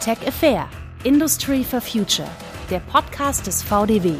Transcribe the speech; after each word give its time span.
Tech 0.00 0.26
Affair. 0.26 0.66
Industry 1.04 1.62
for 1.62 1.82
Future. 1.82 2.26
Der 2.70 2.80
Podcast 2.80 3.46
des 3.46 3.62
VDW. 3.62 4.14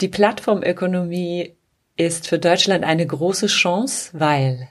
Die 0.00 0.08
Plattformökonomie 0.08 1.54
ist 1.96 2.26
für 2.26 2.40
Deutschland 2.40 2.82
eine 2.82 3.06
große 3.06 3.46
Chance, 3.46 4.10
weil 4.14 4.68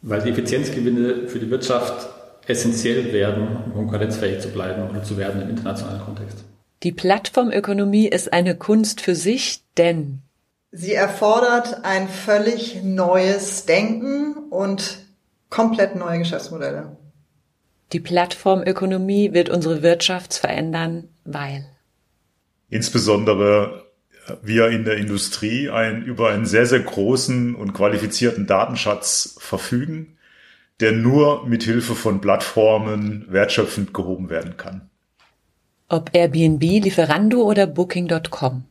weil 0.00 0.22
die 0.22 0.30
Effizienzgewinne 0.30 1.28
für 1.28 1.38
die 1.38 1.50
Wirtschaft 1.50 2.08
essentiell 2.48 3.12
werden, 3.12 3.46
um 3.66 3.74
konkurrenzfähig 3.74 4.40
zu 4.40 4.48
bleiben 4.48 4.90
oder 4.90 5.04
zu 5.04 5.16
werden 5.16 5.40
im 5.40 5.50
internationalen 5.50 6.00
Kontext. 6.00 6.42
Die 6.82 6.90
Plattformökonomie 6.90 8.08
ist 8.08 8.32
eine 8.32 8.56
Kunst 8.56 9.00
für 9.00 9.14
sich, 9.14 9.62
denn 9.76 10.22
sie 10.72 10.94
erfordert 10.94 11.84
ein 11.84 12.08
völlig 12.08 12.82
neues 12.82 13.66
Denken 13.66 14.34
und 14.50 15.06
komplett 15.50 15.94
neue 15.94 16.18
Geschäftsmodelle. 16.18 16.96
Die 17.92 18.00
Plattformökonomie 18.00 19.34
wird 19.34 19.50
unsere 19.50 19.82
Wirtschaft 19.82 20.34
verändern, 20.34 21.08
weil 21.24 21.66
insbesondere 22.70 23.84
wir 24.42 24.68
in 24.68 24.84
der 24.84 24.96
Industrie 24.96 25.68
ein, 25.68 26.04
über 26.04 26.30
einen 26.30 26.46
sehr, 26.46 26.64
sehr 26.64 26.80
großen 26.80 27.54
und 27.54 27.74
qualifizierten 27.74 28.46
Datenschatz 28.46 29.36
verfügen, 29.38 30.16
der 30.80 30.92
nur 30.92 31.46
mit 31.46 31.64
Hilfe 31.64 31.94
von 31.94 32.20
Plattformen 32.20 33.26
wertschöpfend 33.28 33.92
gehoben 33.92 34.30
werden 34.30 34.56
kann. 34.56 34.88
Ob 35.88 36.14
Airbnb, 36.14 36.62
Lieferando 36.62 37.42
oder 37.42 37.66
Booking.com. 37.66 38.64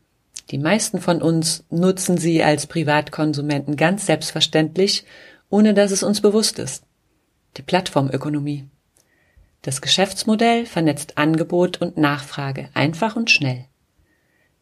Die 0.51 0.57
meisten 0.57 0.99
von 0.99 1.21
uns 1.21 1.63
nutzen 1.69 2.17
sie 2.17 2.43
als 2.43 2.67
Privatkonsumenten 2.67 3.77
ganz 3.77 4.05
selbstverständlich, 4.05 5.05
ohne 5.49 5.73
dass 5.73 5.91
es 5.91 6.03
uns 6.03 6.19
bewusst 6.19 6.59
ist. 6.59 6.83
Die 7.57 7.61
Plattformökonomie. 7.61 8.67
Das 9.61 9.81
Geschäftsmodell 9.81 10.65
vernetzt 10.65 11.17
Angebot 11.17 11.81
und 11.81 11.97
Nachfrage 11.97 12.69
einfach 12.73 13.15
und 13.15 13.29
schnell. 13.29 13.65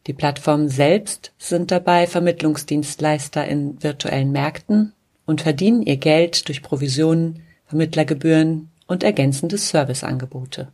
Die 0.06 0.12
Plattformen 0.12 0.68
selbst 0.68 1.32
sind 1.38 1.70
dabei 1.70 2.06
Vermittlungsdienstleister 2.06 3.46
in 3.46 3.82
virtuellen 3.82 4.30
Märkten 4.30 4.92
und 5.26 5.40
verdienen 5.40 5.82
ihr 5.82 5.96
Geld 5.96 6.48
durch 6.48 6.62
Provisionen, 6.62 7.42
Vermittlergebühren 7.66 8.70
und 8.86 9.02
ergänzende 9.02 9.58
Serviceangebote. 9.58 10.72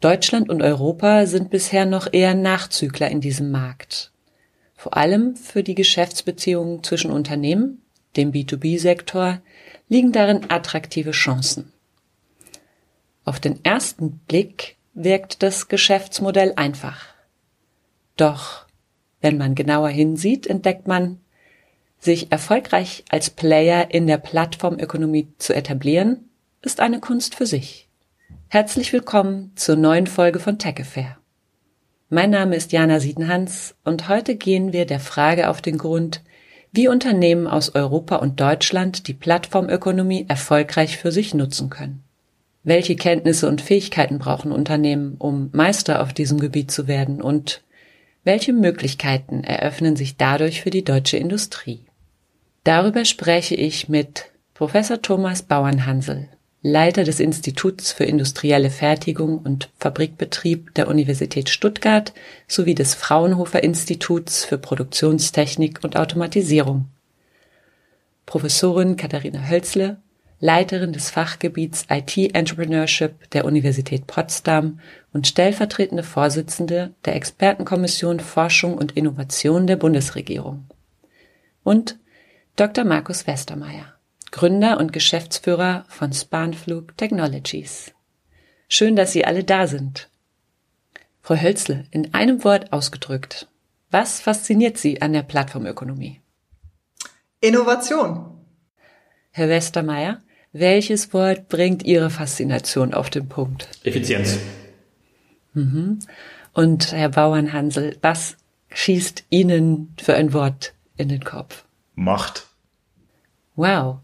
Deutschland 0.00 0.50
und 0.50 0.62
Europa 0.62 1.26
sind 1.26 1.50
bisher 1.50 1.86
noch 1.86 2.12
eher 2.12 2.34
Nachzügler 2.34 3.10
in 3.10 3.20
diesem 3.20 3.50
Markt. 3.50 4.12
Vor 4.74 4.96
allem 4.96 5.36
für 5.36 5.62
die 5.62 5.74
Geschäftsbeziehungen 5.74 6.82
zwischen 6.84 7.10
Unternehmen, 7.10 7.82
dem 8.16 8.30
B2B-Sektor, 8.32 9.40
liegen 9.88 10.12
darin 10.12 10.50
attraktive 10.50 11.12
Chancen. 11.12 11.72
Auf 13.24 13.40
den 13.40 13.64
ersten 13.64 14.18
Blick 14.28 14.76
wirkt 14.92 15.42
das 15.42 15.68
Geschäftsmodell 15.68 16.52
einfach. 16.56 17.06
Doch 18.16 18.66
wenn 19.20 19.38
man 19.38 19.54
genauer 19.54 19.88
hinsieht, 19.88 20.46
entdeckt 20.46 20.86
man, 20.86 21.20
sich 21.98 22.30
erfolgreich 22.30 23.04
als 23.08 23.30
Player 23.30 23.90
in 23.90 24.06
der 24.06 24.18
Plattformökonomie 24.18 25.28
zu 25.38 25.54
etablieren, 25.54 26.28
ist 26.62 26.80
eine 26.80 27.00
Kunst 27.00 27.34
für 27.34 27.46
sich. 27.46 27.85
Herzlich 28.48 28.92
willkommen 28.92 29.50
zur 29.56 29.74
neuen 29.74 30.06
Folge 30.06 30.38
von 30.38 30.56
Tech 30.56 30.78
Affair. 30.80 31.18
Mein 32.10 32.30
Name 32.30 32.54
ist 32.54 32.70
Jana 32.70 33.00
Siedenhans 33.00 33.74
und 33.82 34.08
heute 34.08 34.36
gehen 34.36 34.72
wir 34.72 34.86
der 34.86 35.00
Frage 35.00 35.50
auf 35.50 35.60
den 35.60 35.78
Grund, 35.78 36.22
wie 36.70 36.86
Unternehmen 36.86 37.48
aus 37.48 37.74
Europa 37.74 38.16
und 38.16 38.40
Deutschland 38.40 39.08
die 39.08 39.14
Plattformökonomie 39.14 40.26
erfolgreich 40.28 40.96
für 40.96 41.10
sich 41.10 41.34
nutzen 41.34 41.70
können. 41.70 42.04
Welche 42.62 42.94
Kenntnisse 42.94 43.48
und 43.48 43.62
Fähigkeiten 43.62 44.20
brauchen 44.20 44.52
Unternehmen, 44.52 45.16
um 45.18 45.50
Meister 45.52 46.00
auf 46.00 46.12
diesem 46.12 46.38
Gebiet 46.38 46.70
zu 46.70 46.86
werden 46.86 47.20
und 47.20 47.64
welche 48.22 48.52
Möglichkeiten 48.52 49.42
eröffnen 49.42 49.96
sich 49.96 50.18
dadurch 50.18 50.62
für 50.62 50.70
die 50.70 50.84
deutsche 50.84 51.16
Industrie? 51.16 51.84
Darüber 52.62 53.04
spreche 53.04 53.56
ich 53.56 53.88
mit 53.88 54.26
Professor 54.54 55.02
Thomas 55.02 55.42
Bauernhansel, 55.42 56.28
Leiter 56.68 57.04
des 57.04 57.20
Instituts 57.20 57.92
für 57.92 58.02
industrielle 58.02 58.70
Fertigung 58.70 59.38
und 59.38 59.70
Fabrikbetrieb 59.78 60.74
der 60.74 60.88
Universität 60.88 61.48
Stuttgart 61.48 62.12
sowie 62.48 62.74
des 62.74 62.96
Fraunhofer 62.96 63.62
Instituts 63.62 64.44
für 64.44 64.58
Produktionstechnik 64.58 65.84
und 65.84 65.96
Automatisierung. 65.96 66.86
Professorin 68.26 68.96
Katharina 68.96 69.48
Hölzle, 69.48 69.98
Leiterin 70.40 70.92
des 70.92 71.08
Fachgebiets 71.08 71.86
IT 71.88 72.16
Entrepreneurship 72.34 73.30
der 73.30 73.44
Universität 73.44 74.08
Potsdam 74.08 74.80
und 75.12 75.28
stellvertretende 75.28 76.02
Vorsitzende 76.02 76.94
der 77.04 77.14
Expertenkommission 77.14 78.18
Forschung 78.18 78.76
und 78.76 78.90
Innovation 78.96 79.68
der 79.68 79.76
Bundesregierung. 79.76 80.66
Und 81.62 81.96
Dr. 82.56 82.82
Markus 82.84 83.28
Westermeier, 83.28 83.95
Gründer 84.36 84.78
und 84.78 84.92
Geschäftsführer 84.92 85.86
von 85.88 86.12
Spanflug 86.12 86.94
Technologies. 86.98 87.94
Schön, 88.68 88.94
dass 88.94 89.12
Sie 89.12 89.24
alle 89.24 89.44
da 89.44 89.66
sind. 89.66 90.10
Frau 91.22 91.36
Hölzle, 91.36 91.86
in 91.90 92.12
einem 92.12 92.44
Wort 92.44 92.70
ausgedrückt, 92.70 93.48
was 93.90 94.20
fasziniert 94.20 94.76
Sie 94.76 95.00
an 95.00 95.14
der 95.14 95.22
Plattformökonomie? 95.22 96.20
Innovation. 97.40 98.26
Herr 99.30 99.48
Westermeier, 99.48 100.20
welches 100.52 101.14
Wort 101.14 101.48
bringt 101.48 101.84
Ihre 101.84 102.10
Faszination 102.10 102.92
auf 102.92 103.08
den 103.08 103.30
Punkt? 103.30 103.70
Effizienz. 103.84 104.38
Mhm. 105.54 106.00
Und 106.52 106.92
Herr 106.92 107.08
Bauernhansel, 107.08 107.96
was 108.02 108.36
schießt 108.68 109.24
Ihnen 109.30 109.94
für 109.98 110.14
ein 110.14 110.34
Wort 110.34 110.74
in 110.98 111.08
den 111.08 111.24
Kopf? 111.24 111.64
Macht. 111.94 112.46
Wow. 113.54 114.00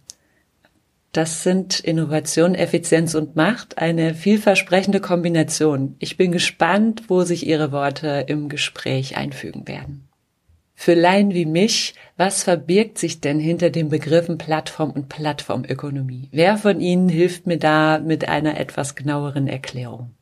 Das 1.12 1.42
sind 1.42 1.78
Innovation, 1.80 2.54
Effizienz 2.54 3.14
und 3.14 3.36
Macht, 3.36 3.76
eine 3.76 4.14
vielversprechende 4.14 4.98
Kombination. 4.98 5.94
Ich 5.98 6.16
bin 6.16 6.32
gespannt, 6.32 7.04
wo 7.08 7.22
sich 7.22 7.46
Ihre 7.46 7.70
Worte 7.70 8.24
im 8.28 8.48
Gespräch 8.48 9.18
einfügen 9.18 9.68
werden. 9.68 10.08
Für 10.74 10.94
Laien 10.94 11.34
wie 11.34 11.44
mich, 11.44 11.94
was 12.16 12.42
verbirgt 12.42 12.96
sich 12.96 13.20
denn 13.20 13.38
hinter 13.38 13.68
den 13.68 13.90
Begriffen 13.90 14.38
Plattform 14.38 14.90
und 14.90 15.10
Plattformökonomie? 15.10 16.28
Wer 16.32 16.56
von 16.56 16.80
Ihnen 16.80 17.10
hilft 17.10 17.46
mir 17.46 17.58
da 17.58 17.98
mit 17.98 18.26
einer 18.28 18.58
etwas 18.58 18.94
genaueren 18.94 19.48
Erklärung? 19.48 20.14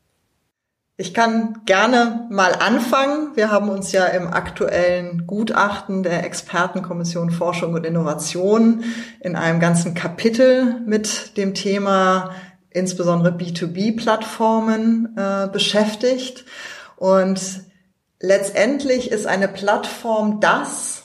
Ich 1.00 1.15
kann 1.15 1.62
gerne 1.65 2.27
mal 2.28 2.53
anfangen. 2.53 3.34
Wir 3.34 3.50
haben 3.50 3.71
uns 3.71 3.91
ja 3.91 4.05
im 4.05 4.28
aktuellen 4.28 5.27
Gutachten 5.27 6.03
der 6.03 6.27
Expertenkommission 6.27 7.31
Forschung 7.31 7.72
und 7.72 7.87
Innovation 7.87 8.84
in 9.21 9.34
einem 9.34 9.61
ganzen 9.61 9.94
Kapitel 9.94 10.78
mit 10.84 11.38
dem 11.38 11.55
Thema 11.55 12.33
insbesondere 12.69 13.34
B2B-Plattformen 13.34 15.16
äh, 15.16 15.49
beschäftigt. 15.50 16.44
Und 16.97 17.41
letztendlich 18.21 19.11
ist 19.11 19.27
eine 19.27 19.49
Plattform 19.49 20.38
das, 20.38 21.05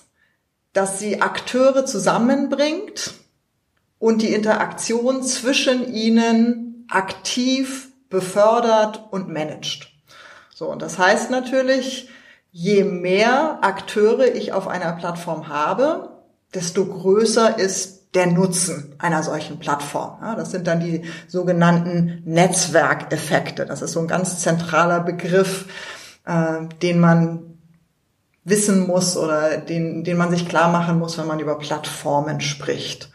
dass 0.73 0.99
sie 0.99 1.21
Akteure 1.21 1.85
zusammenbringt 1.85 3.13
und 3.97 4.21
die 4.21 4.33
Interaktion 4.33 5.23
zwischen 5.23 5.93
ihnen 5.93 6.85
aktiv 6.89 7.93
befördert 8.15 9.07
und 9.11 9.27
managt. 9.27 9.91
So, 10.53 10.71
und 10.71 10.81
das 10.81 10.97
heißt 10.97 11.31
natürlich, 11.31 12.09
je 12.51 12.85
mehr 12.85 13.59
Akteure 13.61 14.33
ich 14.33 14.53
auf 14.53 14.69
einer 14.69 14.93
Plattform 14.93 15.49
habe, 15.49 16.21
desto 16.53 16.85
größer 16.85 17.59
ist 17.59 18.15
der 18.15 18.27
Nutzen 18.27 18.95
einer 18.99 19.21
solchen 19.21 19.59
Plattform. 19.59 20.19
Ja, 20.21 20.35
das 20.35 20.51
sind 20.51 20.65
dann 20.65 20.79
die 20.79 21.01
sogenannten 21.27 22.21
Netzwerkeffekte. 22.23 23.65
Das 23.65 23.81
ist 23.81 23.91
so 23.91 23.99
ein 23.99 24.07
ganz 24.07 24.39
zentraler 24.39 25.01
Begriff, 25.01 25.65
äh, 26.25 26.65
den 26.81 27.01
man 27.01 27.59
wissen 28.45 28.87
muss 28.87 29.17
oder 29.17 29.57
den, 29.57 30.05
den 30.05 30.15
man 30.15 30.31
sich 30.31 30.47
klar 30.47 30.71
machen 30.71 30.97
muss, 30.99 31.17
wenn 31.17 31.27
man 31.27 31.41
über 31.41 31.59
Plattformen 31.59 32.39
spricht. 32.39 33.11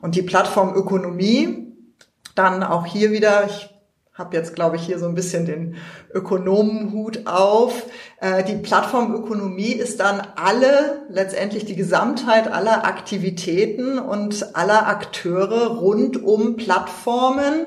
Und 0.00 0.14
die 0.14 0.22
Plattformökonomie, 0.22 1.66
dann 2.34 2.62
auch 2.62 2.86
hier 2.86 3.10
wieder, 3.10 3.44
ich 3.44 3.68
habe 4.18 4.36
jetzt, 4.36 4.56
glaube 4.56 4.76
ich, 4.76 4.82
hier 4.82 4.98
so 4.98 5.06
ein 5.06 5.14
bisschen 5.14 5.46
den 5.46 5.76
Ökonomenhut 6.12 7.26
auf. 7.26 7.86
Äh, 8.20 8.42
die 8.42 8.56
Plattformökonomie 8.56 9.72
ist 9.72 10.00
dann 10.00 10.20
alle, 10.34 11.02
letztendlich 11.08 11.64
die 11.64 11.76
Gesamtheit 11.76 12.50
aller 12.50 12.84
Aktivitäten 12.84 13.98
und 13.98 14.56
aller 14.56 14.88
Akteure 14.88 15.78
rund 15.78 16.22
um 16.22 16.56
Plattformen, 16.56 17.66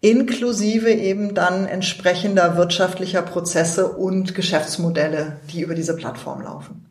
inklusive 0.00 0.92
eben 0.92 1.34
dann 1.34 1.66
entsprechender 1.66 2.56
wirtschaftlicher 2.56 3.22
Prozesse 3.22 3.88
und 3.88 4.34
Geschäftsmodelle, 4.34 5.40
die 5.50 5.62
über 5.62 5.74
diese 5.74 5.96
Plattform 5.96 6.42
laufen. 6.42 6.84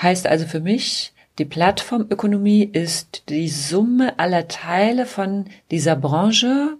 Heißt 0.00 0.26
also 0.26 0.44
für 0.46 0.60
mich, 0.60 1.14
Die 1.40 1.44
Plattformökonomie 1.44 2.62
ist 2.62 3.28
die 3.28 3.48
Summe 3.48 4.20
aller 4.20 4.46
Teile 4.46 5.04
von 5.04 5.46
dieser 5.72 5.96
Branche 5.96 6.78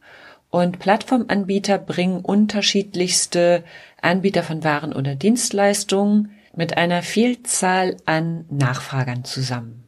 und 0.55 0.79
Plattformanbieter 0.79 1.79
bringen 1.79 2.21
unterschiedlichste 2.21 3.65
Anbieter 4.01 4.45
von 4.45 4.63
Waren 4.63 4.93
oder 4.93 5.17
Dienstleistungen 5.17 6.31
mit 6.55 6.77
einer 6.77 7.03
Vielzahl 7.03 7.97
an 8.07 8.45
Nachfragern 8.51 9.25
zusammen. 9.25 9.83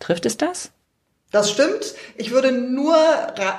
Trifft 0.00 0.26
es 0.26 0.36
das? 0.36 0.72
Das 1.30 1.48
stimmt. 1.48 1.94
Ich 2.16 2.32
würde 2.32 2.50
nur 2.50 2.96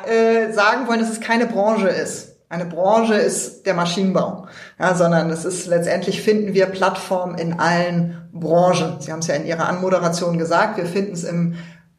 äh, 0.10 0.52
sagen 0.52 0.90
wollen, 0.90 1.00
dass 1.00 1.10
es 1.10 1.22
keine 1.22 1.46
Branche 1.46 1.88
ist. 1.88 2.36
Eine 2.50 2.66
Branche 2.66 3.16
ist 3.16 3.66
der 3.66 3.74
Maschinenbau, 3.74 4.48
ja, 4.78 4.94
sondern 4.94 5.30
es 5.30 5.46
ist 5.46 5.68
letztendlich 5.68 6.22
finden 6.22 6.54
wir 6.54 6.66
Plattformen 6.66 7.38
in 7.38 7.62
allen 7.62 8.30
Branchen. 8.34 9.00
Sie 9.00 9.10
haben 9.10 9.20
es 9.20 9.28
ja 9.28 9.36
in 9.36 9.46
Ihrer 9.46 9.70
Anmoderation 9.70 10.38
gesagt, 10.38 10.76
wir 10.76 10.86
finden 10.86 11.14
es 11.14 11.24
im 11.24 11.56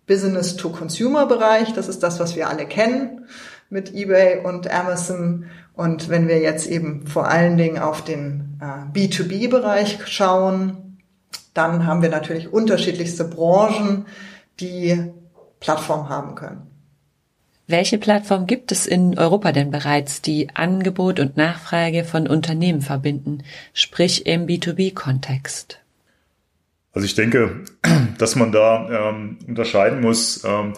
Business-to-Consumer-Bereich. 0.06 1.73
Das 1.73 1.89
ist 1.89 2.03
das, 2.03 2.21
was 2.21 2.37
wir 2.37 2.50
alle 2.50 2.67
kennen 2.67 3.27
mit 3.71 3.95
eBay 3.95 4.45
und 4.45 4.71
Amazon. 4.71 5.47
Und 5.75 6.09
wenn 6.09 6.29
wir 6.29 6.41
jetzt 6.41 6.67
eben 6.67 7.07
vor 7.07 7.29
allen 7.29 7.57
Dingen 7.57 7.79
auf 7.79 8.03
den 8.03 8.61
äh, 8.61 8.99
B2B-Bereich 8.99 10.07
schauen, 10.07 10.99
dann 11.55 11.87
haben 11.87 12.03
wir 12.03 12.11
natürlich 12.11 12.53
unterschiedlichste 12.53 13.25
Branchen, 13.25 14.07
die 14.61 15.13
Plattform 15.61 16.09
haben 16.09 16.35
können. 16.35 16.71
Welche 17.69 17.99
Plattform 17.99 18.47
gibt 18.47 18.71
es 18.71 18.87
in 18.87 19.19
Europa 19.19 19.51
denn 19.51 19.73
bereits, 19.73 20.23
die 20.23 20.51
Angebot 20.55 21.19
und 21.19 21.37
Nachfrage 21.37 22.05
von 22.05 22.29
Unternehmen 22.29 22.81
verbinden, 22.81 23.43
sprich 23.73 24.27
im 24.27 24.47
B2B-Kontext? 24.47 25.81
Also 26.96 27.04
ich 27.04 27.14
denke, 27.14 27.60
dass 28.19 28.37
man 28.37 28.52
da 28.52 29.10
ähm, 29.10 29.37
unterscheiden 29.46 30.00
muss, 30.00 30.43
ähm, 30.44 30.72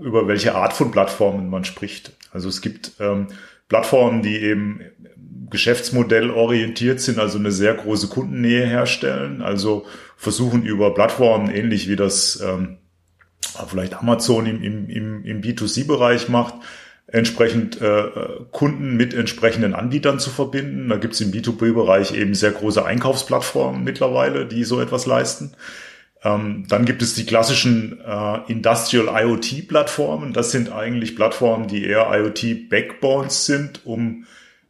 über 0.00 0.26
welche 0.26 0.56
Art 0.56 0.72
von 0.72 0.90
Plattformen 0.90 1.48
man 1.48 1.64
spricht. 1.64 2.10
Also 2.32 2.48
es 2.48 2.60
gibt 2.60 2.94
ähm, 2.98 3.28
Plattformen, 3.68 4.20
die 4.20 4.36
eben 4.36 4.80
Geschäftsmodell 5.48 6.30
orientiert 6.30 7.00
sind, 7.00 7.20
also 7.20 7.38
eine 7.38 7.52
sehr 7.52 7.74
große 7.74 8.08
Kundennähe 8.08 8.66
herstellen, 8.66 9.42
also 9.42 9.86
versuchen 10.16 10.64
über 10.64 10.92
Plattformen 10.92 11.48
ähnlich 11.48 11.88
wie 11.88 11.94
das 11.94 12.40
ähm, 12.40 12.78
vielleicht 13.68 13.94
Amazon 13.94 14.46
im, 14.46 14.64
im, 14.64 14.88
im, 14.88 15.24
im 15.24 15.40
B2C-Bereich 15.40 16.28
macht, 16.28 16.54
entsprechend 17.12 17.80
äh, 17.80 18.04
Kunden 18.52 18.96
mit 18.96 19.14
entsprechenden 19.14 19.74
Anbietern 19.74 20.18
zu 20.18 20.30
verbinden. 20.30 20.88
Da 20.88 20.96
gibt 20.96 21.14
es 21.14 21.20
im 21.20 21.32
B2B-Bereich 21.32 22.14
eben 22.14 22.34
sehr 22.34 22.52
große 22.52 22.84
Einkaufsplattformen 22.84 23.82
mittlerweile, 23.82 24.46
die 24.46 24.64
so 24.64 24.80
etwas 24.80 25.06
leisten. 25.06 25.52
Ähm, 26.22 26.66
dann 26.68 26.84
gibt 26.84 27.02
es 27.02 27.14
die 27.14 27.26
klassischen 27.26 28.00
äh, 28.00 28.50
Industrial 28.50 29.08
IoT-Plattformen. 29.24 30.32
Das 30.32 30.52
sind 30.52 30.70
eigentlich 30.70 31.16
Plattformen, 31.16 31.66
die 31.66 31.84
eher 31.84 32.08
IoT-Backbones 32.12 33.46
sind, 33.46 33.84
um 33.84 34.26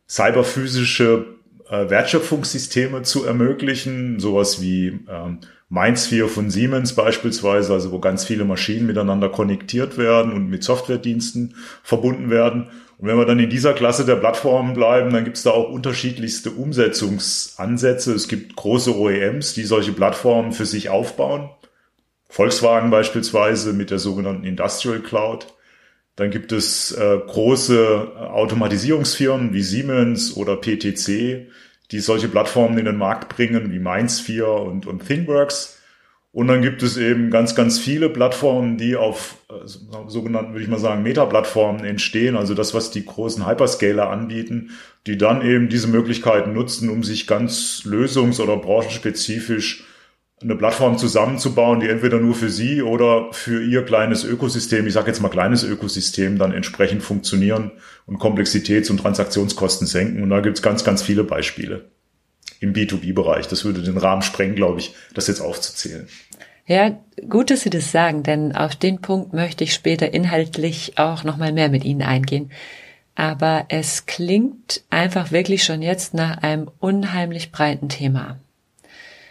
cyberphysische 0.08 1.26
äh, 1.68 1.90
Wertschöpfungssysteme 1.90 3.02
zu 3.02 3.24
ermöglichen. 3.24 4.18
Sowas 4.18 4.62
wie 4.62 5.00
ähm, 5.08 5.40
MindSphere 5.70 6.28
von 6.28 6.50
Siemens 6.50 6.94
beispielsweise, 6.94 7.72
also 7.72 7.92
wo 7.92 8.00
ganz 8.00 8.24
viele 8.24 8.44
Maschinen 8.44 8.86
miteinander 8.86 9.28
konnektiert 9.28 9.96
werden 9.96 10.32
und 10.32 10.50
mit 10.50 10.64
Softwarediensten 10.64 11.54
verbunden 11.82 12.28
werden. 12.28 12.66
Und 12.98 13.08
wenn 13.08 13.16
wir 13.16 13.24
dann 13.24 13.38
in 13.38 13.48
dieser 13.48 13.72
Klasse 13.72 14.04
der 14.04 14.16
Plattformen 14.16 14.74
bleiben, 14.74 15.12
dann 15.12 15.24
gibt 15.24 15.36
es 15.36 15.44
da 15.44 15.52
auch 15.52 15.70
unterschiedlichste 15.70 16.50
Umsetzungsansätze. 16.50 18.12
Es 18.12 18.26
gibt 18.26 18.56
große 18.56 18.94
OEMs, 18.98 19.54
die 19.54 19.62
solche 19.62 19.92
Plattformen 19.92 20.52
für 20.52 20.66
sich 20.66 20.90
aufbauen. 20.90 21.50
Volkswagen 22.28 22.90
beispielsweise 22.90 23.72
mit 23.72 23.90
der 23.90 24.00
sogenannten 24.00 24.44
Industrial 24.44 25.00
Cloud. 25.00 25.46
Dann 26.16 26.30
gibt 26.30 26.50
es 26.50 26.92
äh, 26.92 27.18
große 27.26 28.12
Automatisierungsfirmen 28.32 29.54
wie 29.54 29.62
Siemens 29.62 30.36
oder 30.36 30.56
PTC, 30.56 31.46
die 31.92 32.00
solche 32.00 32.28
Plattformen 32.28 32.78
in 32.78 32.84
den 32.84 32.96
Markt 32.96 33.34
bringen, 33.34 33.72
wie 33.72 33.78
MindSphere 33.78 34.62
und, 34.62 34.86
und 34.86 35.06
ThingWorks. 35.06 35.78
Und 36.32 36.46
dann 36.46 36.62
gibt 36.62 36.84
es 36.84 36.96
eben 36.96 37.30
ganz, 37.30 37.56
ganz 37.56 37.80
viele 37.80 38.08
Plattformen, 38.08 38.76
die 38.76 38.94
auf 38.94 39.36
äh, 39.48 39.66
sogenannten, 40.06 40.52
würde 40.52 40.62
ich 40.62 40.70
mal 40.70 40.78
sagen, 40.78 41.02
Meta-Plattformen 41.02 41.84
entstehen. 41.84 42.36
Also 42.36 42.54
das, 42.54 42.72
was 42.72 42.92
die 42.92 43.04
großen 43.04 43.48
Hyperscaler 43.48 44.08
anbieten, 44.08 44.70
die 45.08 45.18
dann 45.18 45.42
eben 45.42 45.68
diese 45.68 45.88
Möglichkeiten 45.88 46.52
nutzen, 46.52 46.88
um 46.88 47.02
sich 47.02 47.26
ganz 47.26 47.82
lösungs- 47.84 48.40
oder 48.40 48.56
branchenspezifisch 48.56 49.84
eine 50.42 50.56
Plattform 50.56 50.96
zusammenzubauen, 50.96 51.80
die 51.80 51.88
entweder 51.88 52.18
nur 52.18 52.34
für 52.34 52.48
Sie 52.48 52.80
oder 52.80 53.28
für 53.32 53.62
Ihr 53.62 53.84
kleines 53.84 54.24
Ökosystem, 54.24 54.86
ich 54.86 54.94
sage 54.94 55.08
jetzt 55.08 55.20
mal 55.20 55.28
kleines 55.28 55.64
Ökosystem, 55.64 56.38
dann 56.38 56.52
entsprechend 56.52 57.02
funktionieren 57.02 57.72
und 58.06 58.18
Komplexitäts- 58.18 58.90
und 58.90 58.98
Transaktionskosten 58.98 59.86
senken. 59.86 60.22
Und 60.22 60.30
da 60.30 60.40
gibt's 60.40 60.62
ganz, 60.62 60.82
ganz 60.82 61.02
viele 61.02 61.24
Beispiele 61.24 61.90
im 62.60 62.72
B2B-Bereich. 62.72 63.48
Das 63.48 63.64
würde 63.64 63.82
den 63.82 63.98
Rahmen 63.98 64.22
sprengen, 64.22 64.54
glaube 64.54 64.80
ich, 64.80 64.94
das 65.14 65.26
jetzt 65.26 65.40
aufzuzählen. 65.40 66.08
Ja, 66.66 66.98
gut, 67.28 67.50
dass 67.50 67.62
Sie 67.62 67.70
das 67.70 67.92
sagen, 67.92 68.22
denn 68.22 68.54
auf 68.54 68.76
den 68.76 69.00
Punkt 69.00 69.34
möchte 69.34 69.64
ich 69.64 69.74
später 69.74 70.14
inhaltlich 70.14 70.96
auch 70.96 71.24
nochmal 71.24 71.52
mehr 71.52 71.68
mit 71.68 71.84
Ihnen 71.84 72.02
eingehen. 72.02 72.50
Aber 73.14 73.66
es 73.68 74.06
klingt 74.06 74.84
einfach 74.88 75.32
wirklich 75.32 75.64
schon 75.64 75.82
jetzt 75.82 76.14
nach 76.14 76.38
einem 76.38 76.70
unheimlich 76.78 77.52
breiten 77.52 77.88
Thema. 77.90 78.38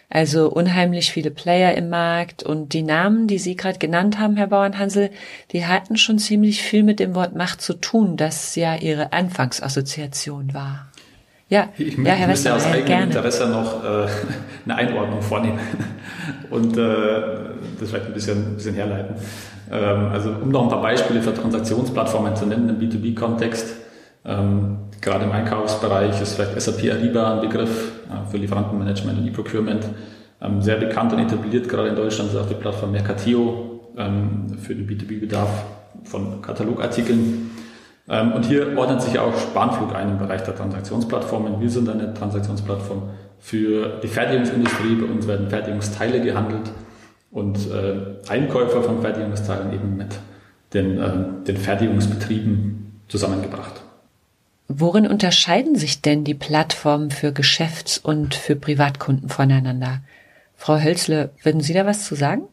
Also 0.09 0.49
unheimlich 0.49 1.11
viele 1.11 1.29
Player 1.29 1.75
im 1.75 1.89
Markt 1.89 2.41
und 2.41 2.73
die 2.73 2.81
Namen, 2.81 3.27
die 3.27 3.37
Sie 3.37 3.55
gerade 3.55 3.77
genannt 3.77 4.17
haben, 4.17 4.37
Herr 4.37 4.47
Bauernhansel, 4.47 5.11
die 5.51 5.67
hatten 5.67 5.97
schon 5.97 6.17
ziemlich 6.17 6.63
viel 6.63 6.81
mit 6.81 6.99
dem 6.99 7.13
Wort 7.13 7.35
Macht 7.35 7.61
zu 7.61 7.75
tun, 7.75 8.17
das 8.17 8.55
ja 8.55 8.75
Ihre 8.75 9.13
Anfangsassoziation 9.13 10.53
war. 10.55 10.89
Ja, 11.47 11.69
ich 11.77 11.97
ja, 11.97 12.13
Herr 12.13 12.27
müsste 12.27 12.53
aus 12.53 12.65
eigenem 12.65 12.85
gerne. 12.85 13.05
Interesse 13.05 13.47
noch 13.49 13.83
äh, 13.83 14.07
eine 14.65 14.75
Einordnung 14.75 15.21
vornehmen 15.21 15.59
und 16.49 16.77
äh, 16.77 17.21
das 17.79 17.89
vielleicht 17.89 18.05
ein 18.05 18.13
bisschen, 18.13 18.51
ein 18.51 18.55
bisschen 18.55 18.75
herleiten. 18.75 19.15
Ähm, 19.71 20.09
also 20.11 20.29
um 20.29 20.49
noch 20.49 20.63
ein 20.63 20.69
paar 20.69 20.81
Beispiele 20.81 21.21
für 21.21 21.33
Transaktionsplattformen 21.33 22.35
zu 22.35 22.45
nennen 22.47 22.69
im 22.69 22.79
B2B-Kontext. 22.79 23.88
Ähm, 24.29 24.77
gerade 25.01 25.25
im 25.25 25.31
Einkaufsbereich 25.31 26.21
ist 26.21 26.35
vielleicht 26.35 26.61
SAP 26.61 26.91
Ariba 26.91 27.33
ein 27.33 27.41
Begriff 27.41 27.91
äh, 28.07 28.29
für 28.29 28.37
Lieferantenmanagement 28.37 29.17
und 29.17 29.27
E-Procurement. 29.27 29.85
Ähm, 30.41 30.61
sehr 30.61 30.77
bekannt 30.77 31.11
und 31.13 31.19
etabliert 31.19 31.67
gerade 31.67 31.89
in 31.89 31.95
Deutschland 31.95 32.31
ist 32.31 32.37
auch 32.37 32.47
die 32.47 32.53
Plattform 32.53 32.91
Mercatio 32.91 33.91
ähm, 33.97 34.57
für 34.61 34.75
den 34.75 34.87
B2B-Bedarf 34.87 35.49
von 36.03 36.41
Katalogartikeln. 36.43 37.49
Ähm, 38.07 38.33
und 38.33 38.45
hier 38.45 38.77
ordnet 38.77 39.01
sich 39.01 39.17
auch 39.17 39.35
Spanflug 39.35 39.95
ein 39.95 40.09
im 40.09 40.19
Bereich 40.19 40.43
der 40.43 40.55
Transaktionsplattformen. 40.55 41.59
Wir 41.59 41.69
sind 41.69 41.89
eine 41.89 42.13
Transaktionsplattform 42.13 43.09
für 43.39 43.99
die 44.03 44.07
Fertigungsindustrie. 44.07 44.95
Bei 44.95 45.11
uns 45.11 45.27
werden 45.27 45.49
Fertigungsteile 45.49 46.21
gehandelt 46.21 46.69
und 47.31 47.57
äh, 47.71 48.29
Einkäufer 48.29 48.83
von 48.83 49.01
Fertigungsteilen 49.01 49.73
eben 49.73 49.97
mit 49.97 50.19
den, 50.73 50.99
äh, 50.99 51.45
den 51.47 51.57
Fertigungsbetrieben 51.57 53.01
zusammengebracht. 53.07 53.78
Worin 54.71 55.07
unterscheiden 55.07 55.75
sich 55.75 56.03
denn 56.03 56.23
die 56.23 56.35
Plattformen 56.35 57.09
für 57.09 57.33
Geschäfts- 57.33 57.97
und 57.97 58.35
für 58.35 58.55
Privatkunden 58.55 59.27
voneinander? 59.27 60.01
Frau 60.55 60.79
Hölzle, 60.79 61.31
würden 61.41 61.61
Sie 61.61 61.73
da 61.73 61.87
was 61.87 62.05
zu 62.05 62.13
sagen? 62.13 62.43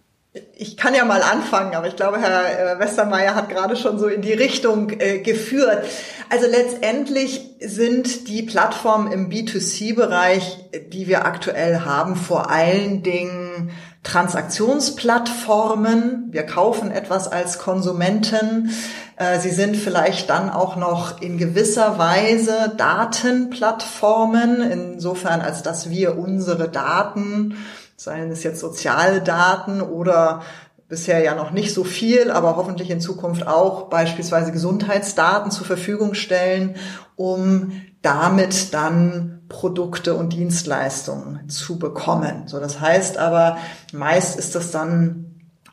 Ich 0.57 0.79
kann 0.79 0.95
ja 0.95 1.05
mal 1.05 1.21
anfangen, 1.21 1.75
aber 1.75 1.89
ich 1.89 1.97
glaube, 1.97 2.19
Herr 2.19 2.77
äh, 2.77 2.79
Westermeier 2.79 3.35
hat 3.35 3.51
gerade 3.51 3.77
schon 3.77 3.99
so 3.99 4.07
in 4.07 4.23
die 4.23 4.33
Richtung 4.33 4.99
äh, 4.99 5.19
geführt. 5.19 5.85
Also 6.31 6.47
letztendlich 6.47 7.43
sind 7.61 8.29
die 8.29 8.43
Plattformen 8.43 9.13
im 9.13 9.29
B2C-Bereich, 9.29 10.71
die 10.89 11.09
wir 11.09 11.27
aktuell 11.27 11.81
haben, 11.81 12.17
vor 12.17 12.51
allen 12.51 13.03
Dingen 13.03 13.73
Transaktionsplattformen. 14.03 16.29
Wir 16.31 16.45
kaufen 16.45 16.91
etwas 16.91 17.29
als 17.29 17.59
Konsumenten. 17.59 18.71
Äh, 19.17 19.41
sie 19.41 19.51
sind 19.51 19.77
vielleicht 19.77 20.31
dann 20.31 20.51
auch 20.51 20.77
noch 20.77 21.21
in 21.21 21.39
gewisser 21.39 21.99
Weise 21.99 22.75
Datenplattformen, 22.77 24.61
insofern 24.61 25.41
als 25.41 25.63
dass 25.63 25.91
wir 25.91 26.19
unsere 26.19 26.69
Daten, 26.69 27.57
seien 27.97 28.31
es 28.31 28.43
jetzt 28.43 28.61
soziale 28.61 29.23
Daten 29.23 29.81
oder 29.81 30.43
bisher 30.89 31.21
ja 31.21 31.35
noch 31.35 31.51
nicht 31.51 31.75
so 31.75 31.83
viel, 31.83 32.31
aber 32.31 32.57
hoffentlich 32.57 32.91
in 32.91 33.01
Zukunft 33.01 33.47
auch 33.47 33.89
beispielsweise 33.89 34.53
Gesundheitsdaten 34.53 35.51
zur 35.51 35.67
Verfügung 35.67 36.15
stellen, 36.15 36.77
um 37.17 37.73
damit 38.03 38.73
dann 38.73 39.43
Produkte 39.49 40.15
und 40.15 40.33
Dienstleistungen 40.33 41.49
zu 41.49 41.79
bekommen. 41.79 42.45
So, 42.47 42.61
das 42.61 42.81
heißt 42.81 43.19
aber, 43.19 43.57
meist 43.93 44.39
ist 44.39 44.55
das 44.55 44.71
dann 44.71 45.26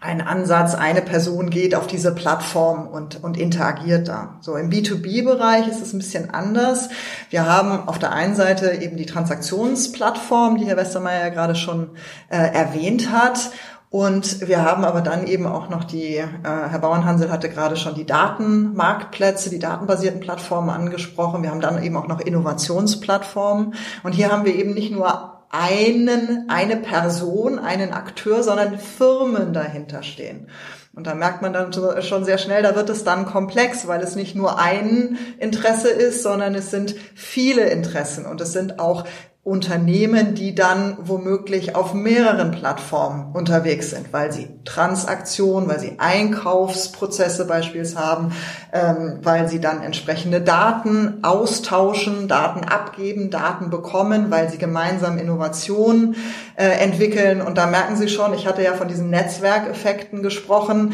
ein 0.04 0.20
Ansatz, 0.20 0.76
eine 0.76 1.02
Person 1.02 1.50
geht 1.50 1.76
auf 1.76 1.88
diese 1.88 2.14
Plattform 2.14 2.88
und, 2.88 3.24
und 3.24 3.38
interagiert 3.38 4.10
da. 4.10 4.38
So 4.42 4.58
im 4.58 4.70
B2B-Bereich 4.70 5.68
ist 5.70 5.82
es 5.82 5.94
ein 5.94 6.00
bisschen 6.00 6.30
anders. 6.30 6.90
Wir 7.30 7.48
haben 7.48 7.88
auf 7.88 8.00
der 8.00 8.12
einen 8.12 8.36
Seite 8.36 8.74
eben 8.82 8.98
die 8.98 9.06
Transaktionsplattform, 9.06 10.58
die 10.58 10.66
Herr 10.66 10.76
Westermeier 10.76 11.22
ja 11.22 11.30
gerade 11.30 11.56
schon 11.56 11.92
äh, 12.30 12.36
erwähnt 12.36 13.12
hat. 13.14 13.52
Und 13.90 14.46
wir 14.46 14.62
haben 14.64 14.84
aber 14.84 15.00
dann 15.02 15.26
eben 15.26 15.46
auch 15.46 15.70
noch 15.70 15.86
die, 15.86 16.16
äh, 16.16 16.26
Herr 16.44 16.80
Bauernhansel 16.80 17.32
hatte 17.32 17.48
gerade 17.48 17.78
schon 17.78 17.96
die 17.96 18.06
Datenmarktplätze, 18.06 19.50
die 19.52 19.60
datenbasierten 19.60 20.20
Plattformen 20.20 20.70
angesprochen. 20.70 21.44
Wir 21.44 21.52
haben 21.52 21.62
dann 21.62 21.82
eben 21.82 21.96
auch 21.96 22.08
noch 22.08 22.20
Innovationsplattformen. 22.20 23.74
Und 24.04 24.12
hier 24.12 24.32
haben 24.32 24.44
wir 24.44 24.56
eben 24.56 24.74
nicht 24.74 24.92
nur 24.92 25.33
einen, 25.54 26.50
eine 26.50 26.78
Person, 26.78 27.60
einen 27.60 27.94
Akteur, 27.94 28.42
sondern 28.42 28.80
Firmen 28.80 29.54
dahinter 29.54 30.02
stehen. 30.02 30.48
Und 30.96 31.08
da 31.08 31.14
merkt 31.14 31.42
man 31.42 31.54
dann 31.54 31.72
schon 32.04 32.26
sehr 32.26 32.40
schnell, 32.40 32.64
da 32.64 32.76
wird 32.76 32.90
es 32.90 33.04
dann 33.04 33.26
komplex, 33.26 33.88
weil 33.88 34.02
es 34.02 34.16
nicht 34.16 34.36
nur 34.36 34.60
ein 34.60 35.18
Interesse 35.40 35.90
ist, 35.90 36.24
sondern 36.24 36.56
es 36.56 36.72
sind 36.72 36.96
viele 37.14 37.70
Interessen 37.70 38.26
und 38.26 38.42
es 38.42 38.52
sind 38.52 38.80
auch 38.80 39.06
Unternehmen, 39.46 40.36
die 40.36 40.56
dann 40.56 40.96
womöglich 41.02 41.76
auf 41.76 41.94
mehreren 41.94 42.52
Plattformen 42.52 43.34
unterwegs 43.34 43.90
sind, 43.90 44.14
weil 44.14 44.32
sie 44.32 44.48
Transaktionen, 44.64 45.68
weil 45.68 45.80
sie 45.80 45.96
Einkaufsprozesse 45.98 47.46
beispielsweise 47.46 48.00
haben, 48.00 48.32
ähm, 48.72 49.20
weil 49.22 49.50
sie 49.50 49.60
dann 49.60 49.82
entsprechende 49.82 50.40
Daten 50.40 51.20
austauschen, 51.24 52.30
Daten 52.30 52.64
abgeben, 52.64 53.30
Daten 53.30 53.70
bekommen, 53.70 54.32
weil 54.32 54.50
sie 54.50 54.58
gemeinsam 54.58 55.18
Innovationen 55.18 56.16
äh, 56.56 56.66
entwickeln. 56.82 57.42
Und 57.42 57.58
da 57.58 57.68
merken 57.68 57.98
Sie 57.98 58.08
schon, 58.08 58.34
ich 58.34 58.48
hatte 58.48 58.64
ja 58.64 58.74
von 58.74 58.88
diesen 58.88 59.10
Netzwerkeffekten 59.10 60.24
gesprochen, 60.24 60.94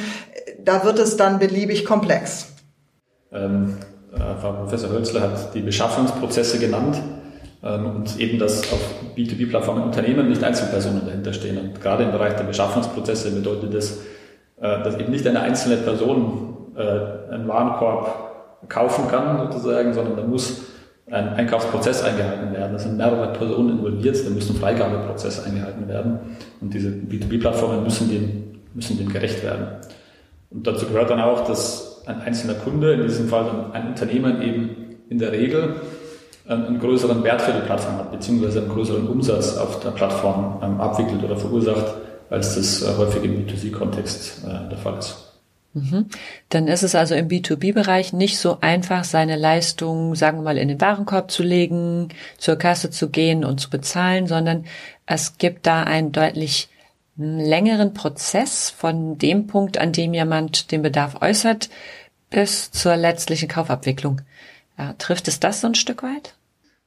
da 0.64 0.84
wird 0.84 0.98
es 0.98 1.18
dann 1.18 1.38
beliebig 1.38 1.86
komplex. 1.86 2.48
Ähm, 3.32 3.78
äh, 4.12 4.18
Frau 4.42 4.54
Professor 4.54 4.90
Hölzler 4.90 5.22
hat 5.22 5.54
die 5.54 5.62
Beschaffungsprozesse 5.62 6.58
genannt. 6.58 7.00
Ähm, 7.64 7.86
und 7.86 8.20
eben, 8.20 8.40
dass 8.40 8.72
auf 8.72 8.80
B2B-Plattformen 9.16 9.84
Unternehmen 9.84 10.30
nicht 10.30 10.44
Einzelpersonen 10.44 11.06
dahinter 11.06 11.34
stehen. 11.34 11.58
Und 11.58 11.82
gerade 11.82 12.04
im 12.04 12.12
Bereich 12.12 12.36
der 12.36 12.46
Beschaffungsprozesse 12.46 13.32
bedeutet 13.32 13.74
das, 13.74 14.00
äh, 14.62 14.84
dass 14.84 14.98
eben 14.98 15.12
nicht 15.12 15.28
eine 15.28 15.42
einzelne 15.42 15.78
Person 15.78 16.58
äh, 16.76 17.34
einen 17.34 17.48
Warenkorb 17.48 18.70
kaufen 18.70 19.08
kann, 19.08 19.38
sozusagen, 19.38 19.94
sondern 19.94 20.18
da 20.18 20.24
muss 20.24 20.62
ein 21.12 21.30
Einkaufsprozess 21.30 22.04
eingehalten 22.04 22.54
werden. 22.54 22.74
Da 22.74 22.80
sind 22.80 22.98
mehrere 22.98 23.34
Personen 23.34 23.80
involviert, 23.80 24.18
da 24.26 24.30
müssen 24.30 24.56
Freigabeprozesse 24.56 25.44
eingehalten 25.44 25.88
werden. 25.88 26.20
Und 26.62 26.74
diese 26.74 26.90
B2B-Plattformen 26.90 27.84
müssen 27.84 28.10
dem, 28.10 28.62
müssen 28.74 28.98
dem 28.98 29.10
gerecht 29.10 29.44
werden. 29.44 29.68
Und 30.52 30.68
dazu 30.68 30.86
gehört 30.86 31.10
dann 31.10 31.20
auch, 31.20 31.48
dass 31.48 32.04
ein 32.06 32.22
einzelner 32.22 32.56
Kunde, 32.56 32.94
in 32.94 33.04
diesem 33.04 33.28
Fall 33.28 33.72
ein 33.74 33.88
Unternehmen 33.88 34.42
eben 34.42 34.70
in 35.10 35.18
der 35.18 35.32
Regel 35.32 35.76
einen 36.50 36.80
größeren 36.80 37.24
Wert 37.24 37.42
für 37.42 37.54
die 37.54 37.62
Plattform 37.62 37.98
hat, 37.98 38.12
beziehungsweise 38.12 38.60
einen 38.60 38.70
größeren 38.70 39.08
Umsatz 39.08 39.58
auf 39.58 39.80
der 39.82 39.92
Plattform 39.92 40.60
ähm, 40.64 40.82
abwickelt 40.82 41.24
oder 41.24 41.38
verursacht, 41.38 41.94
als 42.30 42.56
das 42.56 42.82
äh, 42.82 42.98
häufig 42.98 43.24
im 43.24 43.46
B2C-Kontext 43.46 44.44
äh, 44.46 44.70
der 44.70 44.78
Fall 44.78 44.98
ist. 44.98 45.30
Mhm. 45.74 46.08
Dann 46.50 46.68
ist 46.68 46.82
es 46.82 46.96
also 46.96 47.14
im 47.14 47.28
B2B-Bereich 47.28 48.14
nicht 48.14 48.40
so 48.40 48.58
einfach, 48.62 49.04
seine 49.04 49.36
Leistung, 49.36 50.16
sagen 50.16 50.40
wir 50.40 50.44
mal, 50.44 50.58
in 50.58 50.68
den 50.68 50.82
Warenkorb 50.82 51.30
zu 51.30 51.44
legen, 51.44 52.10
zur 52.40 52.56
Kasse 52.56 52.90
zu 52.90 53.10
gehen 53.10 53.46
und 53.46 53.60
zu 53.60 53.70
bezahlen, 53.70 54.26
sondern 54.26 54.66
es 55.06 55.38
gibt 55.38 55.68
da 55.68 55.84
einen 55.84 56.12
deutlich 56.12 56.70
längeren 57.16 57.94
Prozess 57.94 58.70
von 58.72 59.18
dem 59.18 59.46
Punkt, 59.46 59.78
an 59.78 59.92
dem 59.92 60.14
jemand 60.14 60.72
den 60.72 60.82
Bedarf 60.82 61.22
äußert, 61.22 61.70
bis 62.32 62.72
zur 62.72 62.96
letztlichen 62.96 63.50
Kaufabwicklung. 63.50 64.22
Ja, 64.78 64.94
trifft 64.98 65.28
es 65.28 65.40
das 65.40 65.62
so 65.62 65.68
ein 65.68 65.76
Stück 65.76 66.02
weit? 66.02 66.34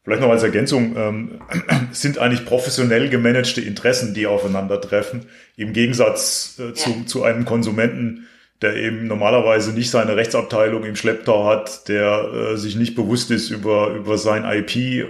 Vielleicht 0.05 0.21
noch 0.23 0.31
als 0.31 0.43
Ergänzung, 0.43 0.97
ähm, 0.97 1.41
sind 1.93 2.19
eigentlich 2.19 2.45
professionell 2.45 3.09
gemanagte 3.09 3.61
Interessen, 3.61 4.15
die 4.15 4.27
aufeinandertreffen, 4.27 5.27
im 5.57 5.73
Gegensatz 5.73 6.59
äh, 6.59 6.73
zu, 6.75 7.05
zu 7.05 7.23
einem 7.23 7.45
Konsumenten, 7.45 8.27
der 8.63 8.77
eben 8.77 9.07
normalerweise 9.07 9.73
nicht 9.73 9.91
seine 9.91 10.17
Rechtsabteilung 10.17 10.85
im 10.85 10.97
Schlepptau 10.97 11.47
hat, 11.47 11.89
der 11.89 12.53
äh, 12.53 12.57
sich 12.57 12.77
nicht 12.77 12.95
bewusst 12.95 13.31
ist 13.31 13.51
über, 13.51 13.89
über 13.95 14.19
sein 14.19 14.45
IP, 14.45 14.77
äh, 14.77 15.07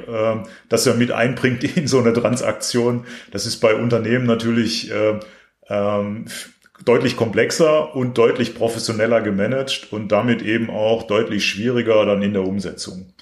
das 0.69 0.87
er 0.87 0.95
mit 0.95 1.11
einbringt 1.11 1.65
in 1.77 1.87
so 1.87 1.99
eine 1.99 2.13
Transaktion. 2.13 3.05
Das 3.31 3.47
ist 3.47 3.59
bei 3.59 3.75
Unternehmen 3.75 4.27
natürlich 4.27 4.91
äh, 4.91 5.21
ähm, 5.69 6.27
deutlich 6.85 7.17
komplexer 7.17 7.95
und 7.95 8.19
deutlich 8.19 8.55
professioneller 8.55 9.21
gemanagt 9.21 9.89
und 9.91 10.13
damit 10.13 10.43
eben 10.43 10.69
auch 10.69 11.05
deutlich 11.05 11.47
schwieriger 11.47 12.05
dann 12.05 12.23
in 12.23 12.33
der 12.33 12.43
Umsetzung. 12.43 13.13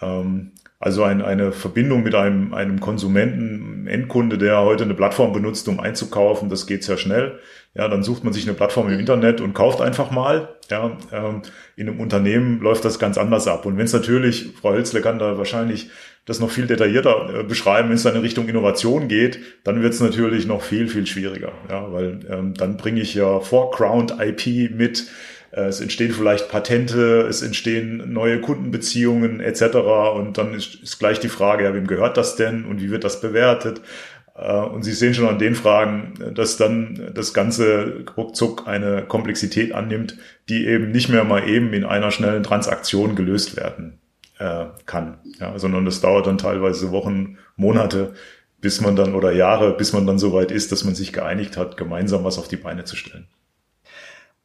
Ähm, 0.00 0.52
also 0.80 1.02
ein, 1.02 1.22
eine 1.22 1.50
Verbindung 1.50 2.04
mit 2.04 2.14
einem, 2.14 2.54
einem 2.54 2.78
Konsumenten, 2.78 3.88
Endkunde, 3.88 4.38
der 4.38 4.60
heute 4.60 4.84
eine 4.84 4.94
Plattform 4.94 5.32
benutzt, 5.32 5.66
um 5.68 5.80
einzukaufen, 5.80 6.48
das 6.48 6.66
geht 6.66 6.84
sehr 6.84 6.98
schnell. 6.98 7.40
Ja, 7.74 7.88
dann 7.88 8.02
sucht 8.02 8.24
man 8.24 8.32
sich 8.32 8.46
eine 8.46 8.56
Plattform 8.56 8.88
im 8.88 8.98
Internet 8.98 9.40
und 9.40 9.54
kauft 9.54 9.80
einfach 9.80 10.10
mal. 10.10 10.56
Ja, 10.70 10.96
ähm, 11.12 11.42
in 11.76 11.88
einem 11.88 12.00
Unternehmen 12.00 12.60
läuft 12.60 12.84
das 12.84 12.98
ganz 12.98 13.18
anders 13.18 13.48
ab. 13.48 13.66
Und 13.66 13.76
wenn 13.76 13.86
es 13.86 13.92
natürlich, 13.92 14.50
Frau 14.60 14.72
Hölzle 14.72 15.00
kann 15.00 15.18
da 15.18 15.36
wahrscheinlich 15.36 15.90
das 16.26 16.40
noch 16.40 16.50
viel 16.50 16.66
detaillierter 16.66 17.40
äh, 17.40 17.42
beschreiben, 17.42 17.88
wenn 17.88 17.96
es 17.96 18.02
dann 18.02 18.14
in 18.14 18.20
Richtung 18.20 18.48
Innovation 18.48 19.08
geht, 19.08 19.40
dann 19.64 19.82
wird 19.82 19.94
es 19.94 20.00
natürlich 20.00 20.46
noch 20.46 20.62
viel, 20.62 20.86
viel 20.86 21.06
schwieriger. 21.06 21.52
Ja, 21.70 21.92
weil 21.92 22.20
ähm, 22.30 22.54
dann 22.54 22.76
bringe 22.76 23.00
ich 23.00 23.14
ja 23.14 23.40
Foreground 23.40 24.16
IP 24.20 24.74
mit, 24.74 25.06
es 25.50 25.80
entstehen 25.80 26.12
vielleicht 26.12 26.50
Patente, 26.50 27.22
es 27.22 27.42
entstehen 27.42 28.12
neue 28.12 28.40
Kundenbeziehungen 28.40 29.40
etc. 29.40 29.76
Und 30.14 30.36
dann 30.36 30.54
ist, 30.54 30.74
ist 30.76 30.98
gleich 30.98 31.20
die 31.20 31.28
Frage, 31.28 31.64
ja, 31.64 31.74
wem 31.74 31.86
gehört 31.86 32.16
das 32.16 32.36
denn 32.36 32.64
und 32.64 32.80
wie 32.82 32.90
wird 32.90 33.04
das 33.04 33.20
bewertet? 33.20 33.80
Äh, 34.38 34.52
und 34.52 34.82
Sie 34.82 34.92
sehen 34.92 35.14
schon 35.14 35.28
an 35.28 35.38
den 35.38 35.54
Fragen, 35.54 36.14
dass 36.34 36.56
dann 36.56 37.12
das 37.14 37.34
Ganze 37.34 38.04
ruckzuck 38.16 38.68
eine 38.68 39.02
Komplexität 39.02 39.74
annimmt, 39.74 40.16
die 40.48 40.66
eben 40.66 40.90
nicht 40.90 41.08
mehr 41.08 41.24
mal 41.24 41.48
eben 41.48 41.72
in 41.72 41.84
einer 41.84 42.10
schnellen 42.10 42.42
Transaktion 42.42 43.16
gelöst 43.16 43.56
werden 43.56 43.98
äh, 44.38 44.66
kann, 44.86 45.18
ja, 45.40 45.58
sondern 45.58 45.84
das 45.84 46.00
dauert 46.00 46.26
dann 46.26 46.38
teilweise 46.38 46.92
Wochen, 46.92 47.38
Monate, 47.56 48.14
bis 48.60 48.80
man 48.80 48.96
dann 48.96 49.14
oder 49.14 49.32
Jahre, 49.32 49.76
bis 49.76 49.92
man 49.92 50.06
dann 50.06 50.18
so 50.18 50.32
weit 50.32 50.50
ist, 50.50 50.72
dass 50.72 50.84
man 50.84 50.94
sich 50.94 51.12
geeinigt 51.12 51.56
hat, 51.56 51.76
gemeinsam 51.76 52.24
was 52.24 52.38
auf 52.38 52.48
die 52.48 52.56
Beine 52.56 52.84
zu 52.84 52.96
stellen. 52.96 53.26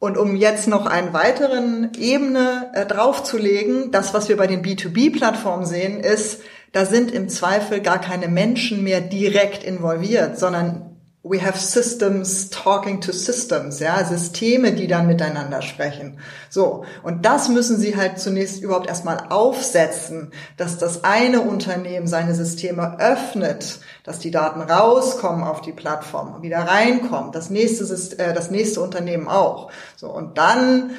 Und 0.04 0.18
um 0.18 0.36
jetzt 0.36 0.68
noch 0.68 0.84
einen 0.84 1.14
weiteren 1.14 1.92
Ebene 1.96 2.70
äh, 2.74 2.84
draufzulegen, 2.84 3.90
das, 3.90 4.12
was 4.12 4.28
wir 4.28 4.36
bei 4.36 4.46
den 4.46 4.62
B2B-Plattformen 4.62 5.64
sehen, 5.64 5.98
ist, 5.98 6.42
da 6.72 6.84
sind 6.84 7.10
im 7.10 7.30
Zweifel 7.30 7.80
gar 7.80 7.98
keine 8.02 8.28
Menschen 8.28 8.84
mehr 8.84 9.00
direkt 9.00 9.64
involviert, 9.64 10.38
sondern 10.38 10.93
we 11.24 11.38
have 11.38 11.58
systems 11.58 12.50
talking 12.50 13.00
to 13.00 13.10
systems, 13.10 13.80
ja, 13.80 14.04
Systeme, 14.04 14.72
die 14.72 14.86
dann 14.86 15.06
miteinander 15.06 15.62
sprechen. 15.62 16.18
So. 16.50 16.84
Und 17.02 17.24
das 17.24 17.48
müssen 17.48 17.78
sie 17.78 17.96
halt 17.96 18.18
zunächst 18.18 18.62
überhaupt 18.62 18.86
erstmal 18.86 19.28
aufsetzen, 19.30 20.32
dass 20.58 20.76
das 20.76 21.02
eine 21.02 21.40
Unternehmen 21.40 22.06
seine 22.06 22.34
Systeme 22.34 22.98
öffnet, 23.00 23.78
dass 24.04 24.18
die 24.18 24.30
Daten 24.30 24.60
rauskommen 24.60 25.44
auf 25.44 25.62
die 25.62 25.72
Plattform 25.72 26.42
wieder 26.42 26.58
reinkommen. 26.58 27.32
Das 27.32 27.48
nächste, 27.48 27.84
äh, 28.18 28.34
das 28.34 28.50
nächste 28.50 28.82
Unternehmen 28.82 29.26
auch. 29.26 29.70
So. 29.96 30.10
Und 30.10 30.36
dann 30.36 30.90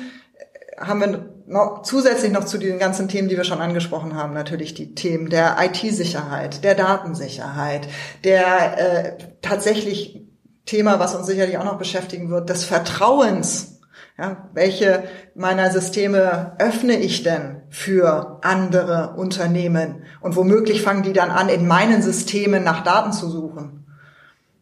haben 0.79 1.01
wir 1.01 1.34
noch, 1.47 1.83
zusätzlich 1.83 2.31
noch 2.31 2.45
zu 2.45 2.57
den 2.57 2.79
ganzen 2.79 3.07
Themen, 3.07 3.29
die 3.29 3.37
wir 3.37 3.43
schon 3.43 3.61
angesprochen 3.61 4.15
haben, 4.15 4.33
natürlich 4.33 4.73
die 4.73 4.95
Themen 4.95 5.29
der 5.29 5.57
IT-Sicherheit, 5.59 6.63
der 6.63 6.75
Datensicherheit, 6.75 7.87
der 8.23 8.77
äh, 8.77 9.17
tatsächlich 9.41 10.21
Thema, 10.65 10.99
was 10.99 11.15
uns 11.15 11.27
sicherlich 11.27 11.57
auch 11.57 11.63
noch 11.63 11.77
beschäftigen 11.77 12.29
wird, 12.29 12.49
des 12.49 12.63
Vertrauens. 12.65 13.79
Ja, 14.17 14.49
welche 14.53 15.03
meiner 15.35 15.69
Systeme 15.71 16.55
öffne 16.57 16.93
ich 16.93 17.23
denn 17.23 17.63
für 17.69 18.39
andere 18.43 19.15
Unternehmen? 19.17 20.03
Und 20.21 20.37
womöglich 20.37 20.81
fangen 20.81 21.03
die 21.03 21.11
dann 21.11 21.31
an, 21.31 21.49
in 21.49 21.67
meinen 21.67 22.01
Systemen 22.01 22.63
nach 22.63 22.83
Daten 22.83 23.11
zu 23.11 23.29
suchen. 23.29 23.85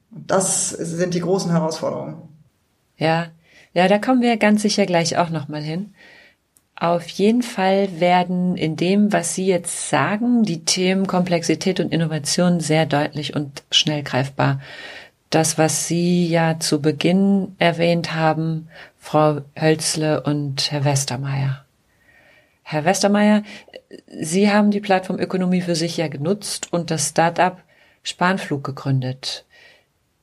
Das 0.10 0.70
sind 0.70 1.14
die 1.14 1.20
großen 1.20 1.52
Herausforderungen. 1.52 2.30
Ja, 2.98 3.28
ja, 3.74 3.88
da 3.88 4.00
kommen 4.00 4.22
wir 4.22 4.38
ganz 4.38 4.64
sicher 4.64 4.86
gleich 4.86 5.18
auch 5.18 5.30
nochmal 5.30 5.62
hin. 5.62 5.94
Auf 6.84 7.08
jeden 7.08 7.44
Fall 7.44 8.02
werden 8.02 8.58
in 8.58 8.76
dem, 8.76 9.14
was 9.14 9.36
Sie 9.36 9.46
jetzt 9.46 9.90
sagen, 9.90 10.44
die 10.44 10.66
Themen 10.66 11.08
Komplexität 11.08 11.80
und 11.80 11.94
Innovation 11.94 12.60
sehr 12.60 12.86
deutlich 12.86 13.38
und 13.38 13.64
schnell 13.72 14.04
greifbar. 14.04 14.60
Das, 15.30 15.58
was 15.58 15.88
Sie 15.88 16.28
ja 16.28 16.60
zu 16.60 16.82
Beginn 16.82 17.56
erwähnt 17.58 18.14
haben, 18.16 18.68
Frau 19.00 19.40
Hölzle 19.58 20.24
und 20.24 20.74
Herr 20.74 20.84
Westermeier. 20.84 21.64
Herr 22.64 22.84
Westermeier, 22.84 23.44
Sie 24.20 24.52
haben 24.52 24.70
die 24.70 24.82
Plattform 24.82 25.20
Ökonomie 25.20 25.62
für 25.62 25.76
sich 25.76 25.96
ja 25.96 26.10
genutzt 26.10 26.68
und 26.74 26.92
das 26.92 27.08
Startup 27.08 27.64
Spanflug 28.04 28.62
gegründet. 28.62 29.46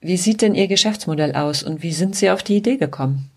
Wie 0.03 0.19
sieht 0.19 0.43
denn 0.43 0.55
Ihr 0.55 0.69
Geschäftsmodell 0.69 1.35
aus 1.35 1.63
und 1.63 1.83
wie 1.83 1.93
sind 1.93 2.17
Sie 2.17 2.31
auf 2.31 2.43
die 2.43 2.59
Idee 2.59 2.77
gekommen? 2.77 3.30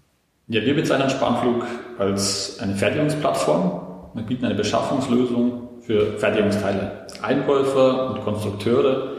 Wir 0.62 0.76
bezeichnen 0.76 1.10
Spanflug 1.10 1.66
als 1.98 2.60
eine 2.60 2.76
Fertigungsplattform. 2.76 4.12
Wir 4.14 4.24
bieten 4.24 4.46
eine 4.46 4.54
Beschaffungslösung 4.54 5.70
für 5.82 6.20
Fertigungsteile. 6.20 7.08
Einkäufer 7.24 8.12
und 8.12 8.24
Konstrukteure 8.24 9.14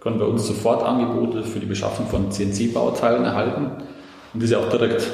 können 0.00 0.18
bei 0.18 0.24
uns 0.24 0.48
sofort 0.48 0.82
Angebote 0.82 1.44
für 1.44 1.60
die 1.60 1.66
Beschaffung 1.66 2.06
von 2.06 2.32
CNC-Bauteilen 2.32 3.24
erhalten 3.24 3.70
und 4.34 4.42
diese 4.42 4.58
auch 4.58 4.68
direkt 4.68 5.06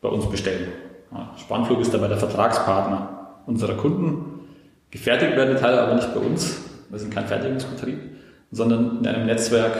bei 0.00 0.08
uns 0.08 0.30
bestellen. 0.30 0.68
Spannflug 1.36 1.80
ist 1.80 1.92
dabei 1.92 2.06
der 2.06 2.18
Vertragspartner 2.18 3.40
unserer 3.46 3.74
Kunden. 3.74 4.46
Gefertigt 4.92 5.34
werden 5.34 5.56
die 5.56 5.60
Teile 5.60 5.80
aber 5.80 5.96
nicht 5.96 6.14
bei 6.14 6.20
uns, 6.20 6.62
wir 6.90 6.98
sind 7.00 7.12
kein 7.12 7.26
Fertigungsbetrieb, 7.26 7.98
sondern 8.52 8.98
in 9.00 9.06
einem 9.08 9.26
Netzwerk 9.26 9.72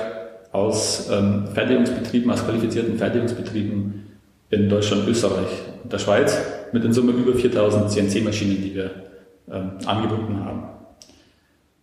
aus 0.50 1.08
ähm, 1.12 1.46
Fertigungsbetrieben, 1.54 2.28
aus 2.30 2.44
qualifizierten 2.44 2.98
Fertigungsbetrieben 2.98 4.12
in 4.52 4.68
Deutschland, 4.68 5.09
Österreich 5.09 5.49
und 5.82 5.92
der 5.92 5.99
Schweiz 5.99 6.38
mit 6.73 6.85
in 6.85 6.92
Summe 6.92 7.12
über 7.12 7.35
4000 7.35 7.90
CNC-Maschinen, 7.90 8.62
die 8.62 8.75
wir 8.75 8.90
ähm, 9.50 9.73
angebunden 9.87 10.44
haben. 10.44 10.68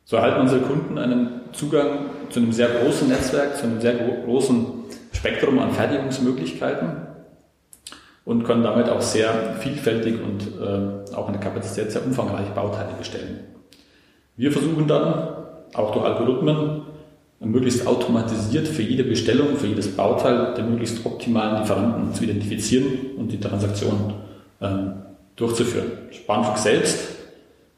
So 0.06 0.18
erhalten 0.18 0.42
unsere 0.42 0.62
Kunden 0.62 0.98
einen 0.98 1.42
Zugang 1.52 2.12
zu 2.30 2.40
einem 2.40 2.52
sehr 2.52 2.70
großen 2.70 3.08
Netzwerk, 3.10 3.58
zu 3.58 3.64
einem 3.64 3.82
sehr 3.82 3.96
großen 3.96 4.66
Spektrum 5.12 5.60
an 5.60 5.72
Fertigungsmöglichkeiten 5.72 7.08
und 8.24 8.44
können 8.44 8.64
damit 8.64 8.88
auch 8.88 9.02
sehr 9.02 9.56
vielfältig 9.60 10.20
und 10.22 10.44
äh, 10.62 11.16
auch 11.16 11.28
in 11.28 11.34
der 11.34 11.42
Kapazität 11.42 11.92
sehr 11.92 12.06
umfangreich 12.06 12.50
Bauteile 12.50 12.94
bestellen. 12.98 13.40
Wir 14.38 14.52
versuchen 14.52 14.88
dann, 14.88 15.36
auch 15.74 15.92
durch 15.92 16.06
Algorithmen, 16.06 16.84
möglichst 17.40 17.88
automatisiert 17.88 18.68
für 18.68 18.82
jede 18.82 19.04
Bestellung, 19.04 19.56
für 19.56 19.68
jedes 19.68 19.96
Bauteil 19.96 20.54
den 20.56 20.70
möglichst 20.72 21.06
optimalen 21.06 21.62
Lieferanten 21.62 22.14
zu 22.14 22.24
identifizieren 22.26 23.16
und 23.18 23.32
die 23.32 23.40
Transaktion 23.40 24.14
ähm, 24.62 24.94
durchzuführen. 25.36 25.92
Spanfug 26.12 26.58
selbst 26.58 27.00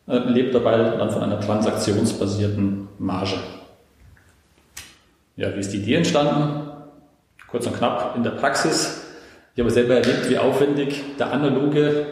äh, 0.08 0.18
lebt 0.18 0.56
dabei 0.56 0.78
dann 0.78 1.12
von 1.12 1.22
einer 1.22 1.40
transaktionsbasierten 1.40 2.88
Marge. 2.98 3.36
Ja, 5.36 5.56
wie 5.56 5.60
ist 5.60 5.72
die 5.72 5.78
Idee 5.78 5.96
entstanden? 5.96 6.72
Kurz 7.48 7.68
und 7.68 7.78
knapp 7.78 8.16
in 8.16 8.24
der 8.24 8.32
Praxis. 8.32 9.02
Ich 9.54 9.60
habe 9.60 9.70
selber 9.70 9.96
erlebt, 9.96 10.30
wie 10.30 10.38
aufwendig 10.38 11.04
der 11.20 11.32
analoge 11.32 12.06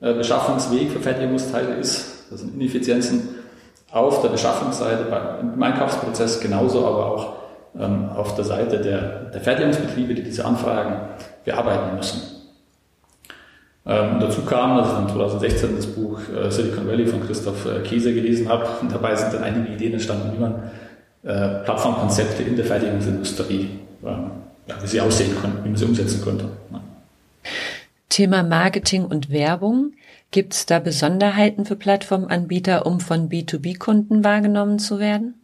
äh, 0.00 0.14
Beschaffungsweg 0.14 0.90
für 0.90 1.00
Fertigungsteile 1.00 1.74
ist. 1.74 2.26
Das 2.30 2.40
sind 2.40 2.54
Ineffizienzen 2.54 3.28
auf 3.94 4.22
der 4.22 4.28
Beschaffungsseite, 4.28 5.06
im 5.40 5.62
Einkaufsprozess 5.62 6.40
genauso, 6.40 6.86
aber 6.86 7.06
auch 7.06 7.32
ähm, 7.78 8.08
auf 8.14 8.34
der 8.34 8.44
Seite 8.44 8.80
der, 8.80 9.30
der 9.30 9.40
Fertigungsbetriebe, 9.40 10.14
die 10.14 10.24
diese 10.24 10.44
Anfragen 10.44 10.96
bearbeiten 11.44 11.96
müssen. 11.96 12.22
Ähm, 13.86 14.18
dazu 14.18 14.42
kam, 14.42 14.78
dass 14.78 14.88
ich 14.88 14.94
dann 14.94 15.08
2016 15.08 15.76
das 15.76 15.86
Buch 15.86 16.18
äh, 16.34 16.50
Silicon 16.50 16.88
Valley 16.88 17.06
von 17.06 17.24
Christoph 17.24 17.66
äh, 17.66 17.80
Käse 17.80 18.12
gelesen 18.12 18.48
habe. 18.48 18.66
Und 18.80 18.90
dabei 18.90 19.14
sind 19.14 19.32
dann 19.32 19.44
einige 19.44 19.74
Ideen 19.74 19.92
entstanden, 19.92 20.32
wie 20.34 20.40
man 20.40 20.54
äh, 21.22 21.62
Plattformkonzepte 21.64 22.42
in 22.42 22.56
der 22.56 22.64
Fertigungsindustrie, 22.64 23.78
ähm, 24.04 24.30
wie 24.80 24.86
sie 24.86 25.00
aussehen 25.00 25.36
könnten, 25.40 25.64
wie 25.64 25.68
man 25.68 25.76
sie 25.76 25.84
umsetzen 25.84 26.22
könnte. 26.24 26.46
Ja. 26.72 26.80
Thema 28.08 28.42
Marketing 28.42 29.04
und 29.04 29.30
Werbung. 29.30 29.92
Gibt 30.34 30.52
es 30.52 30.66
da 30.66 30.80
Besonderheiten 30.80 31.64
für 31.64 31.76
Plattformanbieter, 31.76 32.86
um 32.86 32.98
von 32.98 33.28
B2B-Kunden 33.28 34.24
wahrgenommen 34.24 34.80
zu 34.80 34.98
werden? 34.98 35.34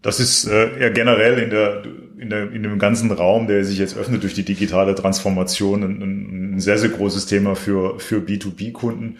Das 0.00 0.18
ist 0.18 0.46
äh, 0.46 0.80
ja 0.80 0.88
generell 0.88 1.38
in 1.38 1.50
der, 1.50 1.82
in 2.16 2.30
der 2.30 2.50
in 2.50 2.62
dem 2.62 2.78
ganzen 2.78 3.12
Raum, 3.12 3.48
der 3.48 3.66
sich 3.66 3.78
jetzt 3.78 3.98
öffnet 3.98 4.22
durch 4.22 4.32
die 4.32 4.46
digitale 4.46 4.94
Transformation, 4.94 5.82
ein, 5.82 6.54
ein 6.54 6.58
sehr 6.58 6.78
sehr 6.78 6.88
großes 6.88 7.26
Thema 7.26 7.54
für 7.54 8.00
für 8.00 8.20
B2B-Kunden. 8.20 9.18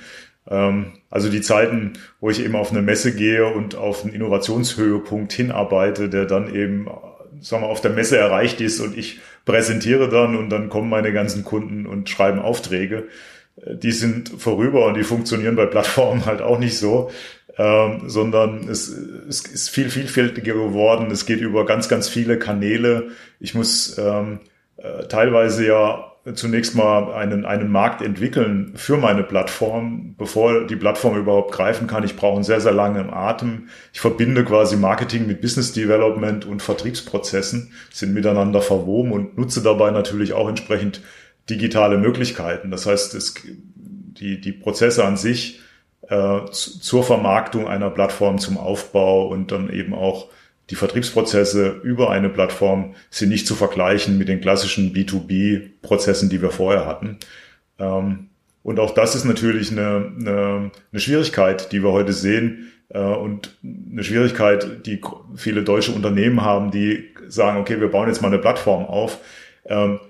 Ähm, 0.49 0.95
also 1.11 1.28
die 1.28 1.42
Zeiten, 1.42 1.92
wo 2.18 2.30
ich 2.30 2.42
eben 2.42 2.57
auf 2.57 2.71
eine 2.71 2.80
Messe 2.80 3.14
gehe 3.14 3.47
und 3.47 3.75
auf 3.75 4.04
einen 4.04 4.14
Innovationshöhepunkt 4.14 5.35
hinarbeite, 5.35 6.09
der 6.09 6.25
dann 6.25 6.54
eben 6.54 6.88
sagen 7.42 7.62
wir, 7.62 7.68
auf 7.68 7.83
der 7.83 7.90
Messe 7.90 8.16
erreicht 8.16 8.62
ist 8.62 8.80
und 8.80 8.97
ich 8.97 9.21
präsentiere 9.45 10.09
dann 10.09 10.35
und 10.35 10.49
dann 10.49 10.70
kommen 10.70 10.88
meine 10.88 11.12
ganzen 11.12 11.44
Kunden 11.44 11.85
und 11.87 12.09
schreiben 12.09 12.38
Aufträge 12.38 13.09
die 13.66 13.92
sind 13.92 14.29
vorüber 14.38 14.87
und 14.87 14.94
die 14.94 15.05
funktionieren 15.05 15.57
bei 15.57 15.66
Plattformen 15.66 16.27
halt 16.27 16.42
auch 16.42 16.59
nicht 16.59 16.79
so, 16.79 17.11
ähm, 17.57 18.03
sondern 18.07 18.68
es, 18.68 18.88
es 18.88 19.42
ist 19.42 19.71
viel 19.71 19.90
vielfältiger 19.90 20.55
geworden. 20.55 21.11
Es 21.11 21.27
geht 21.27 21.40
über 21.40 21.66
ganz, 21.66 21.88
ganz 21.88 22.09
viele 22.09 22.38
Kanäle. 22.38 23.09
Ich 23.40 23.55
muss 23.55 23.99
ähm, 23.99 24.40
äh, 24.77 25.07
teilweise 25.09 25.66
ja 25.66 26.09
zunächst 26.35 26.75
mal 26.75 27.12
einen, 27.14 27.44
einen 27.44 27.71
Markt 27.71 28.03
entwickeln 28.03 28.73
für 28.75 28.97
meine 28.97 29.23
Plattform, 29.23 30.14
bevor 30.16 30.66
die 30.66 30.77
Plattform 30.77 31.16
überhaupt 31.16 31.53
greifen 31.53 31.87
kann. 31.87 32.05
Ich 32.05 32.16
brauche 32.16 32.35
einen 32.35 32.44
sehr, 32.44 32.61
sehr 32.61 32.73
langen 32.73 33.11
Atem. 33.11 33.68
Ich 33.92 34.01
verbinde 34.01 34.44
quasi 34.44 34.77
Marketing 34.77 35.27
mit 35.27 35.40
Business 35.40 35.73
Development 35.73 36.44
und 36.44 36.62
Vertriebsprozessen, 36.62 37.73
sind 37.90 38.14
miteinander 38.14 38.61
verwoben 38.61 39.12
und 39.12 39.38
nutze 39.38 39.62
dabei 39.62 39.90
natürlich 39.90 40.33
auch 40.33 40.49
entsprechend 40.49 41.01
digitale 41.50 41.98
Möglichkeiten. 41.98 42.70
Das 42.70 42.87
heißt, 42.87 43.14
es, 43.14 43.34
die, 43.74 44.40
die 44.40 44.52
Prozesse 44.52 45.04
an 45.04 45.16
sich 45.16 45.61
äh, 46.08 46.44
zur 46.50 47.04
Vermarktung 47.04 47.68
einer 47.68 47.90
Plattform, 47.90 48.38
zum 48.38 48.58
Aufbau 48.58 49.28
und 49.28 49.52
dann 49.52 49.70
eben 49.70 49.94
auch 49.94 50.28
die 50.70 50.74
Vertriebsprozesse 50.74 51.80
über 51.82 52.11
eine 52.11 52.28
Plattform 52.28 52.94
sind 53.11 53.30
nicht 53.30 53.46
zu 53.46 53.54
vergleichen 53.54 54.18
mit 54.18 54.28
den 54.28 54.40
klassischen 54.40 54.92
B2B-Prozessen, 54.92 56.28
die 56.28 56.42
wir 56.42 56.50
vorher 56.50 56.87
hatten. 56.87 57.18
Ähm, 57.78 58.28
und 58.62 58.80
auch 58.80 58.90
das 58.90 59.14
ist 59.14 59.24
natürlich 59.24 59.70
eine, 59.72 60.12
eine, 60.18 60.70
eine 60.92 61.00
Schwierigkeit, 61.00 61.72
die 61.72 61.82
wir 61.82 61.92
heute 61.92 62.12
sehen 62.12 62.70
äh, 62.90 62.98
und 62.98 63.56
eine 63.62 64.04
Schwierigkeit, 64.04 64.84
die 64.87 65.00
viele 65.37 65.62
deutsche 65.62 65.92
Unternehmen 65.92 66.42
haben, 66.42 66.70
die 66.70 67.14
sagen, 67.28 67.58
okay, 67.58 67.80
wir 67.80 67.90
bauen 67.90 68.08
jetzt 68.08 68.20
mal 68.20 68.28
eine 68.28 68.38
Plattform 68.38 68.84
auf. 68.84 69.18
Ähm, 69.64 70.00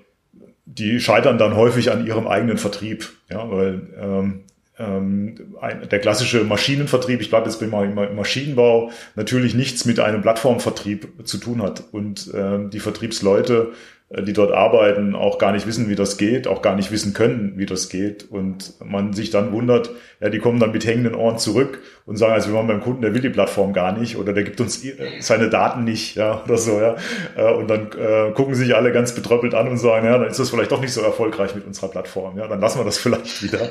die 0.75 1.01
scheitern 1.01 1.39
dann 1.39 1.57
häufig 1.57 1.91
an 1.91 2.07
ihrem 2.07 2.27
eigenen 2.27 2.59
Vertrieb, 2.59 3.11
ja, 3.31 3.51
weil 3.51 3.89
ähm, 4.01 4.41
ähm, 4.79 5.57
ein, 5.61 5.89
der 5.89 5.99
klassische 5.99 6.45
Maschinenvertrieb, 6.45 7.21
ich 7.21 7.31
bleibe 7.31 7.49
jetzt 7.49 7.61
mal 7.63 7.87
im 7.87 8.17
Maschinenbau, 8.17 8.91
natürlich 9.17 9.55
nichts 9.55 9.85
mit 9.87 9.99
einem 9.99 10.23
Plattformvertrieb 10.23 11.27
zu 11.27 11.39
tun 11.39 11.63
hat. 11.63 11.85
Und 11.91 12.31
ähm, 12.35 12.71
die 12.71 12.81
Vertriebsleute 12.81 13.73
die 14.11 14.33
dort 14.33 14.53
arbeiten, 14.53 15.15
auch 15.15 15.39
gar 15.39 15.53
nicht 15.53 15.67
wissen, 15.67 15.91
wie 15.91 15.95
das 15.95 16.17
geht, 16.17 16.49
auch 16.49 16.63
gar 16.63 16.75
nicht 16.75 16.91
wissen 16.91 17.13
können, 17.13 17.53
wie 17.57 17.67
das 17.67 17.91
geht. 17.91 18.31
Und 18.31 18.73
man 18.83 19.13
sich 19.13 19.29
dann 19.29 19.53
wundert, 19.53 19.91
ja, 20.21 20.31
die 20.31 20.39
kommen 20.39 20.59
dann 20.59 20.73
mit 20.73 20.87
hängenden 20.87 21.15
Ohren 21.15 21.37
zurück 21.37 21.81
und 22.07 22.17
sagen, 22.17 22.33
also 22.33 22.49
wir 22.49 22.55
waren 22.55 22.67
beim 22.67 22.81
Kunden, 22.81 23.03
der 23.03 23.13
will 23.13 23.21
die 23.21 23.29
Plattform 23.29 23.75
gar 23.75 23.97
nicht 23.97 24.17
oder 24.17 24.33
der 24.33 24.45
gibt 24.45 24.63
uns 24.63 24.83
seine 25.21 25.51
Daten 25.51 25.85
nicht, 25.85 26.17
ja, 26.17 26.43
oder 26.47 26.57
so, 26.57 26.81
ja. 26.81 26.97
Äh, 27.37 27.53
und 27.53 27.69
dann 27.69 27.91
äh, 27.93 28.33
gucken 28.33 28.55
sich 28.55 28.75
alle 28.75 28.93
ganz 28.93 29.15
betröppelt 29.15 29.55
an 29.55 29.69
und 29.69 29.77
sagen, 29.77 30.07
ja, 30.07 30.17
dann 30.17 30.29
ist 30.29 30.41
das 30.41 30.49
vielleicht 30.49 30.73
doch 30.73 30.81
nicht 30.81 30.95
so 30.95 31.03
erfolgreich 31.03 31.55
mit 31.55 31.67
unserer 31.67 31.89
Plattform, 31.89 32.39
ja, 32.39 32.49
dann 32.49 32.61
lassen 32.61 32.81
wir 32.81 32.87
das 32.87 32.97
vielleicht 32.99 33.43
wieder. 33.43 33.69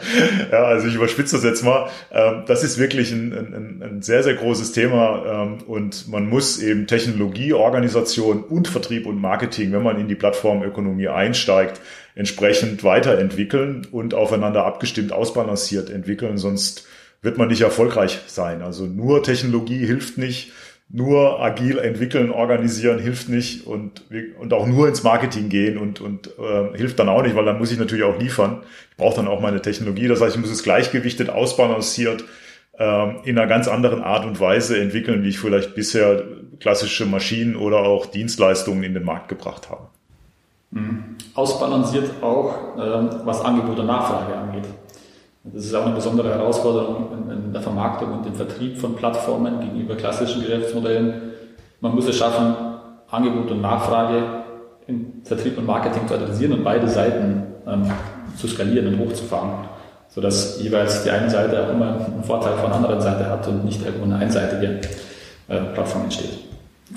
Ja, 0.52 0.66
also 0.66 0.88
ich 0.88 0.94
überspitze 0.94 1.36
das 1.36 1.44
jetzt 1.44 1.64
mal. 1.64 1.90
Ähm, 2.12 2.44
das 2.46 2.64
ist 2.64 2.78
wirklich 2.78 3.12
ein, 3.12 3.34
ein, 3.34 3.84
ein 3.84 4.02
sehr, 4.04 4.22
sehr 4.22 4.36
großes 4.36 4.72
Thema 4.72 5.24
ähm, 5.26 5.58
und 5.66 6.08
man 6.08 6.30
muss 6.30 6.62
eben 6.62 6.86
Technologie, 6.86 7.54
Organisation 7.54 8.44
und 8.44 8.68
Vertrieb 8.68 9.08
und 9.08 9.20
Marketing, 9.20 9.72
wenn 9.72 9.82
man 9.82 10.00
in 10.00 10.08
die 10.08 10.16
Plattform 10.16 10.27
Plattformökonomie 10.28 11.08
einsteigt, 11.08 11.80
entsprechend 12.16 12.84
weiterentwickeln 12.84 13.88
und 13.92 14.14
aufeinander 14.14 14.66
abgestimmt, 14.66 15.14
ausbalanciert 15.14 15.90
entwickeln, 15.90 16.38
sonst 16.38 16.86
wird 17.22 17.38
man 17.38 17.48
nicht 17.48 17.62
erfolgreich 17.62 18.20
sein. 18.28 18.62
Also 18.62 18.86
nur 18.86 19.24
Technologie 19.24 19.86
hilft 19.86 20.18
nicht, 20.18 20.52
nur 20.90 21.42
agil 21.42 21.80
entwickeln, 21.80 22.32
organisieren 22.32 23.00
hilft 23.00 23.30
nicht 23.30 23.68
und, 23.68 24.04
und 24.40 24.54
auch 24.54 24.68
nur 24.68 24.88
ins 24.88 25.04
Marketing 25.04 25.50
gehen 25.50 25.78
und, 25.78 26.00
und 26.00 26.30
äh, 26.40 26.78
hilft 26.78 27.00
dann 27.00 27.10
auch 27.10 27.24
nicht, 27.24 27.36
weil 27.36 27.46
dann 27.46 27.58
muss 27.58 27.72
ich 27.72 27.80
natürlich 27.80 28.06
auch 28.06 28.20
liefern. 28.20 28.64
Ich 28.92 28.98
brauche 28.98 29.18
dann 29.18 29.28
auch 29.28 29.42
meine 29.42 29.62
Technologie. 29.62 30.08
Das 30.08 30.22
heißt, 30.22 30.36
ich 30.36 30.42
muss 30.42 30.52
es 30.52 30.64
gleichgewichtet, 30.64 31.30
ausbalanciert 31.30 32.24
äh, 32.78 33.28
in 33.28 33.38
einer 33.38 33.48
ganz 33.48 33.68
anderen 33.68 34.02
Art 34.02 34.26
und 34.26 34.40
Weise 34.40 34.80
entwickeln, 34.80 35.24
wie 35.24 35.30
ich 35.30 35.40
vielleicht 35.40 35.76
bisher 35.76 36.24
klassische 36.60 37.06
Maschinen 37.06 37.58
oder 37.58 37.80
auch 37.80 38.06
Dienstleistungen 38.06 38.84
in 38.84 38.94
den 38.94 39.04
Markt 39.04 39.28
gebracht 39.28 39.70
habe. 39.70 39.90
Mhm. 40.78 41.04
Ausbalanciert 41.34 42.10
auch, 42.22 42.54
ähm, 42.78 43.10
was 43.24 43.44
Angebot 43.44 43.80
und 43.80 43.88
Nachfrage 43.88 44.36
angeht. 44.36 44.66
Das 45.44 45.66
ist 45.66 45.74
auch 45.74 45.86
eine 45.86 45.96
besondere 45.96 46.30
Herausforderung 46.30 47.08
in, 47.32 47.54
der 47.54 47.62
Vermarktung 47.62 48.12
und 48.12 48.26
dem 48.26 48.36
Vertrieb 48.36 48.78
von 48.78 48.96
Plattformen 48.96 49.60
gegenüber 49.62 49.96
klassischen 49.96 50.42
Geschäftsmodellen. 50.42 51.22
Man 51.80 51.96
muss 51.96 52.08
es 52.08 52.18
schaffen, 52.18 52.56
Angebot 53.10 53.52
und 53.52 53.62
Nachfrage 53.62 54.24
in 54.88 55.22
Vertrieb 55.24 55.58
und 55.58 55.66
Marketing 55.66 56.08
zu 56.08 56.16
adressieren 56.16 56.54
und 56.54 56.64
beide 56.64 56.88
Seiten 56.88 57.44
ähm, 57.66 57.90
zu 58.36 58.48
skalieren 58.48 58.88
und 58.88 59.00
hochzufahren, 59.00 59.52
sodass 60.10 60.62
jeweils 60.62 61.04
die 61.04 61.12
eine 61.12 61.30
Seite 61.30 61.64
auch 61.64 61.70
immer 61.70 61.96
einen 61.96 62.24
Vorteil 62.24 62.58
von 62.58 62.70
der 62.70 62.76
anderen 62.76 63.02
Seite 63.02 63.30
hat 63.30 63.48
und 63.48 63.64
nicht 63.64 63.86
irgendwo 63.86 64.04
eine 64.04 64.18
einseitige 64.18 64.82
äh, 65.48 65.60
Plattform 65.74 66.04
entsteht. 66.04 66.40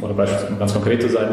Oder 0.01 0.15
beispielsweise, 0.15 0.53
um 0.53 0.59
ganz 0.59 0.73
konkret 0.73 1.03
zu 1.03 1.09
sein, 1.09 1.29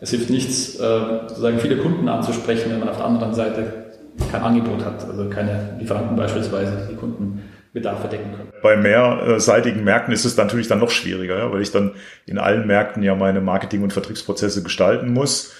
es 0.00 0.10
hilft 0.10 0.30
nichts, 0.30 0.76
äh, 0.76 1.00
sozusagen 1.28 1.58
viele 1.58 1.76
Kunden 1.76 2.08
anzusprechen, 2.08 2.70
wenn 2.70 2.80
man 2.80 2.88
auf 2.88 2.96
der 2.96 3.06
anderen 3.06 3.34
Seite 3.34 3.90
kein 4.30 4.42
Angebot 4.42 4.84
hat, 4.84 5.04
also 5.08 5.28
keine 5.28 5.76
Lieferanten 5.78 6.16
beispielsweise, 6.16 6.88
die 6.90 6.96
Kunden 6.96 7.42
Bedarfe 7.72 8.08
decken 8.08 8.32
können. 8.32 8.48
Bei 8.62 8.76
mehrseitigen 8.76 9.84
Märkten 9.84 10.12
ist 10.12 10.24
es 10.24 10.36
natürlich 10.36 10.66
dann 10.66 10.80
noch 10.80 10.90
schwieriger, 10.90 11.38
ja, 11.38 11.52
weil 11.52 11.62
ich 11.62 11.70
dann 11.70 11.92
in 12.26 12.38
allen 12.38 12.66
Märkten 12.66 13.02
ja 13.02 13.14
meine 13.14 13.40
Marketing- 13.40 13.84
und 13.84 13.92
Vertriebsprozesse 13.92 14.62
gestalten 14.64 15.12
muss, 15.12 15.54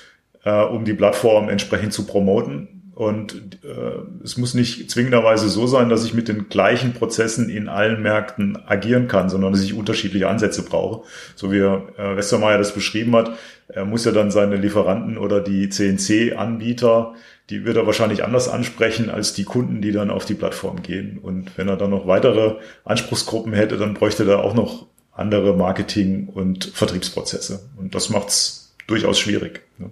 äh, 0.44 0.50
um 0.50 0.84
die 0.84 0.94
Plattform 0.94 1.48
entsprechend 1.48 1.92
zu 1.92 2.06
promoten. 2.06 2.79
Und 3.00 3.64
äh, 3.64 4.22
es 4.22 4.36
muss 4.36 4.52
nicht 4.52 4.90
zwingenderweise 4.90 5.48
so 5.48 5.66
sein, 5.66 5.88
dass 5.88 6.04
ich 6.04 6.12
mit 6.12 6.28
den 6.28 6.50
gleichen 6.50 6.92
Prozessen 6.92 7.48
in 7.48 7.66
allen 7.66 8.02
Märkten 8.02 8.58
agieren 8.66 9.08
kann, 9.08 9.30
sondern 9.30 9.52
dass 9.52 9.62
ich 9.62 9.72
unterschiedliche 9.72 10.28
Ansätze 10.28 10.62
brauche. 10.62 11.06
So 11.34 11.50
wie 11.50 11.60
äh, 11.60 11.80
Westermeier 11.96 12.58
das 12.58 12.74
beschrieben 12.74 13.16
hat, 13.16 13.30
er 13.68 13.86
muss 13.86 14.04
ja 14.04 14.12
dann 14.12 14.30
seine 14.30 14.56
Lieferanten 14.56 15.16
oder 15.16 15.40
die 15.40 15.70
CNC-Anbieter, 15.70 17.14
die 17.48 17.64
wird 17.64 17.78
er 17.78 17.86
wahrscheinlich 17.86 18.22
anders 18.22 18.50
ansprechen 18.50 19.08
als 19.08 19.32
die 19.32 19.44
Kunden, 19.44 19.80
die 19.80 19.92
dann 19.92 20.10
auf 20.10 20.26
die 20.26 20.34
Plattform 20.34 20.82
gehen. 20.82 21.16
Und 21.22 21.56
wenn 21.56 21.68
er 21.68 21.78
dann 21.78 21.88
noch 21.88 22.06
weitere 22.06 22.56
Anspruchsgruppen 22.84 23.54
hätte, 23.54 23.78
dann 23.78 23.94
bräuchte 23.94 24.28
er 24.28 24.44
auch 24.44 24.52
noch 24.52 24.88
andere 25.12 25.56
Marketing- 25.56 26.28
und 26.28 26.66
Vertriebsprozesse. 26.66 27.62
Und 27.78 27.94
das 27.94 28.10
macht 28.10 28.28
es 28.28 28.74
durchaus 28.86 29.18
schwierig. 29.18 29.62
Ne? 29.78 29.90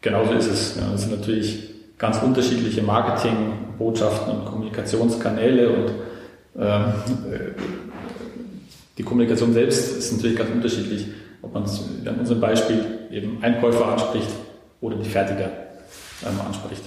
Genauso 0.00 0.32
ist 0.32 0.50
es. 0.50 0.76
Ja, 0.80 0.90
das 0.90 1.02
sind 1.02 1.12
natürlich 1.12 1.78
ganz 2.00 2.20
unterschiedliche 2.22 2.82
Marketingbotschaften 2.82 4.34
und 4.34 4.46
Kommunikationskanäle 4.46 5.70
und 5.70 5.90
ähm, 6.58 6.84
äh, 7.30 7.52
die 8.96 9.02
Kommunikation 9.02 9.52
selbst 9.52 9.98
ist 9.98 10.12
natürlich 10.12 10.36
ganz 10.36 10.50
unterschiedlich, 10.50 11.06
ob 11.42 11.54
man 11.54 11.64
es 11.64 11.80
in 12.04 12.08
unserem 12.08 12.40
Beispiel 12.40 12.84
eben 13.10 13.42
Einkäufer 13.42 13.86
anspricht 13.86 14.28
oder 14.80 14.96
die 14.96 15.08
Fertiger 15.08 15.50
ähm, 16.22 16.40
anspricht. 16.46 16.82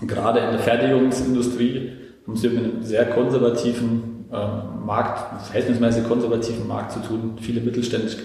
Und 0.00 0.06
gerade 0.06 0.40
in 0.40 0.50
der 0.52 0.60
Fertigungsindustrie 0.60 1.92
haben 2.26 2.36
Sie 2.36 2.48
mit 2.48 2.64
einem 2.64 2.82
sehr 2.84 3.06
konservativen 3.06 4.26
ähm, 4.32 4.86
Markt, 4.86 5.44
verhältnismäßig 5.46 6.06
konservativen 6.06 6.66
Markt 6.68 6.92
zu 6.92 7.00
tun, 7.00 7.38
viele 7.40 7.60
mittelständisch 7.60 8.16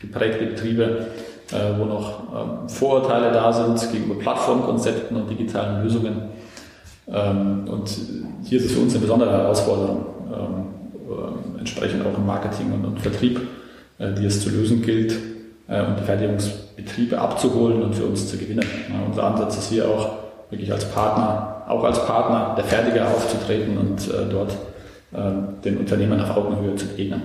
geprägte 0.00 0.46
Betriebe, 0.46 1.06
wo 1.50 1.84
noch 1.84 2.20
ähm, 2.34 2.68
Vorurteile 2.68 3.30
da 3.30 3.52
sind 3.52 3.92
gegenüber 3.92 4.18
Plattformkonzepten 4.18 5.16
und 5.16 5.28
digitalen 5.28 5.84
Lösungen. 5.84 6.22
Ähm, 7.06 7.64
und 7.68 7.90
hier 8.44 8.58
ist 8.58 8.66
es 8.66 8.72
für 8.72 8.80
uns 8.80 8.92
eine 8.92 9.02
besondere 9.02 9.30
Herausforderung, 9.30 10.06
ähm, 10.32 11.58
entsprechend 11.58 12.04
auch 12.06 12.16
im 12.16 12.26
Marketing 12.26 12.72
und, 12.72 12.98
Vertrieb, 13.00 13.40
äh, 13.98 14.12
die 14.14 14.26
es 14.26 14.40
zu 14.42 14.50
lösen 14.50 14.82
gilt, 14.82 15.12
äh, 15.68 15.84
und 15.84 15.98
die 16.00 16.04
Fertigungsbetriebe 16.04 17.18
abzuholen 17.18 17.82
und 17.82 17.94
für 17.94 18.04
uns 18.04 18.28
zu 18.28 18.36
gewinnen. 18.36 18.64
unser 19.06 19.24
Ansatz 19.24 19.58
ist 19.58 19.70
hier 19.70 19.88
auch 19.88 20.10
wirklich 20.50 20.72
als 20.72 20.84
Partner, 20.90 21.62
auch 21.68 21.84
als 21.84 22.04
Partner 22.06 22.54
der 22.56 22.64
Fertiger 22.64 23.08
aufzutreten 23.08 23.78
und 23.78 24.10
dort 24.30 24.54
den 25.64 25.78
Unternehmern 25.78 26.20
auf 26.20 26.36
Augenhöhe 26.36 26.76
zu 26.76 26.86
begegnen. 26.86 27.22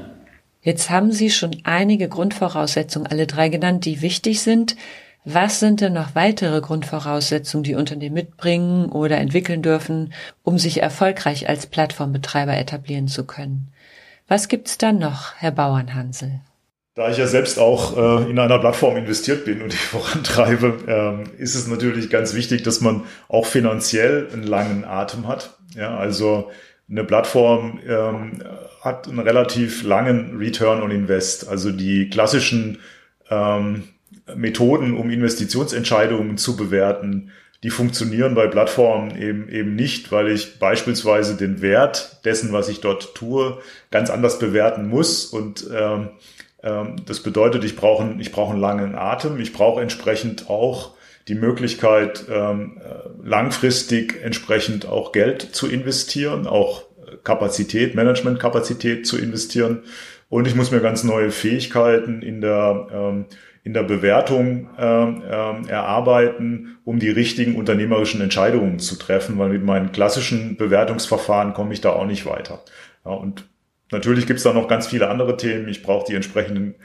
Jetzt 0.62 0.90
haben 0.90 1.12
Sie 1.12 1.30
schon 1.30 1.58
einige 1.64 2.10
Grundvoraussetzungen 2.10 3.08
alle 3.08 3.28
drei 3.28 3.50
genannt, 3.50 3.86
die 3.86 4.02
wichtig 4.02 4.42
sind. 4.42 4.76
Was 5.26 5.60
sind 5.60 5.82
denn 5.82 5.94
noch 5.94 6.16
weitere 6.16 6.60
Grundvoraussetzungen, 6.62 7.64
die 7.64 7.76
Unternehmen 7.76 8.16
mitbringen 8.16 8.90
oder 8.90 9.18
entwickeln 9.18 9.62
dürfen, 9.62 10.14
um 10.44 10.58
sich 10.58 10.82
erfolgreich 10.82 11.48
als 11.48 11.68
Plattformbetreiber 11.68 12.58
etablieren 12.58 13.08
zu 13.08 13.26
können? 13.26 13.72
Was 14.28 14.48
gibt's 14.48 14.78
dann 14.78 15.00
noch, 15.00 15.34
Herr 15.38 15.52
Bauernhansel? 15.52 16.42
Da 16.96 17.10
ich 17.10 17.18
ja 17.18 17.28
selbst 17.28 17.60
auch 17.60 17.98
äh, 17.98 18.30
in 18.30 18.38
einer 18.40 18.60
Plattform 18.60 18.98
investiert 18.98 19.46
bin 19.46 19.62
und 19.62 19.72
die 19.72 19.78
vorantreibe, 19.78 21.26
äh, 21.38 21.42
ist 21.42 21.56
es 21.56 21.68
natürlich 21.68 22.10
ganz 22.10 22.34
wichtig, 22.34 22.64
dass 22.64 22.82
man 22.82 23.04
auch 23.28 23.46
finanziell 23.46 24.28
einen 24.34 24.44
langen 24.44 24.84
Atem 24.84 25.28
hat. 25.28 25.58
Ja, 25.76 25.98
also 25.98 26.50
eine 26.90 27.04
Plattform 27.04 27.80
ähm, 27.88 28.44
hat 28.82 29.08
einen 29.08 29.20
relativ 29.20 29.84
langen 29.84 30.38
Return 30.38 30.82
on 30.82 30.92
Invest. 30.92 31.48
Also 31.48 31.72
die 31.72 32.10
klassischen 32.10 32.80
ähm, 33.30 33.84
Methoden, 34.36 34.96
um 34.96 35.10
Investitionsentscheidungen 35.10 36.38
zu 36.38 36.56
bewerten, 36.56 37.32
die 37.64 37.70
funktionieren 37.70 38.36
bei 38.36 38.48
Plattformen 38.48 39.20
eben, 39.22 39.50
eben 39.50 39.76
nicht, 39.76 40.12
weil 40.12 40.30
ich 40.30 40.60
beispielsweise 40.60 41.36
den 41.36 41.62
Wert 41.62 42.22
dessen, 42.24 42.54
was 42.54 42.70
ich 42.70 42.80
dort 42.80 43.16
tue, 43.16 43.58
ganz 43.92 44.10
anders 44.10 44.40
bewerten 44.40 44.88
muss. 44.88 45.26
Und 45.26 45.68
ähm, 45.76 46.10
ähm, 46.64 46.96
das 47.06 47.22
bedeutet, 47.22 47.66
ich 47.66 47.76
brauche, 47.76 48.16
ich 48.20 48.32
brauche 48.32 48.54
einen 48.54 48.62
langen 48.62 48.96
Atem. 48.96 49.40
Ich 49.42 49.52
brauche 49.52 49.82
entsprechend 49.82 50.50
auch 50.50 50.92
die 51.30 51.36
Möglichkeit, 51.36 52.26
ähm, 52.30 52.82
langfristig 53.24 54.20
entsprechend 54.24 54.88
auch 54.88 55.12
Geld 55.12 55.42
zu 55.42 55.68
investieren, 55.68 56.48
auch 56.48 56.86
Kapazität, 57.24 57.96
Managementkapazität 57.96 59.06
zu 59.06 59.18
investieren. 59.18 59.84
Und 60.28 60.48
ich 60.48 60.56
muss 60.56 60.72
mir 60.72 60.80
ganz 60.80 61.04
neue 61.04 61.32
Fähigkeiten 61.32 62.22
in 62.24 62.42
der, 62.42 62.88
ähm, 62.92 63.26
in 63.64 63.74
der 63.74 63.84
Bewertung 63.84 64.70
ähm, 64.80 65.22
erarbeiten, 65.68 66.78
um 66.84 66.98
die 66.98 67.10
richtigen 67.10 67.56
unternehmerischen 67.56 68.22
Entscheidungen 68.22 68.80
zu 68.80 68.96
treffen, 68.96 69.38
weil 69.38 69.50
mit 69.50 69.64
meinen 69.64 69.92
klassischen 69.92 70.58
Bewertungsverfahren 70.58 71.54
komme 71.54 71.74
ich 71.74 71.82
da 71.82 71.92
auch 71.92 72.06
nicht 72.06 72.26
weiter. 72.26 72.64
Und 73.04 73.48
natürlich 73.92 74.26
gibt 74.26 74.38
es 74.38 74.44
da 74.44 74.54
noch 74.54 74.68
ganz 74.68 74.88
viele 74.88 75.10
andere 75.10 75.38
Themen. 75.38 75.68
Ich 75.68 75.84
brauche 75.84 76.08
die 76.08 76.16
entsprechenden 76.16 76.76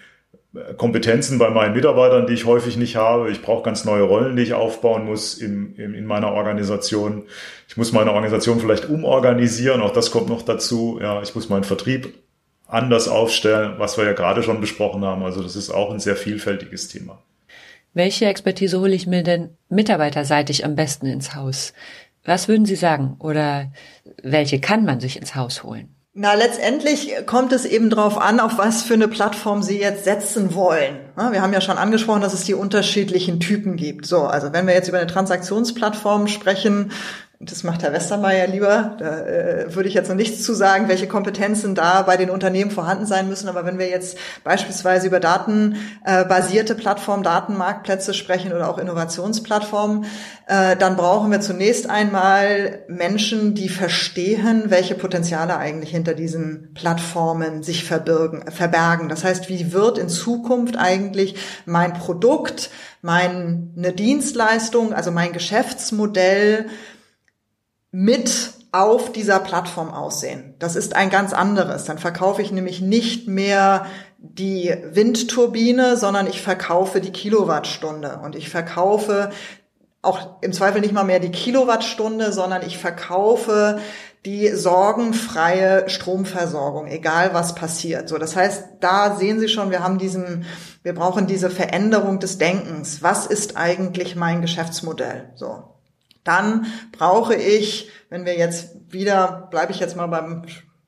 Kompetenzen 0.77 1.39
bei 1.39 1.51
meinen 1.51 1.75
Mitarbeitern, 1.75 2.27
die 2.27 2.35
ich 2.35 2.45
häufig 2.45 2.77
nicht 2.77 2.97
habe. 2.97 3.31
Ich 3.31 3.43
brauche 3.43 3.65
ganz 3.65 3.85
neue 3.85 4.03
Rollen, 4.03 4.37
die 4.37 4.43
ich 4.43 4.55
aufbauen 4.55 5.05
muss 5.05 5.35
in, 5.35 5.75
in, 5.77 5.95
in 5.95 6.07
meiner 6.07 6.33
Organisation. 6.33 7.25
Ich 7.69 7.77
muss 7.77 7.93
meine 7.93 8.13
Organisation 8.13 8.61
vielleicht 8.61 8.89
umorganisieren, 8.89 9.83
auch 9.83 9.93
das 9.93 10.11
kommt 10.11 10.29
noch 10.29 10.43
dazu. 10.43 10.99
Ja, 11.03 11.23
ich 11.23 11.35
muss 11.35 11.49
meinen 11.49 11.65
Vertrieb 11.65 12.15
anders 12.67 13.09
aufstellen, 13.09 13.75
was 13.79 13.99
wir 13.99 14.05
ja 14.05 14.13
gerade 14.13 14.43
schon 14.43 14.61
besprochen 14.61 15.05
haben. 15.05 15.23
Also 15.25 15.43
das 15.43 15.57
ist 15.57 15.71
auch 15.71 15.91
ein 15.93 16.01
sehr 16.01 16.17
vielfältiges 16.17 16.89
Thema. 16.89 17.19
Welche 17.93 18.27
Expertise 18.27 18.81
hole 18.81 18.95
ich 18.95 19.07
mir 19.07 19.23
denn 19.23 19.57
mitarbeiterseitig 19.69 20.65
am 20.65 20.75
besten 20.75 21.07
ins 21.07 21.35
Haus? 21.35 21.73
Was 22.25 22.49
würden 22.49 22.65
Sie 22.65 22.77
sagen? 22.77 23.17
Oder 23.19 23.73
welche 24.23 24.61
kann 24.61 24.85
man 24.85 24.99
sich 24.99 25.17
ins 25.17 25.35
Haus 25.35 25.63
holen? 25.63 25.94
Na, 26.17 26.35
letztendlich 26.35 27.13
kommt 27.27 27.53
es 27.53 27.65
eben 27.65 27.91
darauf 27.91 28.19
an, 28.19 28.39
auf 28.39 28.57
was 28.57 28.85
für 28.85 28.95
eine 28.95 29.09
Plattform 29.09 29.65
Sie 29.65 29.81
jetzt 29.81 30.05
setzen 30.05 30.55
wollen. 30.55 31.01
Wir 31.17 31.43
haben 31.43 31.53
ja 31.53 31.61
schon 31.61 31.77
angesprochen, 31.77 32.21
dass 32.21 32.33
es 32.33 32.45
die 32.45 32.55
unterschiedlichen 32.55 33.41
Typen 33.41 33.75
gibt. 33.75 34.07
So, 34.07 34.23
also 34.23 34.53
wenn 34.53 34.69
wir 34.69 34.75
jetzt 34.75 34.89
über 34.89 34.99
eine 34.99 35.09
Transaktionsplattform 35.09 36.29
sprechen, 36.29 36.93
das 37.47 37.63
macht 37.65 37.83
Herr 37.83 37.93
Westermeier 37.93 38.47
lieber. 38.47 38.97
Da 38.99 39.21
äh, 39.21 39.75
würde 39.75 39.89
ich 39.89 39.95
jetzt 39.95 40.09
noch 40.09 40.17
nichts 40.17 40.43
zu 40.43 40.55
sagen, 40.55 40.89
welche 40.89 41.07
Kompetenzen 41.07 41.75
da 41.75 42.03
bei 42.03 42.17
den 42.17 42.31
Unternehmen 42.31 42.71
vorhanden 42.71 43.07
sein 43.07 43.29
müssen. 43.29 43.49
Aber 43.49 43.65
wenn 43.65 43.79
wir 43.79 43.89
jetzt 43.89 44.19
beispielsweise 44.45 45.07
über 45.07 45.21
datenbasierte 45.21 46.75
Plattformen, 46.75 47.23
Datenmarktplätze 47.23 48.15
sprechen 48.15 48.53
oder 48.53 48.69
auch 48.69 48.79
Innovationsplattformen, 48.79 50.07
äh, 50.47 50.77
dann 50.77 50.97
brauchen 50.97 51.31
wir 51.31 51.41
zunächst 51.41 51.89
einmal 51.89 52.85
Menschen, 52.89 53.55
die 53.55 53.69
verstehen, 53.69 54.65
welche 54.69 54.95
Potenziale 54.95 55.57
eigentlich 55.57 55.91
hinter 55.91 56.15
diesen 56.15 56.75
Plattformen 56.75 57.63
sich 57.63 57.85
verbirgen, 57.85 58.51
verbergen. 58.51 59.09
Das 59.09 59.25
heißt, 59.25 59.49
wie 59.49 59.73
wird 59.73 59.99
in 59.99 60.09
Zukunft 60.09 60.77
eigentlich 60.77 61.37
mein 61.67 61.95
Produkt, 61.95 62.71
meine 63.01 63.93
Dienstleistung, 63.97 64.93
also 64.95 65.11
mein 65.11 65.33
Geschäftsmodell 65.33 66.67
mit 67.95 68.51
auf 68.73 69.13
dieser 69.13 69.39
Plattform 69.39 69.91
aussehen. 69.91 70.55
Das 70.59 70.75
ist 70.75 70.97
ein 70.97 71.11
ganz 71.11 71.33
anderes. 71.33 71.85
Dann 71.85 71.99
verkaufe 71.99 72.43
ich 72.43 72.51
nämlich 72.51 72.81
nicht 72.81 73.29
mehr 73.29 73.87
die 74.19 74.75
Windturbine, 74.91 75.97
sondern 75.97 76.27
ich 76.27 76.43
verkaufe 76.43 77.01
die 77.01 77.13
Kilowattstunde 77.13 78.19
und 78.25 78.35
ich 78.35 78.49
verkaufe 78.49 79.31
auch 80.03 80.43
im 80.43 80.53
Zweifel 80.53 80.81
nicht 80.81 80.93
mal 80.93 81.05
mehr 81.05 81.21
die 81.21 81.31
Kilowattstunde, 81.31 82.33
sondern 82.33 82.67
ich 82.67 82.79
verkaufe 82.79 83.79
die 84.25 84.49
sorgenfreie 84.49 85.89
Stromversorgung, 85.89 86.89
egal 86.89 87.33
was 87.33 87.55
passiert. 87.55 88.09
So, 88.09 88.19
das 88.19 88.35
heißt, 88.35 88.65
da 88.81 89.15
sehen 89.15 89.39
Sie 89.39 89.49
schon, 89.49 89.71
wir 89.71 89.85
haben 89.85 89.99
diesen, 89.99 90.47
wir 90.83 90.95
brauchen 90.95 91.29
diese 91.29 91.49
Veränderung 91.49 92.19
des 92.19 92.39
Denkens. 92.39 93.05
Was 93.05 93.27
ist 93.27 93.57
eigentlich 93.57 94.17
mein 94.17 94.41
Geschäftsmodell? 94.41 95.31
So. 95.37 95.74
Dann 96.25 96.67
brauche 96.93 97.35
ich, 97.35 97.91
wenn 98.09 98.25
wir 98.25 98.37
jetzt 98.37 98.77
wieder, 98.89 99.49
bleibe 99.51 99.73
ich 99.73 99.81
jetzt 99.81 99.97
mal 99.97 100.07
beim 100.07 100.43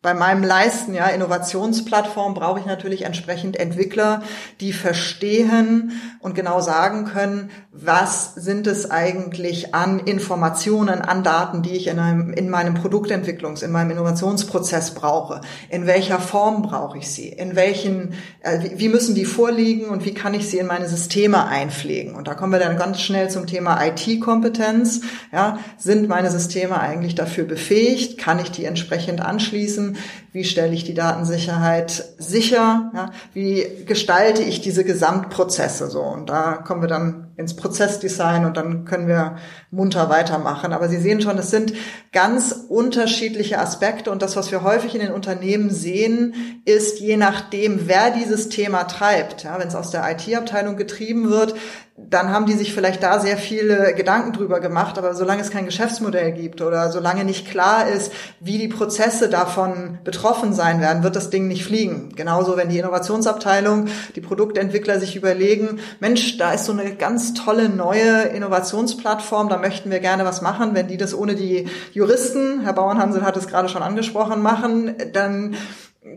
bei 0.06 0.14
meinem 0.14 0.44
Leisten, 0.44 0.94
ja, 0.94 1.08
Innovationsplattform 1.08 2.34
brauche 2.34 2.60
ich 2.60 2.64
natürlich 2.64 3.02
entsprechend 3.02 3.56
Entwickler, 3.56 4.22
die 4.60 4.72
verstehen 4.72 6.00
und 6.20 6.36
genau 6.36 6.60
sagen 6.60 7.06
können, 7.06 7.50
was 7.72 8.32
sind 8.36 8.68
es 8.68 8.88
eigentlich 8.88 9.74
an 9.74 9.98
Informationen, 9.98 11.02
an 11.02 11.24
Daten, 11.24 11.62
die 11.62 11.72
ich 11.72 11.88
in, 11.88 11.98
einem, 11.98 12.32
in 12.32 12.48
meinem 12.48 12.74
Produktentwicklungs-, 12.74 13.64
in 13.64 13.72
meinem 13.72 13.90
Innovationsprozess 13.90 14.92
brauche. 14.92 15.40
In 15.70 15.88
welcher 15.88 16.20
Form 16.20 16.62
brauche 16.62 16.98
ich 16.98 17.10
sie? 17.10 17.28
In 17.28 17.56
welchen, 17.56 18.14
äh, 18.42 18.60
wie 18.76 18.88
müssen 18.88 19.16
die 19.16 19.24
vorliegen 19.24 19.86
und 19.88 20.04
wie 20.04 20.14
kann 20.14 20.34
ich 20.34 20.48
sie 20.48 20.58
in 20.58 20.68
meine 20.68 20.88
Systeme 20.88 21.46
einpflegen? 21.46 22.14
Und 22.14 22.28
da 22.28 22.34
kommen 22.34 22.52
wir 22.52 22.60
dann 22.60 22.78
ganz 22.78 23.00
schnell 23.00 23.28
zum 23.28 23.48
Thema 23.48 23.84
IT-Kompetenz. 23.84 25.00
Ja, 25.32 25.58
sind 25.78 26.08
meine 26.08 26.30
Systeme 26.30 26.78
eigentlich 26.78 27.16
dafür 27.16 27.42
befähigt? 27.42 28.18
Kann 28.18 28.38
ich 28.38 28.52
die 28.52 28.66
entsprechend 28.66 29.20
anschließen? 29.20 29.95
Wie 30.32 30.44
stelle 30.44 30.74
ich 30.74 30.84
die 30.84 30.94
Datensicherheit 30.94 32.04
sicher, 32.18 32.90
ja, 32.94 33.10
wie 33.34 33.84
gestalte 33.86 34.42
ich 34.42 34.60
diese 34.60 34.84
Gesamtprozesse 34.84 35.88
so. 35.88 36.02
Und 36.02 36.28
da 36.28 36.54
kommen 36.54 36.82
wir 36.82 36.88
dann 36.88 37.25
ins 37.36 37.54
Prozessdesign 37.54 38.44
und 38.46 38.56
dann 38.56 38.84
können 38.84 39.08
wir 39.08 39.36
munter 39.70 40.08
weitermachen. 40.08 40.72
Aber 40.72 40.88
Sie 40.88 40.96
sehen 40.96 41.20
schon, 41.20 41.38
es 41.38 41.50
sind 41.50 41.74
ganz 42.12 42.64
unterschiedliche 42.68 43.58
Aspekte 43.58 44.10
und 44.10 44.22
das, 44.22 44.36
was 44.36 44.50
wir 44.50 44.62
häufig 44.62 44.94
in 44.94 45.00
den 45.00 45.12
Unternehmen 45.12 45.70
sehen, 45.70 46.34
ist 46.64 47.00
je 47.00 47.16
nachdem, 47.16 47.88
wer 47.88 48.10
dieses 48.10 48.48
Thema 48.48 48.84
treibt. 48.84 49.44
Ja, 49.44 49.58
wenn 49.58 49.68
es 49.68 49.74
aus 49.74 49.90
der 49.90 50.10
IT-Abteilung 50.10 50.76
getrieben 50.76 51.30
wird, 51.30 51.54
dann 51.98 52.28
haben 52.28 52.44
die 52.44 52.52
sich 52.52 52.74
vielleicht 52.74 53.02
da 53.02 53.20
sehr 53.20 53.38
viele 53.38 53.94
Gedanken 53.94 54.34
drüber 54.34 54.60
gemacht, 54.60 54.98
aber 54.98 55.14
solange 55.14 55.40
es 55.40 55.50
kein 55.50 55.64
Geschäftsmodell 55.64 56.32
gibt 56.32 56.60
oder 56.60 56.92
solange 56.92 57.24
nicht 57.24 57.48
klar 57.48 57.88
ist, 57.88 58.12
wie 58.38 58.58
die 58.58 58.68
Prozesse 58.68 59.30
davon 59.30 59.98
betroffen 60.04 60.52
sein 60.52 60.82
werden, 60.82 61.02
wird 61.02 61.16
das 61.16 61.30
Ding 61.30 61.48
nicht 61.48 61.64
fliegen. 61.64 62.10
Genauso, 62.14 62.58
wenn 62.58 62.68
die 62.68 62.78
Innovationsabteilung, 62.78 63.86
die 64.14 64.20
Produktentwickler 64.20 65.00
sich 65.00 65.16
überlegen, 65.16 65.78
Mensch, 65.98 66.36
da 66.36 66.52
ist 66.52 66.66
so 66.66 66.72
eine 66.72 66.94
ganz 66.96 67.25
tolle 67.34 67.68
neue 67.68 68.22
Innovationsplattform, 68.22 69.48
da 69.48 69.58
möchten 69.58 69.90
wir 69.90 70.00
gerne 70.00 70.24
was 70.24 70.42
machen. 70.42 70.74
Wenn 70.74 70.88
die 70.88 70.96
das 70.96 71.14
ohne 71.14 71.34
die 71.34 71.68
Juristen, 71.92 72.60
Herr 72.62 72.72
Bauernhansel 72.72 73.22
hat 73.22 73.36
es 73.36 73.46
gerade 73.46 73.68
schon 73.68 73.82
angesprochen, 73.82 74.42
machen, 74.42 74.94
dann 75.12 75.56